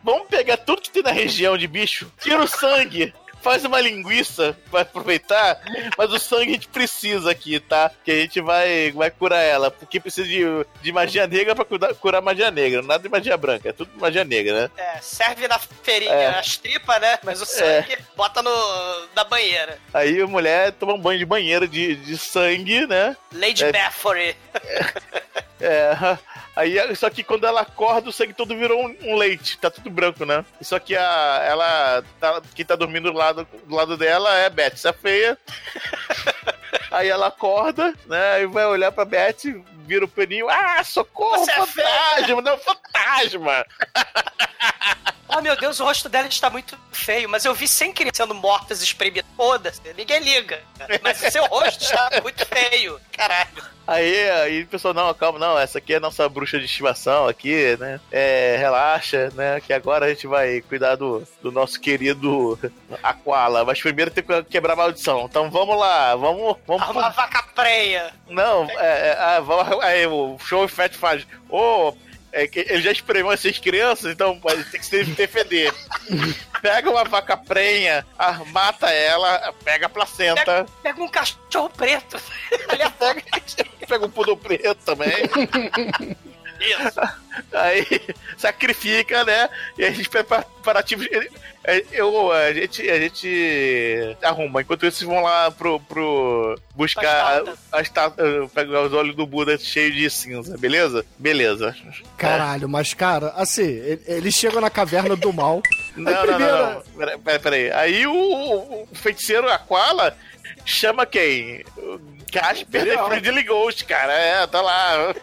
[0.04, 4.56] Vamos pegar tudo que tem na região de bicho, tira o sangue, faz uma linguiça
[4.70, 5.60] pra aproveitar,
[5.98, 7.90] mas o sangue a gente precisa aqui, tá?
[8.06, 10.44] Que a gente vai, vai curar ela, porque precisa de,
[10.82, 14.24] de magia negra pra curar, curar magia negra, nada de magia branca, é tudo magia
[14.24, 14.72] negra, né?
[14.78, 16.40] É, serve na feirinha É.
[16.40, 17.18] as tripas, né?
[17.24, 18.52] Mas o sangue bota no,
[19.16, 19.80] na banheira.
[19.94, 23.16] Aí a mulher toma um banho de banheiro de, de sangue, né?
[23.34, 23.72] Lady É.
[23.72, 24.36] Bathory.
[25.60, 26.18] É,
[26.62, 29.90] aí só que quando ela acorda, o sangue todo virou um, um leite, tá tudo
[29.90, 30.46] branco, né?
[30.62, 34.50] Só que a, ela, tá, quem tá dormindo do lado, do lado dela é a
[34.50, 35.38] Beth, essa feia.
[36.92, 38.44] Aí ela acorda, né?
[38.44, 39.44] E vai olhar pra Beth,
[39.86, 43.66] vira o paninho, ah, socorro, Você é fantasma, não, fantasma!
[45.36, 48.36] Oh meu Deus, o rosto dela está muito feio, mas eu vi sem querer sendo
[48.36, 49.30] mortas espremidas.
[49.36, 50.62] Foda-se, ninguém liga.
[51.02, 53.00] Mas o seu rosto está muito feio.
[53.12, 53.72] Caralho.
[53.88, 57.28] Aí, aí o pessoal, não, calma, não, essa aqui é a nossa bruxa de estimação
[57.28, 58.00] aqui, né?
[58.12, 59.60] É, relaxa, né?
[59.60, 62.58] Que agora a gente vai cuidar do, do nosso querido
[63.02, 63.66] Aquala.
[63.66, 65.26] Mas primeiro tem que quebrar a maldição.
[65.30, 66.58] Então vamos lá, vamos.
[66.68, 68.14] vamos A, a vaca preia.
[68.30, 71.26] Não, é, é, ah, vamos- aí o show Fat faz.
[71.50, 71.94] Ô,
[72.32, 75.74] é que ele já espremeu essas crianças, então ele tem que se defender.
[76.62, 78.06] Pega uma vaca prenha,
[78.48, 82.22] mata ela, pega a placenta, Pega, pega um cachorro preto.
[82.52, 83.24] ele pega,
[83.88, 85.12] pega um pudo preto também.
[86.62, 87.00] Isso.
[87.54, 87.86] Aí
[88.38, 89.50] sacrifica, né?
[89.78, 91.08] E a gente prepara preparativos.
[91.64, 94.62] É, Eu, a gente, a gente arruma.
[94.62, 99.58] Enquanto isso, vocês vão lá pro, pro buscar a estátua, pegar os olhos do Buda
[99.58, 101.06] cheio de cinza, beleza?
[101.20, 101.76] Beleza.
[102.18, 105.62] Caralho, mas cara, assim, ele- eles chegam na caverna do mal.
[105.96, 106.82] Não, não, não, primeiro- não.
[106.98, 107.72] Pera, pera, pera aí.
[107.74, 110.16] Aí o, o feiticeiro Aquala
[110.66, 111.66] chama quem?
[111.78, 112.00] O
[112.32, 114.14] Casper de Friendly Ghost, cara.
[114.14, 115.14] É, tá lá.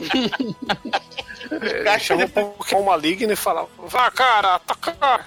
[2.00, 5.24] Chama um Pokémon maligno e fala: Vá, cara, ataca!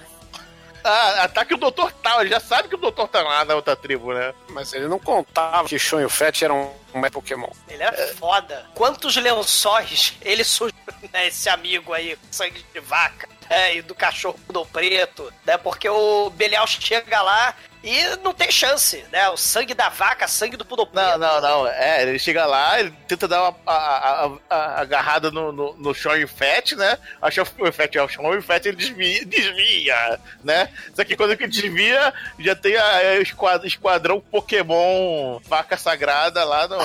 [0.84, 1.90] Ah, ataque o Dr.
[2.02, 2.20] Tal.
[2.20, 3.06] Ele já sabe que o Dr.
[3.08, 4.34] tá lá na outra tribo, né?
[4.50, 7.48] Mas ele não contava que Shon e o Fett eram um Pokémon.
[7.68, 8.66] Ele era foda.
[8.74, 10.76] Quantos lençóis ele sujou,
[11.12, 11.28] né?
[11.28, 13.28] Esse amigo aí, com sangue de vaca.
[13.48, 15.56] É, e do cachorro do preto, né?
[15.58, 17.54] Porque o Belial chega lá
[17.84, 19.28] e não tem chance, né?
[19.28, 21.18] O sangue da vaca, sangue do pudo preto.
[21.18, 21.66] Não, não, não.
[21.68, 25.74] É, ele chega lá, ele tenta dar uma a, a, a- a agarrada no, no,
[25.74, 26.98] no Sean Fett, né?
[27.20, 30.68] Acha o Fett é o Sean Fett ele desvia, desvia, né?
[30.94, 36.66] Só que quando ele desvia, já tem a, a esquadrão, esquadrão Pokémon vaca sagrada lá,
[36.66, 36.78] no,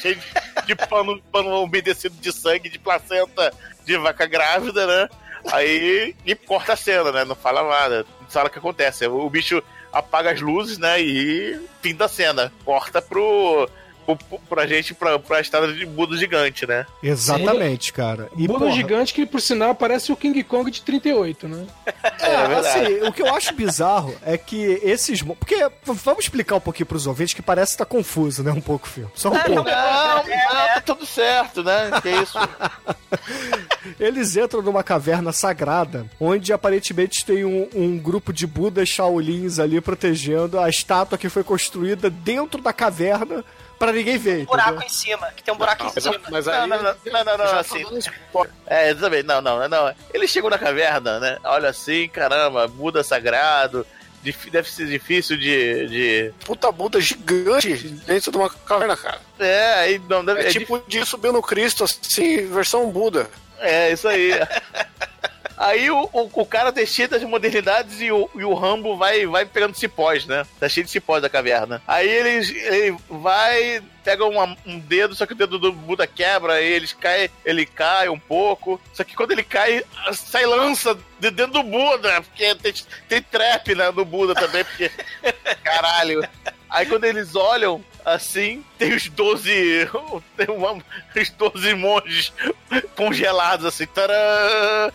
[0.00, 3.52] cheio de, de pano, pano umedecido de sangue, de placenta
[3.84, 5.08] de vaca grávida, né?
[5.52, 7.24] Aí e corta a cena, né?
[7.24, 8.04] Não fala nada.
[8.28, 9.06] Fala o que acontece.
[9.06, 9.62] O bicho
[9.92, 11.00] apaga as luzes, né?
[11.00, 12.52] E fim da cena.
[12.64, 13.68] Corta pro.
[14.48, 16.86] Pra gente, pra, pra estrada de Buda gigante, né?
[17.02, 18.28] Exatamente, cara.
[18.36, 21.66] E, Buda porra, gigante que, por sinal, parece o King Kong de 38, né?
[22.20, 22.66] É, verdade.
[22.66, 25.22] assim, o que eu acho bizarro é que esses.
[25.22, 28.50] Porque vamos explicar um pouquinho pros ouvintes que parece que tá confuso, né?
[28.50, 29.10] Um pouco o filme.
[29.14, 29.50] Só um pouco.
[29.50, 31.90] Não, não, tá tudo certo, né?
[32.02, 32.38] Que isso?
[34.00, 39.80] Eles entram numa caverna sagrada, onde aparentemente tem um, um grupo de Budas Shaolins ali
[39.80, 43.44] protegendo a estátua que foi construída dentro da caverna
[43.78, 44.42] pra ninguém ver.
[44.42, 44.86] Um buraco entendeu?
[44.86, 46.20] em cima, que tem um buraco em Mas, cima.
[46.30, 46.68] mas Não, aí.
[46.68, 47.84] não, não, não, não, não, assim.
[48.66, 49.24] É, exatamente.
[49.24, 49.94] Não, não, não.
[50.12, 51.38] Eles chegam na caverna, né?
[51.44, 53.86] Olha assim, caramba, Buda sagrado.
[54.50, 55.86] Deve ser difícil de.
[55.86, 56.32] de...
[56.44, 59.20] Puta Buda gigante dentro de uma caverna, cara.
[59.38, 60.40] É, aí não deve.
[60.40, 63.30] É, tipo de subir no Cristo, assim, versão Buda.
[63.60, 64.32] É, isso aí.
[65.56, 69.26] Aí o, o, o cara tem cheio das modernidades e o, e o Rambo vai,
[69.26, 70.46] vai pegando cipós, né?
[70.60, 71.82] Tá cheio de cipós da caverna.
[71.86, 76.54] Aí eles, ele vai, pega uma- um dedo, só que o dedo do Buda quebra,
[76.54, 78.80] aí eles cai, ele cai um pouco.
[78.92, 82.74] Só que quando ele cai, sai lança de dentro do Buda, porque tem,
[83.08, 84.90] tem trap né, no Buda também, porque.
[85.64, 86.22] Caralho.
[86.68, 89.50] Aí quando eles olham assim, tem os 12.
[90.36, 92.32] Tem uma, os 12 monges
[92.94, 93.84] congelados, assim.
[93.86, 94.14] Tarã,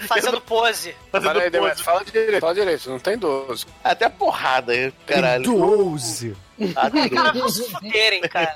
[0.08, 0.96] Fazendo pose.
[1.12, 1.84] fazendo aí, pose.
[1.84, 3.66] fala direito, fala direito, não tem 12.
[3.84, 5.44] Até porrada, hein, caralho.
[5.44, 6.36] 12.
[6.76, 8.56] Até- Cara, vão se fuderem, cara.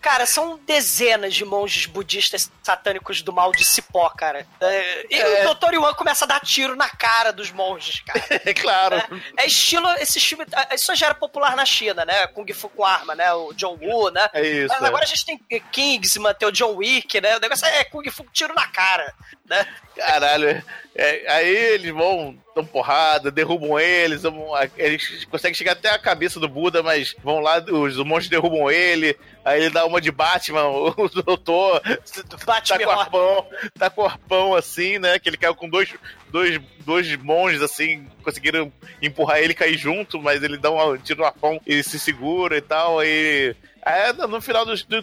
[0.00, 4.46] Cara, são dezenas de monges budistas satânicos do mal de cipó, cara.
[4.60, 5.46] É, e É.
[5.48, 5.74] o Dr.
[5.74, 8.20] Yuan começa a dar tiro na cara dos monges, cara.
[8.46, 8.96] É claro.
[9.36, 10.44] É estilo, esse filme,
[10.74, 12.26] isso já era popular na China, né?
[12.28, 13.30] Kung Fu com arma, né?
[13.34, 14.28] O John Woo, né?
[14.32, 14.68] É isso.
[14.74, 17.36] Mas agora a gente tem Kingsman, tem o John Wick, né?
[17.36, 19.12] O negócio é Kung Fu com tiro na cara,
[19.46, 19.66] né?
[19.96, 20.62] Caralho.
[20.94, 26.40] É, aí eles vão, dão porrada, derrubam eles, vão- eles conseguem chegar até a cabeça
[26.40, 30.66] do Buda, mas vão lá, os monstros derrubam ele, aí ele dá uma de Batman,
[30.68, 33.46] o doutor tá Batman corpão,
[33.78, 35.92] tá corpão assim, né, que ele caiu com dois,
[36.30, 38.72] dois, dois monges assim, conseguiram
[39.02, 42.56] empurrar ele e cair junto, mas ele dá um tiro na pão e se segura
[42.56, 43.54] e tal, aí...
[43.82, 45.02] Aí no final do, do,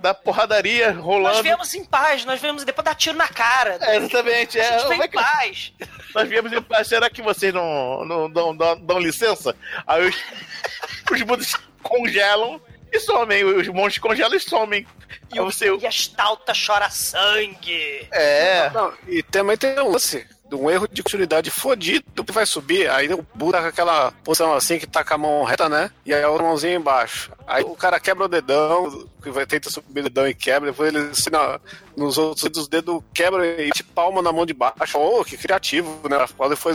[0.00, 1.34] da porradaria rolando...
[1.34, 3.76] Nós viemos em paz, nós viemos depois dar tiro na cara.
[3.80, 4.60] É, exatamente.
[4.60, 5.72] A É, gente como veio é em que- paz.
[6.14, 9.56] nós viemos em paz, será que vocês não, não dão, dão, dão licença?
[9.84, 10.14] Aí os,
[11.10, 12.60] os budas congelam
[12.94, 14.86] e somem, os monstros congelam e somem.
[15.32, 18.06] E, o, você, e a estalta chora sangue.
[18.12, 22.88] é, Não, e também tem um lance um erro de continuidade fodido que vai subir,
[22.88, 25.90] aí o Buda tá com aquela posição assim que tá com a mão reta, né?
[26.06, 27.32] E aí a outra mãozinha embaixo.
[27.46, 30.94] Aí o cara quebra o dedão, que vai tentar subir o dedão e quebra, depois
[30.94, 31.58] ele assim, na-
[31.96, 34.98] nos outros dedos, dedos quebra e bate palma na mão de baixo.
[34.98, 36.24] Oh, que criativo, né?
[36.36, 36.72] Quando foi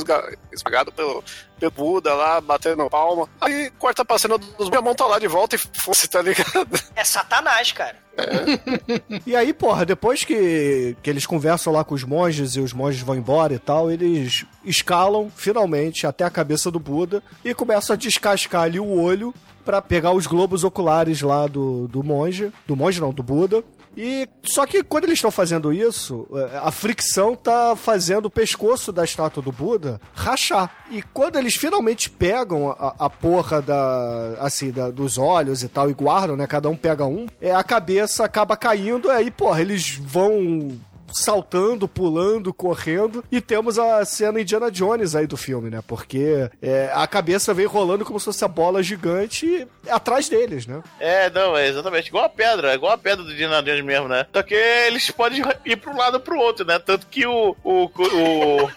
[0.51, 1.23] esmagado pelo,
[1.59, 3.29] pelo Buda lá, batendo palma.
[3.39, 6.67] Aí corta pra cena dos minha mão tá lá de volta e fosse, tá ligado?
[6.95, 7.95] É satanás, cara.
[9.25, 13.01] E aí, porra, depois que, que eles conversam lá com os monges e os monges
[13.01, 17.97] vão embora e tal, eles escalam finalmente até a cabeça do Buda e começam a
[17.97, 19.33] descascar ali o olho
[19.69, 22.51] pra pegar os globos oculares lá do, do monge.
[22.65, 23.63] Do monge não, do Buda.
[23.95, 28.91] E só que quando eles estão fazendo isso, eh, a fricção tá fazendo o pescoço
[28.91, 30.71] da estátua do Buda rachar.
[30.89, 35.87] E quando eles finalmente pegam a, a porra da assim, da- dos olhos e tal
[35.87, 39.95] e guardam, né, cada um pega um, é a cabeça acaba caindo, aí, porra, eles
[40.01, 40.79] vão
[41.11, 45.81] saltando, pulando, correndo e temos a cena Indiana Jones aí do filme, né?
[45.85, 50.81] Porque é, a cabeça vem rolando como se fosse a bola gigante atrás deles, né?
[50.99, 52.07] É, não, é exatamente.
[52.07, 54.25] Igual a pedra, igual a pedra do Indiana Jones mesmo, né?
[54.33, 56.79] Só que eles podem ir pro lado ou pro outro, né?
[56.79, 57.55] Tanto que o.
[57.63, 58.69] o, o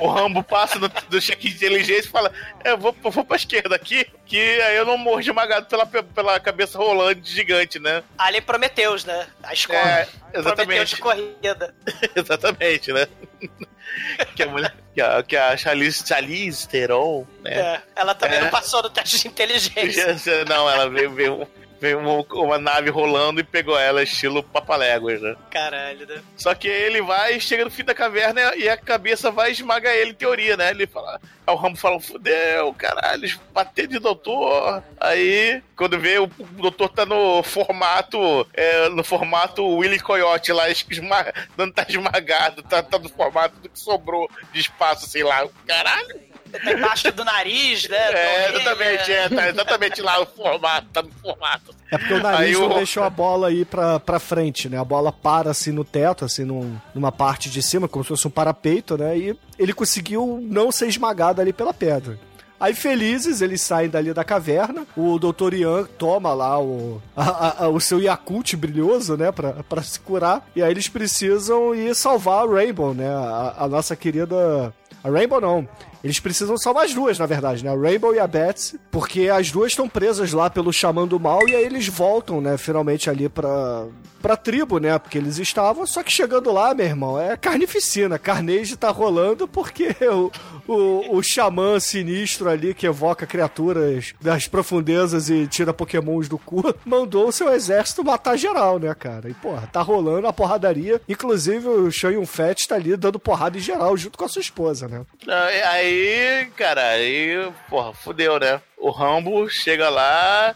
[0.00, 2.32] o Rambo passa no, do check de inteligência e fala:
[2.64, 6.38] é, Eu vou, vou pra esquerda aqui, que aí eu não morro esmagado pela, pela
[6.38, 8.02] cabeça rolante gigante, né?
[8.18, 9.26] Ali Prometeus, né?
[9.42, 9.78] A escola.
[9.78, 10.94] É, Prometeus exatamente.
[10.96, 11.74] de corrida.
[12.14, 13.06] exatamente, né?
[14.36, 14.74] que a mulher.
[14.94, 17.52] Que a, que a Charlize, Charlize Theron, né?
[17.58, 18.42] É, ela também É.
[18.42, 20.44] não passou no teste de inteligência.
[20.46, 21.48] Não, ela veio, veio,
[21.80, 25.36] veio uma, uma nave rolando e pegou ela, estilo papaléguas, né?
[25.50, 26.22] Caralho, né?
[26.36, 30.10] Só que ele vai, chega no fim da caverna e a cabeça vai esmagar ele,
[30.10, 30.70] em teoria, né?
[30.70, 31.20] Ele fala.
[31.46, 34.82] Aí o Rambo fala, fudeu, caralho, bater de doutor.
[35.00, 38.46] Aí, quando vê, o doutor tá no formato.
[38.54, 41.32] é, no formato Willy Coyote lá, esma...
[41.56, 45.46] não tá esmagado, tá, tá no formato do que sobrou de espaço, sei lá.
[45.66, 46.28] Caralho!
[46.52, 47.96] Tá embaixo do nariz, né?
[47.96, 51.74] É, exatamente, é, tá exatamente lá o formato, tá no formato.
[51.90, 54.78] É porque o nariz Aí não o- deixou a bola ir pra, pra frente, né?
[54.78, 58.26] A bola para assim no teto, assim, num- numa parte de cima, como se fosse
[58.26, 59.16] um parapeito, né?
[59.16, 62.18] E ele conseguiu não ser esmagado ali pela pedra.
[62.60, 64.84] Aí, felizes, eles saem dali da caverna.
[64.96, 65.54] O Dr.
[65.54, 69.30] Ian toma lá o, a- a- o seu Yakult brilhoso, né?
[69.30, 70.44] Pra, pra se curar.
[70.56, 73.08] E aí eles precisam ir salvar a Rainbow, né?
[73.08, 74.74] A, a nossa querida.
[75.04, 75.68] A Rainbow não.
[76.02, 77.70] Eles precisam salvar as duas, na verdade, né?
[77.70, 81.48] A Rainbow e a Betsy, porque as duas estão presas lá pelo Xamã do Mal
[81.48, 83.86] e aí eles voltam, né, finalmente ali pra,
[84.20, 84.98] pra tribo, né?
[84.98, 88.18] Porque eles estavam, só que chegando lá, meu irmão, é carnificina.
[88.18, 90.30] Carnage tá rolando porque o,
[90.66, 96.62] o, o xamã sinistro ali que evoca criaturas das profundezas e tira pokémons do cu,
[96.84, 99.28] mandou o seu exército matar geral, né, cara?
[99.28, 101.00] E, porra, tá rolando a porradaria.
[101.08, 104.40] Inclusive, o Shan Yun Fett tá ali dando porrada em geral junto com a sua
[104.40, 105.02] esposa, né?
[105.26, 108.60] Não, e Aí, cara, aí, porra, fudeu, né?
[108.76, 110.54] O Rambo chega lá,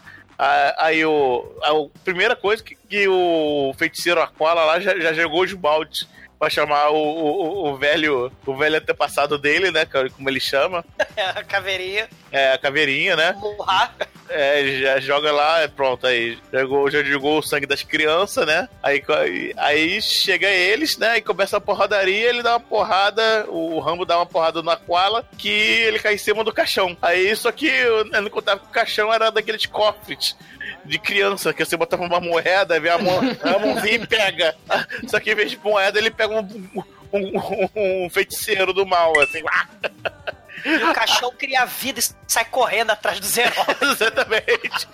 [0.77, 1.57] aí o.
[1.63, 1.71] A,
[2.03, 6.07] primeira coisa que, que o feiticeiro Aquala lá já, já jogou os baldes
[6.37, 9.87] pra chamar o, o, o velho o velho antepassado dele, né?
[9.91, 10.85] é Como ele chama.
[11.35, 12.07] A caveirinha.
[12.31, 13.33] É, a caveirinha, né?
[13.33, 13.95] Murrar.
[14.29, 18.67] É, já joga lá, pronto, aí jogou, já jogou o sangue das crianças, né?
[18.81, 19.03] Aí,
[19.57, 21.17] aí chega eles, né?
[21.17, 25.27] E começa a porradaria, ele dá uma porrada, o Rambo dá uma porrada no Aquala,
[25.37, 26.97] que ele cai em cima do caixão.
[27.01, 30.35] Aí, só que eu não contava que o caixão era daqueles cofres
[30.85, 34.55] de criança, que você botava uma moeda, vê a, mão, a e pega.
[35.07, 36.69] Só que em vez de moeda, ele pega um,
[37.13, 37.69] um-
[38.05, 39.41] um feiticeiro do mal, assim.
[40.65, 43.67] E o caixão cria vida e sai correndo atrás dos heróis.
[43.81, 44.87] Exatamente.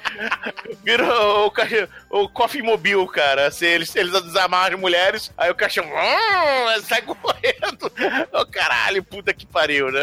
[0.83, 3.47] Virou o, caixa, o Coffee Mobile, cara.
[3.47, 7.91] Assim, eles, eles desamarram as mulheres, aí o caixão hum, sai correndo.
[8.33, 9.99] Ô caralho, puta que pariu, né?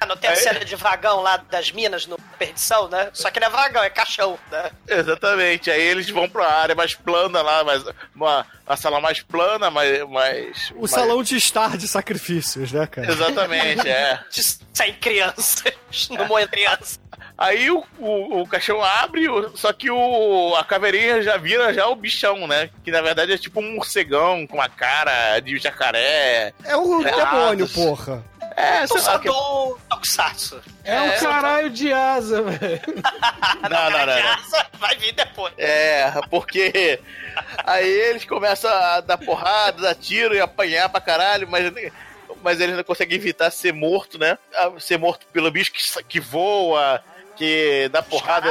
[0.00, 3.10] Ah, Não tem a Aí- cena de vagão lá das minas no Perdição, né?
[3.12, 4.70] Só que não é vagão, é caixão, né?
[4.88, 5.70] Exatamente.
[5.70, 7.84] Aí eles vão pra área mais plana lá, mais,
[8.14, 10.00] uma, uma sala mais plana, mais.
[10.08, 13.10] mais O mais- salão de estar de sacrifícios, né, cara?
[13.10, 14.20] Exatamente, é.
[14.30, 14.42] De
[14.84, 15.64] sair crianças.
[16.10, 16.98] No moe criança.
[17.38, 21.86] Aí o, o, o caixão abre, o- só que o, a caveirinha já vira já
[21.86, 22.68] o bichão, né?
[22.84, 26.52] Que na verdade é tipo um morcegão com uma cara de jacaré.
[26.64, 28.24] É o demônio, porra.
[28.56, 29.12] É, sei Eu lá.
[29.12, 29.28] só Que...
[29.28, 30.60] dou o Tokusatsu.
[30.84, 32.80] É um caralho de asa, velho.
[33.70, 34.12] Não, não, não, não.
[34.12, 35.52] Essa Vai vir depois.
[35.56, 37.00] É, porque
[37.64, 41.72] aí eles começam a dar porrada, dar tiro e apanhar pra caralho, mas,
[42.44, 44.38] mas eles não conseguem evitar ser morto, né?
[44.78, 47.02] Ser morto pelo bicho que, que voa,
[47.36, 48.48] que dá porrada,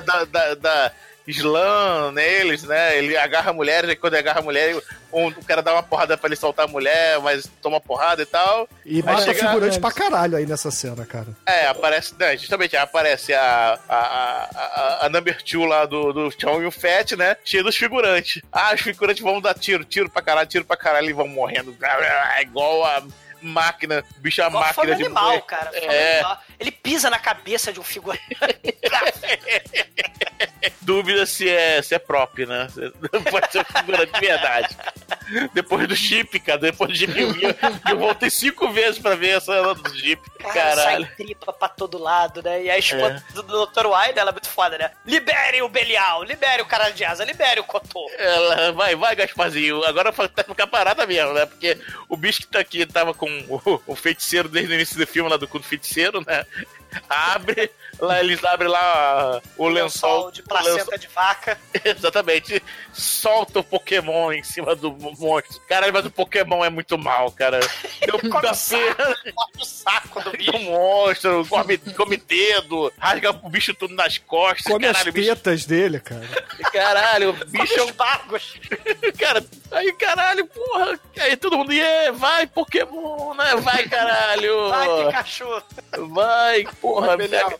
[0.00, 0.92] dá, dá, dá-
[1.28, 2.98] slam neles, né?
[2.98, 4.74] Ele agarra mulheres, e quando ele agarra mulher,
[5.12, 8.26] um, o cara dá uma porrada pra ele soltar a mulher, mas toma porrada e
[8.26, 8.68] tal.
[8.84, 11.26] E mata chega- figurante pra caralho aí nessa cena, cara.
[11.46, 14.48] É, aparece, né, justamente, aparece a, a, a,
[15.02, 17.36] a, a number two lá do, do Chão e o Fett, né?
[17.44, 18.42] Cheio dos figurantes.
[18.52, 21.76] Ah, os figurantes vão dar tiro, tiro pra caralho, tiro pra caralho e vão morrendo.
[22.40, 23.02] Igual a
[23.42, 25.42] máquina, bicho a Igual máquina de animal, morrer.
[25.42, 25.70] cara.
[25.74, 26.14] É.
[26.20, 26.42] animal.
[26.58, 28.22] Ele pisa na cabeça de um figurante.
[30.80, 32.66] Dúvida se é, se é prop, né?
[33.30, 34.76] Pode ser um figurante de verdade.
[35.52, 37.34] Depois do Jeep, cara, depois do Jeep eu,
[37.90, 40.22] eu voltei cinco vezes pra ver essa cena do Jeep.
[40.38, 41.06] Cara, Caralho.
[41.06, 42.62] sai tripa pra todo lado, né?
[42.64, 43.32] E a esposa É.
[43.34, 43.86] do Dr.
[43.86, 44.90] Wilder, ela é muito foda, né?
[45.04, 48.10] Libere o Belial, libere o caralho de asa, libere o Cotô.
[48.16, 49.84] Ela, vai, vai, Gasparzinho.
[49.84, 51.44] Agora tá ficar parada mesmo, né?
[51.44, 51.76] Porque
[52.08, 55.30] o bicho que tá aqui tava com o, o feiticeiro desde o início do filme,
[55.30, 56.44] lá do culto feiticeiro, né?
[57.08, 61.58] Abre, lá eles abrem lá o lençol de placenta lençol- de vaca.
[61.84, 62.62] Exatamente.
[62.92, 65.60] Solta o Pokémon em cima do monstro.
[65.68, 67.60] Caralho, mas o Pokémon é muito mal, cara.
[68.04, 69.14] Deu Come saco,
[69.58, 70.58] o saco do bicho.
[70.58, 74.62] monstro, come, come dedo, rasga o bicho tudo nas costas.
[74.72, 76.26] Come as caralho, o bicho, tetas dele, cara.
[76.72, 78.54] caralho, o bicho é um Os bagos.
[79.18, 80.98] Cara, aí caralho, porra.
[81.18, 83.56] Aí todo mundo ia, vai Pokémon, né?
[83.56, 84.68] Vai caralho.
[84.70, 85.62] Vai, Pikachu.
[86.10, 87.58] Vai, porra, pega.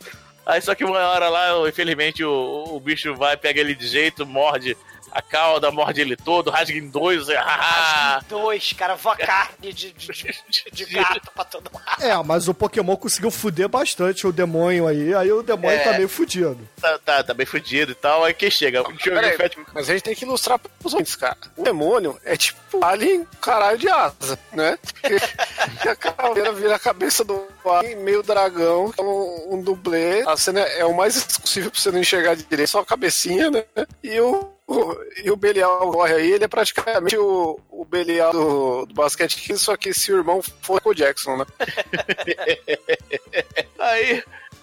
[0.49, 4.25] Aí só que uma hora lá, infelizmente, o, o bicho vai, pega ele de jeito,
[4.27, 4.75] morde
[5.13, 7.27] a cauda, morde ele todo, rasga em dois.
[7.39, 12.03] Ah, Dois, cara, voa carne de, de, de, de gato pra todo lado.
[12.03, 15.85] É, mas o Pokémon conseguiu fuder bastante o demônio aí, aí o demônio É.
[15.85, 16.59] tá meio fudido.
[16.81, 18.25] tá, tá, tá bem fudido e tal.
[18.25, 18.83] Aí quem chega?
[18.85, 21.37] Peraí, Fett- mas a gente tem que ilustrar pros ouvintes, cara.
[21.57, 24.79] O demônio é tipo alien caralho de asa, né?
[25.85, 30.23] E a caveira vira a cabeça do alien, meio dragão, que é um, um dublê.
[30.39, 33.65] Cena é o mais exclusivo pra você não enxergar direito, só a cabecinha, né?
[34.03, 38.87] E o, o- e o Belial corre aí, ele é praticamente o, o Belial do,
[38.87, 41.47] do basquete, Kids, só que se o irmão for o Jackson, né?
[43.79, 44.23] Aí,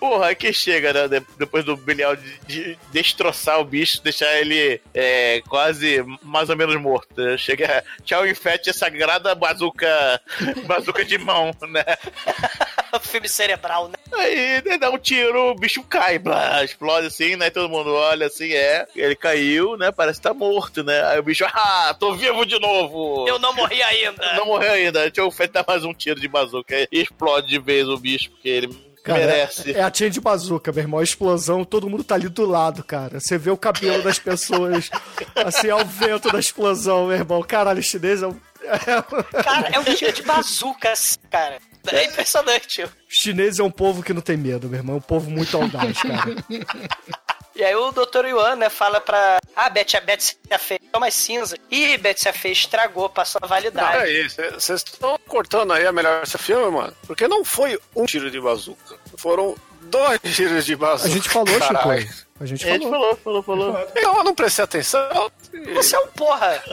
[0.10, 1.08] porra, aí quem chega, né?
[1.08, 6.56] de- Depois do Belial de, de destroçar o bicho, deixar ele é, quase mais ou
[6.56, 7.10] menos morto.
[7.20, 7.38] né?
[7.38, 10.22] Chega, tchau, infete essa sagrada bazuca,
[10.68, 11.84] bazuca de mão, né?
[13.02, 13.96] Filme cerebral, né?
[14.14, 17.50] Aí né, dá um tiro, o bicho cai, blá, explode assim, né?
[17.50, 18.86] Todo mundo olha assim, é.
[18.96, 19.92] Ele caiu, né?
[19.92, 21.04] Parece que tá morto, né?
[21.08, 23.28] Aí o bicho, ah, tô vivo de novo!
[23.28, 24.34] Eu não morri ainda.
[24.36, 25.12] Não morreu ainda.
[25.12, 28.48] Tio Fett dá mais um tiro de bazuca e explode de vez o bicho, porque
[28.48, 28.68] ele
[29.06, 29.72] Cara, merece.
[29.72, 31.00] É, é a tia de bazuca, meu irmão.
[31.00, 33.20] A explosão, todo mundo tá ali do lado, cara.
[33.20, 34.90] Você vê o cabelo das pessoas,
[35.46, 37.44] assim, ao vento da explosão, meu irmão.
[37.44, 38.36] Caralho, o chinês é um.
[39.44, 41.60] Cara, é um tiro de bazuca, assim, cara.
[41.86, 42.82] É impressionante.
[42.84, 44.96] O chinês é um povo que não tem medo, meu irmão.
[44.96, 46.36] É um povo muito audaz, cara.
[47.56, 48.26] E aí o Dr.
[48.26, 49.40] Yuan, né, fala pra...
[49.56, 51.58] Ah, Beth, a Beth se a Fê é mais cinza.
[51.72, 53.98] Ih, Beth se a Fê estragou, passou a validade.
[53.98, 56.94] Peraí, vocês estão cortando aí a melhor desse filme, mano?
[57.08, 58.98] Porque não foi um tiro de bazuca.
[59.18, 61.10] Foram dois tiros de bazuca.
[61.10, 62.02] A gente falou, caralho.
[62.02, 62.26] Chico.
[62.38, 63.16] A gente A gente falou.
[63.16, 63.90] falou, falou, falou.
[63.96, 65.32] Eu não prestei atenção.
[65.74, 66.62] Você é um porra.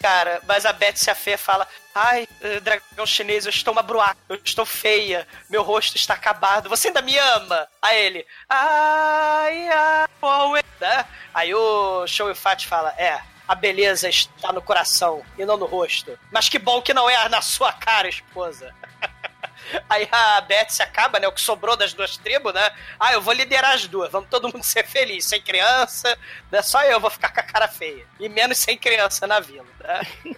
[0.00, 3.82] Cara, mas a Beth se a Fê fala: Ai, eh, dragão chinês, eu estou uma
[3.82, 7.66] bruaca, eu estou feia, meu rosto está acabado, você ainda me ama?
[7.80, 11.06] Aí ele, ai, ai, oh, né?
[11.32, 16.18] Aí o Show Fat fala: É, a beleza está no coração e não no rosto.
[16.30, 18.74] Mas que bom que não é na sua cara, esposa.
[19.88, 21.26] Aí a Beth se acaba, né?
[21.28, 22.70] O que sobrou das duas tribos, né?
[22.98, 24.10] Ah, eu vou liderar as duas.
[24.10, 25.24] Vamos todo mundo ser feliz.
[25.26, 26.16] Sem criança,
[26.50, 26.62] né?
[26.62, 28.06] Só eu vou ficar com a cara feia.
[28.20, 30.00] E menos sem criança na vila, né?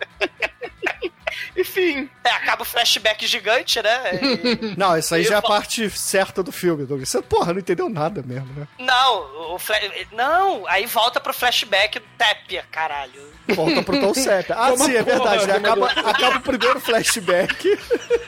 [1.57, 2.09] Enfim.
[2.25, 4.01] É, acaba o flashback gigante, né?
[4.15, 7.09] E- Não, isso aí e já é a parte certa do filme, Douglas.
[7.09, 8.67] Você, porra, não entendeu nada mesmo, né?
[8.79, 9.77] Não, o fla...
[10.13, 13.33] Não, aí volta pro flashback do Tépia, caralho.
[13.55, 14.51] Volta pro Tom Sepp.
[14.53, 15.47] Ah, Toma sim, é porra, verdade.
[15.47, 15.57] né?
[15.57, 17.79] Acaba, acaba o primeiro flashback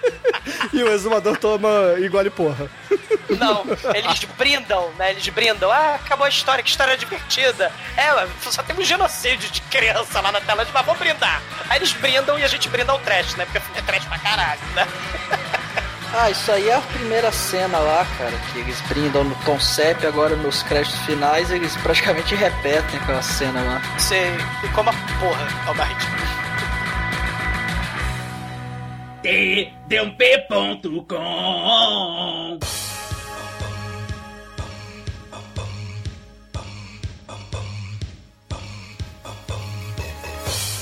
[0.73, 1.69] e o exumador toma
[1.99, 2.71] engole porra.
[3.39, 3.65] Não,
[3.95, 5.11] eles brindam, né?
[5.11, 5.71] Eles brindam.
[5.71, 7.71] Ah, acabou a história, que história divertida.
[7.97, 11.41] É, só tem um genocídio de criança lá na tela de mas vamos brindar.
[11.69, 13.45] Aí eles brindam e a gente brinda o trash, né?
[13.45, 14.87] Porque é trash pra caralho, né?
[16.13, 20.05] Ah, isso aí é a primeira cena lá, cara, que eles brindam no Tom Sepp,
[20.05, 23.81] agora nos créditos finais eles praticamente repetem aquela cena lá.
[23.97, 26.07] Você ficou uma porra, Albarrite.
[29.89, 32.59] tdump.com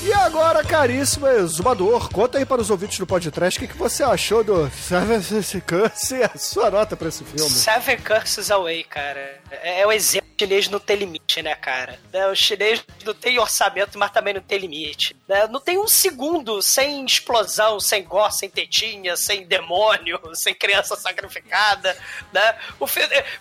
[0.09, 4.01] E agora, caríssimo exumador, conta aí para os ouvintes do podcast o que, que você
[4.01, 5.21] achou do Seven
[5.61, 7.47] Curse e a sua nota para esse filme.
[7.47, 9.39] Seven Curses Away, cara.
[9.51, 11.99] É, é o exemplo chinês não tem limite, né, cara?
[12.11, 15.15] Né, O chinês não tem orçamento, mas também não tem limite.
[15.51, 21.95] Não tem um segundo sem explosão, sem gore, sem tetinha, sem demônio, sem criança sacrificada,
[22.33, 22.55] né?
[22.79, 22.85] O,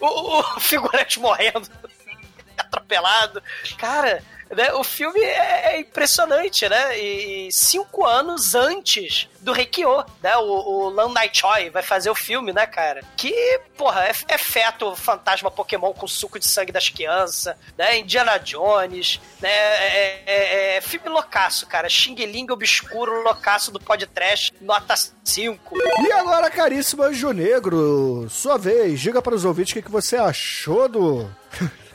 [0.04, 1.66] o, o figurante morrendo,
[2.58, 3.42] atropelado.
[3.78, 4.22] Cara,
[4.54, 6.98] né, o filme é, é impressionante, né?
[6.98, 10.36] E cinco anos antes do Reikyo, né?
[10.36, 13.02] O, o Lan Nai Choi vai fazer o filme, né, cara?
[13.16, 17.98] Que, porra, é, é feto fantasma Pokémon com suco de sangue das crianças, né?
[17.98, 19.50] Indiana Jones, né?
[19.50, 21.88] É, é- é filme loucaço, cara.
[21.88, 24.94] Xing Ling obscuro, loucaço do podcast, nota
[25.24, 25.76] 5.
[26.06, 30.16] E agora, caríssimo Anjo Negro, sua vez, diga para os ouvintes o que, que você
[30.16, 31.30] achou do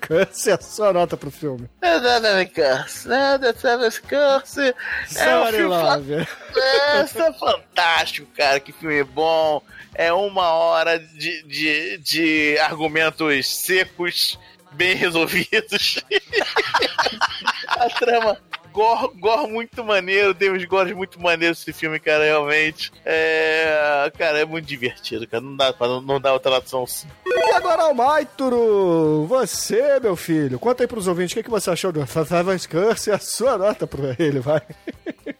[0.00, 1.68] Curse e a sua nota pro filme.
[1.82, 3.38] Seven Curse, né?
[3.38, 4.74] The Seven Curse.
[5.16, 6.14] É um filme Love.
[6.56, 8.60] É, é fantástico, cara.
[8.60, 9.62] Que filme bom.
[9.94, 14.38] É uma hora de, de, de argumentos secos,
[14.72, 16.04] bem resolvidos.
[17.68, 18.38] A trama.
[18.76, 22.92] Gore, gore muito maneiro, tem uns gores muito maneiros esse filme, cara, realmente.
[23.06, 24.12] É.
[24.18, 25.42] Cara, é muito divertido, cara.
[25.42, 27.08] Não dá pra não, não dar outra tradução assim.
[27.24, 31.90] E agora, Almaituro, você, meu filho, conta aí pros ouvintes o que, que você achou
[31.90, 34.60] do Seven Curse e a sua nota pra ele, vai.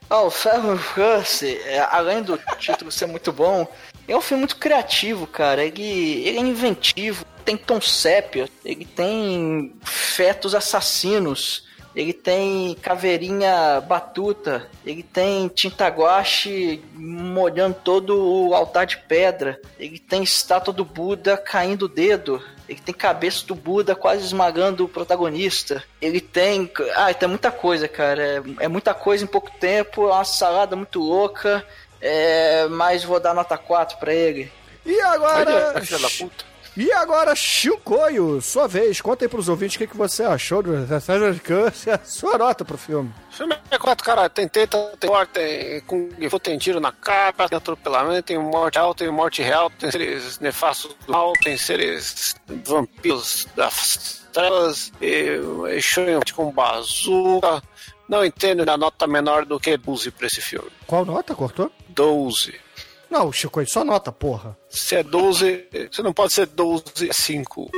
[0.09, 3.69] Ah, o Seven Curse, é, além do título ser muito bom,
[4.09, 5.63] é um filme muito criativo, cara.
[5.63, 11.67] Ele, ele é inventivo, tem tom sépia, ele tem fetos assassinos,
[11.97, 19.99] ele tem caveirinha batuta, ele tem tinta guache molhando todo o altar de pedra, ele
[19.99, 24.89] tem estátua do Buda caindo o dedo, ele tem cabeça do Buda quase esmagando o
[24.89, 25.83] protagonista.
[26.03, 26.71] Ele tem.
[26.97, 28.23] Ah, tem muita coisa, cara.
[28.23, 30.09] É, é muita coisa em pouco tempo.
[30.09, 31.65] É uma salada muito louca.
[32.01, 34.51] É, mas vou dar nota 4 pra ele.
[34.85, 35.73] E agora.
[35.75, 36.45] Olha, filha da puta.
[36.77, 40.87] E agora, Chicoio, sua vez, conta aí pros ouvintes o que, que você achou do
[41.01, 43.11] Seven Curse e a sua nota pro filme.
[43.31, 44.29] O filme é quatro, cara.
[44.29, 48.75] Tem teta, tem morte, tem Kung Fu, tem tiro na cara, tem atropelamento, tem morte
[48.75, 55.41] real, tem morte real, tem seres nefastos do mal, tem seres vampiros das trevas, e,
[55.75, 56.05] e show
[56.35, 57.63] com bazuca.
[58.07, 60.71] Não entendo a nota menor do que 12 pra esse filme.
[60.87, 61.73] Qual nota, cortou?
[61.89, 62.66] 12.
[63.11, 64.57] Não, Chicoio, só nota, porra.
[64.69, 67.71] Se é 12, você não pode ser 12, é 5.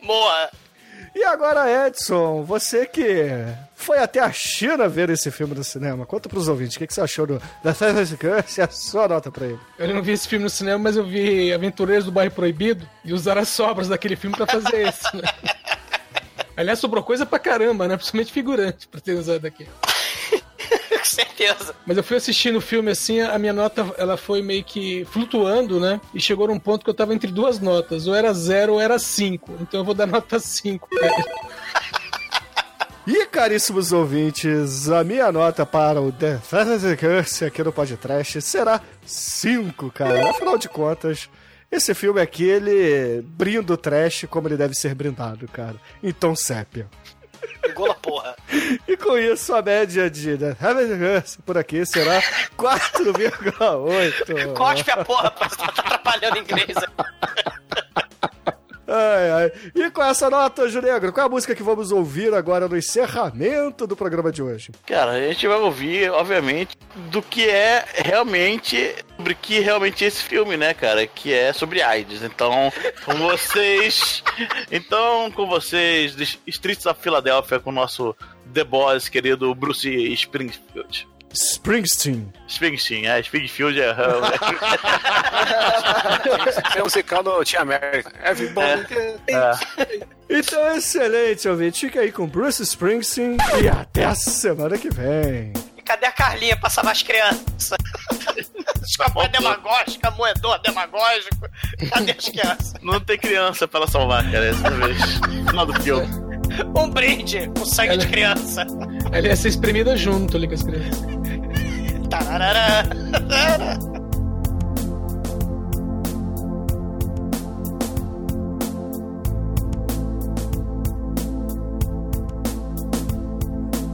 [0.00, 0.50] Moa!
[1.14, 3.30] E agora, Edson, você que
[3.76, 6.92] foi até a China ver esse filme no cinema, conta pros ouvintes o que, que
[6.94, 9.60] você achou do The Curse e a sua nota pra ele.
[9.78, 13.12] Eu não vi esse filme no cinema, mas eu vi Aventureiros do Bairro Proibido e
[13.12, 15.22] usaram as sobras daquele filme pra fazer esse, né?
[16.56, 17.96] Aliás, sobrou coisa pra caramba, né?
[17.96, 19.68] Principalmente figurante pra ter usado aqui.
[20.88, 21.74] Com certeza.
[21.86, 25.78] Mas eu fui assistindo o filme assim, a minha nota ela foi meio que flutuando,
[25.78, 26.00] né?
[26.14, 28.98] E chegou num ponto que eu tava entre duas notas, ou era zero ou era
[28.98, 29.52] cinco.
[29.60, 30.88] Então eu vou dar nota 5.
[33.06, 38.80] E, caríssimos ouvintes, a minha nota para o The Seven Curse aqui no podcast será
[39.04, 40.30] 5, cara.
[40.30, 41.28] Afinal de contas,
[41.70, 45.76] esse filme aqui, ele brinda o trash como ele deve ser brindado, cara.
[46.02, 46.88] Então, sépia.
[47.74, 48.34] Gola porra.
[48.86, 52.20] E com isso, a média de Seven Curse por aqui será
[52.56, 54.52] 4,8.
[54.54, 56.76] Cospe a porra, tá atrapalhando inglês.
[58.94, 59.52] Ai, ai.
[59.74, 63.88] E com essa nota, Junegro, qual é a música que vamos ouvir agora no encerramento
[63.88, 64.70] do programa de hoje?
[64.86, 66.76] Cara, a gente vai ouvir, obviamente,
[67.10, 68.94] do que é realmente.
[69.16, 71.06] Sobre que realmente é esse filme, né, cara?
[71.08, 72.22] Que é sobre AIDS.
[72.22, 72.72] Então,
[73.04, 74.22] com vocês.
[74.70, 78.14] Então, com vocês, Streets of Philadelphia, com o nosso
[78.52, 81.06] The Boss, querido Bruce Springfield.
[81.34, 82.32] Springsteen.
[82.46, 83.94] Springsteen, é, Springfield é.
[86.76, 88.12] É um musical do Tia América.
[88.24, 88.86] Everybody.
[89.28, 89.52] é.
[90.30, 91.80] Então, excelente, ouvinte.
[91.86, 95.52] Fica aí com Bruce Springsteen e até a semana que vem.
[95.76, 97.76] E cadê a Carlinha pra salvar as crianças?
[99.14, 101.48] Mãe demagógica, moedor demagógico.
[101.90, 102.74] Cadê as crianças?
[102.82, 104.96] Não tem criança pra ela salvar, cara, essa vez.
[105.48, 106.23] Final do filme.
[106.76, 108.66] Um brinde com sangue de criança.
[109.12, 111.00] Ela ia ser espremida junto ali com as crianças.
[112.10, 112.84] Tararara.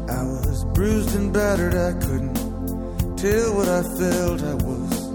[0.08, 2.34] I was bruised and battered, I couldn't
[3.16, 4.42] tell what I felt.
[4.42, 5.10] I was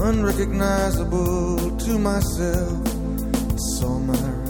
[0.00, 2.86] unrecognizable to myself.
[3.52, 4.49] I saw my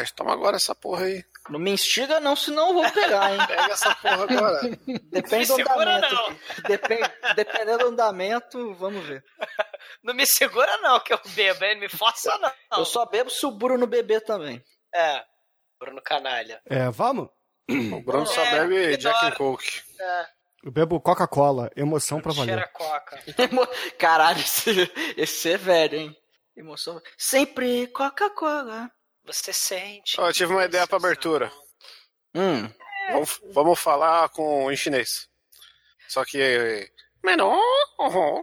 [0.00, 0.10] Mais.
[0.12, 1.24] Toma agora essa porra aí.
[1.48, 3.38] Não me instiga não, senão eu vou pegar, hein?
[3.46, 4.60] Pega essa porra agora.
[5.10, 6.14] Depende do Me segura, andamento.
[6.14, 6.36] não.
[6.68, 9.24] Depende, dependendo do andamento, vamos ver.
[10.04, 11.74] Não me segura, não, que eu bebo, hein?
[11.74, 12.78] Não me força, não.
[12.78, 14.62] Eu só bebo se o Bruno beber também.
[14.94, 15.22] É.
[15.78, 16.60] Bruno Canalha.
[16.66, 17.28] É, vamos?
[17.68, 19.30] O Bruno só É, bebe que Jack and.
[19.32, 19.82] Coke.
[19.98, 20.26] É.
[20.64, 22.72] Eu bebo Coca-Cola, emoção pra Cheira valer.
[22.72, 23.18] coca.
[23.98, 26.16] Caralho, esse, esse é velho, hein?
[26.56, 27.00] Emoção.
[27.16, 28.90] Sempre Coca-Cola.
[29.32, 30.20] Você sente.
[30.20, 31.52] Ó, eu tive uma ideia pra abertura.
[32.34, 32.68] Hum.
[33.12, 35.28] Vamos, vamos falar com em chinês.
[36.08, 36.90] Só que.
[37.22, 37.60] Menor.
[37.98, 38.42] uhum,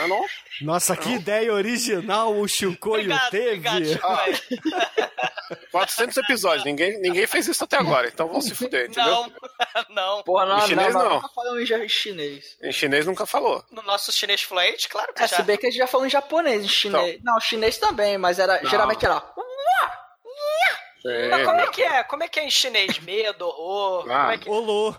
[0.00, 0.26] Menor.
[0.62, 3.68] Nossa, que ideia original o Chicoio Obrigado, teve.
[3.68, 5.10] obrigado, Chico, velho.
[5.70, 6.64] 400 episódios.
[6.64, 8.08] Ninguém, ninguém fez isso até agora.
[8.08, 9.04] Então vamos se fuder, entendeu?
[9.12, 9.32] Não,
[9.90, 10.22] não.
[10.22, 11.14] Porra, não, Em chinês, não, não.
[11.16, 12.56] nunca falamos em chinês.
[12.62, 13.64] Em chinês nunca falou.
[13.70, 15.36] No nosso chinês fluente, claro que É, já.
[15.36, 17.20] se bem que a gente já falou em japonês, em chinês.
[17.22, 18.70] Não, chinês também, mas era, Não.
[18.70, 19.22] geralmente era.
[21.30, 22.04] Mas como é que é?
[22.04, 22.98] Como é que é em chinês?
[23.00, 24.00] Medo, ô.
[24.08, 24.20] Ah.
[24.20, 24.94] Como é que Olô.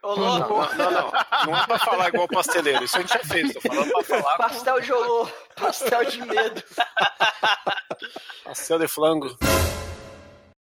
[0.00, 0.48] Ô, Não, não,
[0.92, 1.12] não.
[1.46, 2.84] Não é pra falar igual pasteleiro.
[2.84, 3.52] Isso a gente já fez.
[3.54, 6.62] Tô falando pra falar com Pastel de olô, pastel de medo.
[8.44, 9.36] pastel de flango.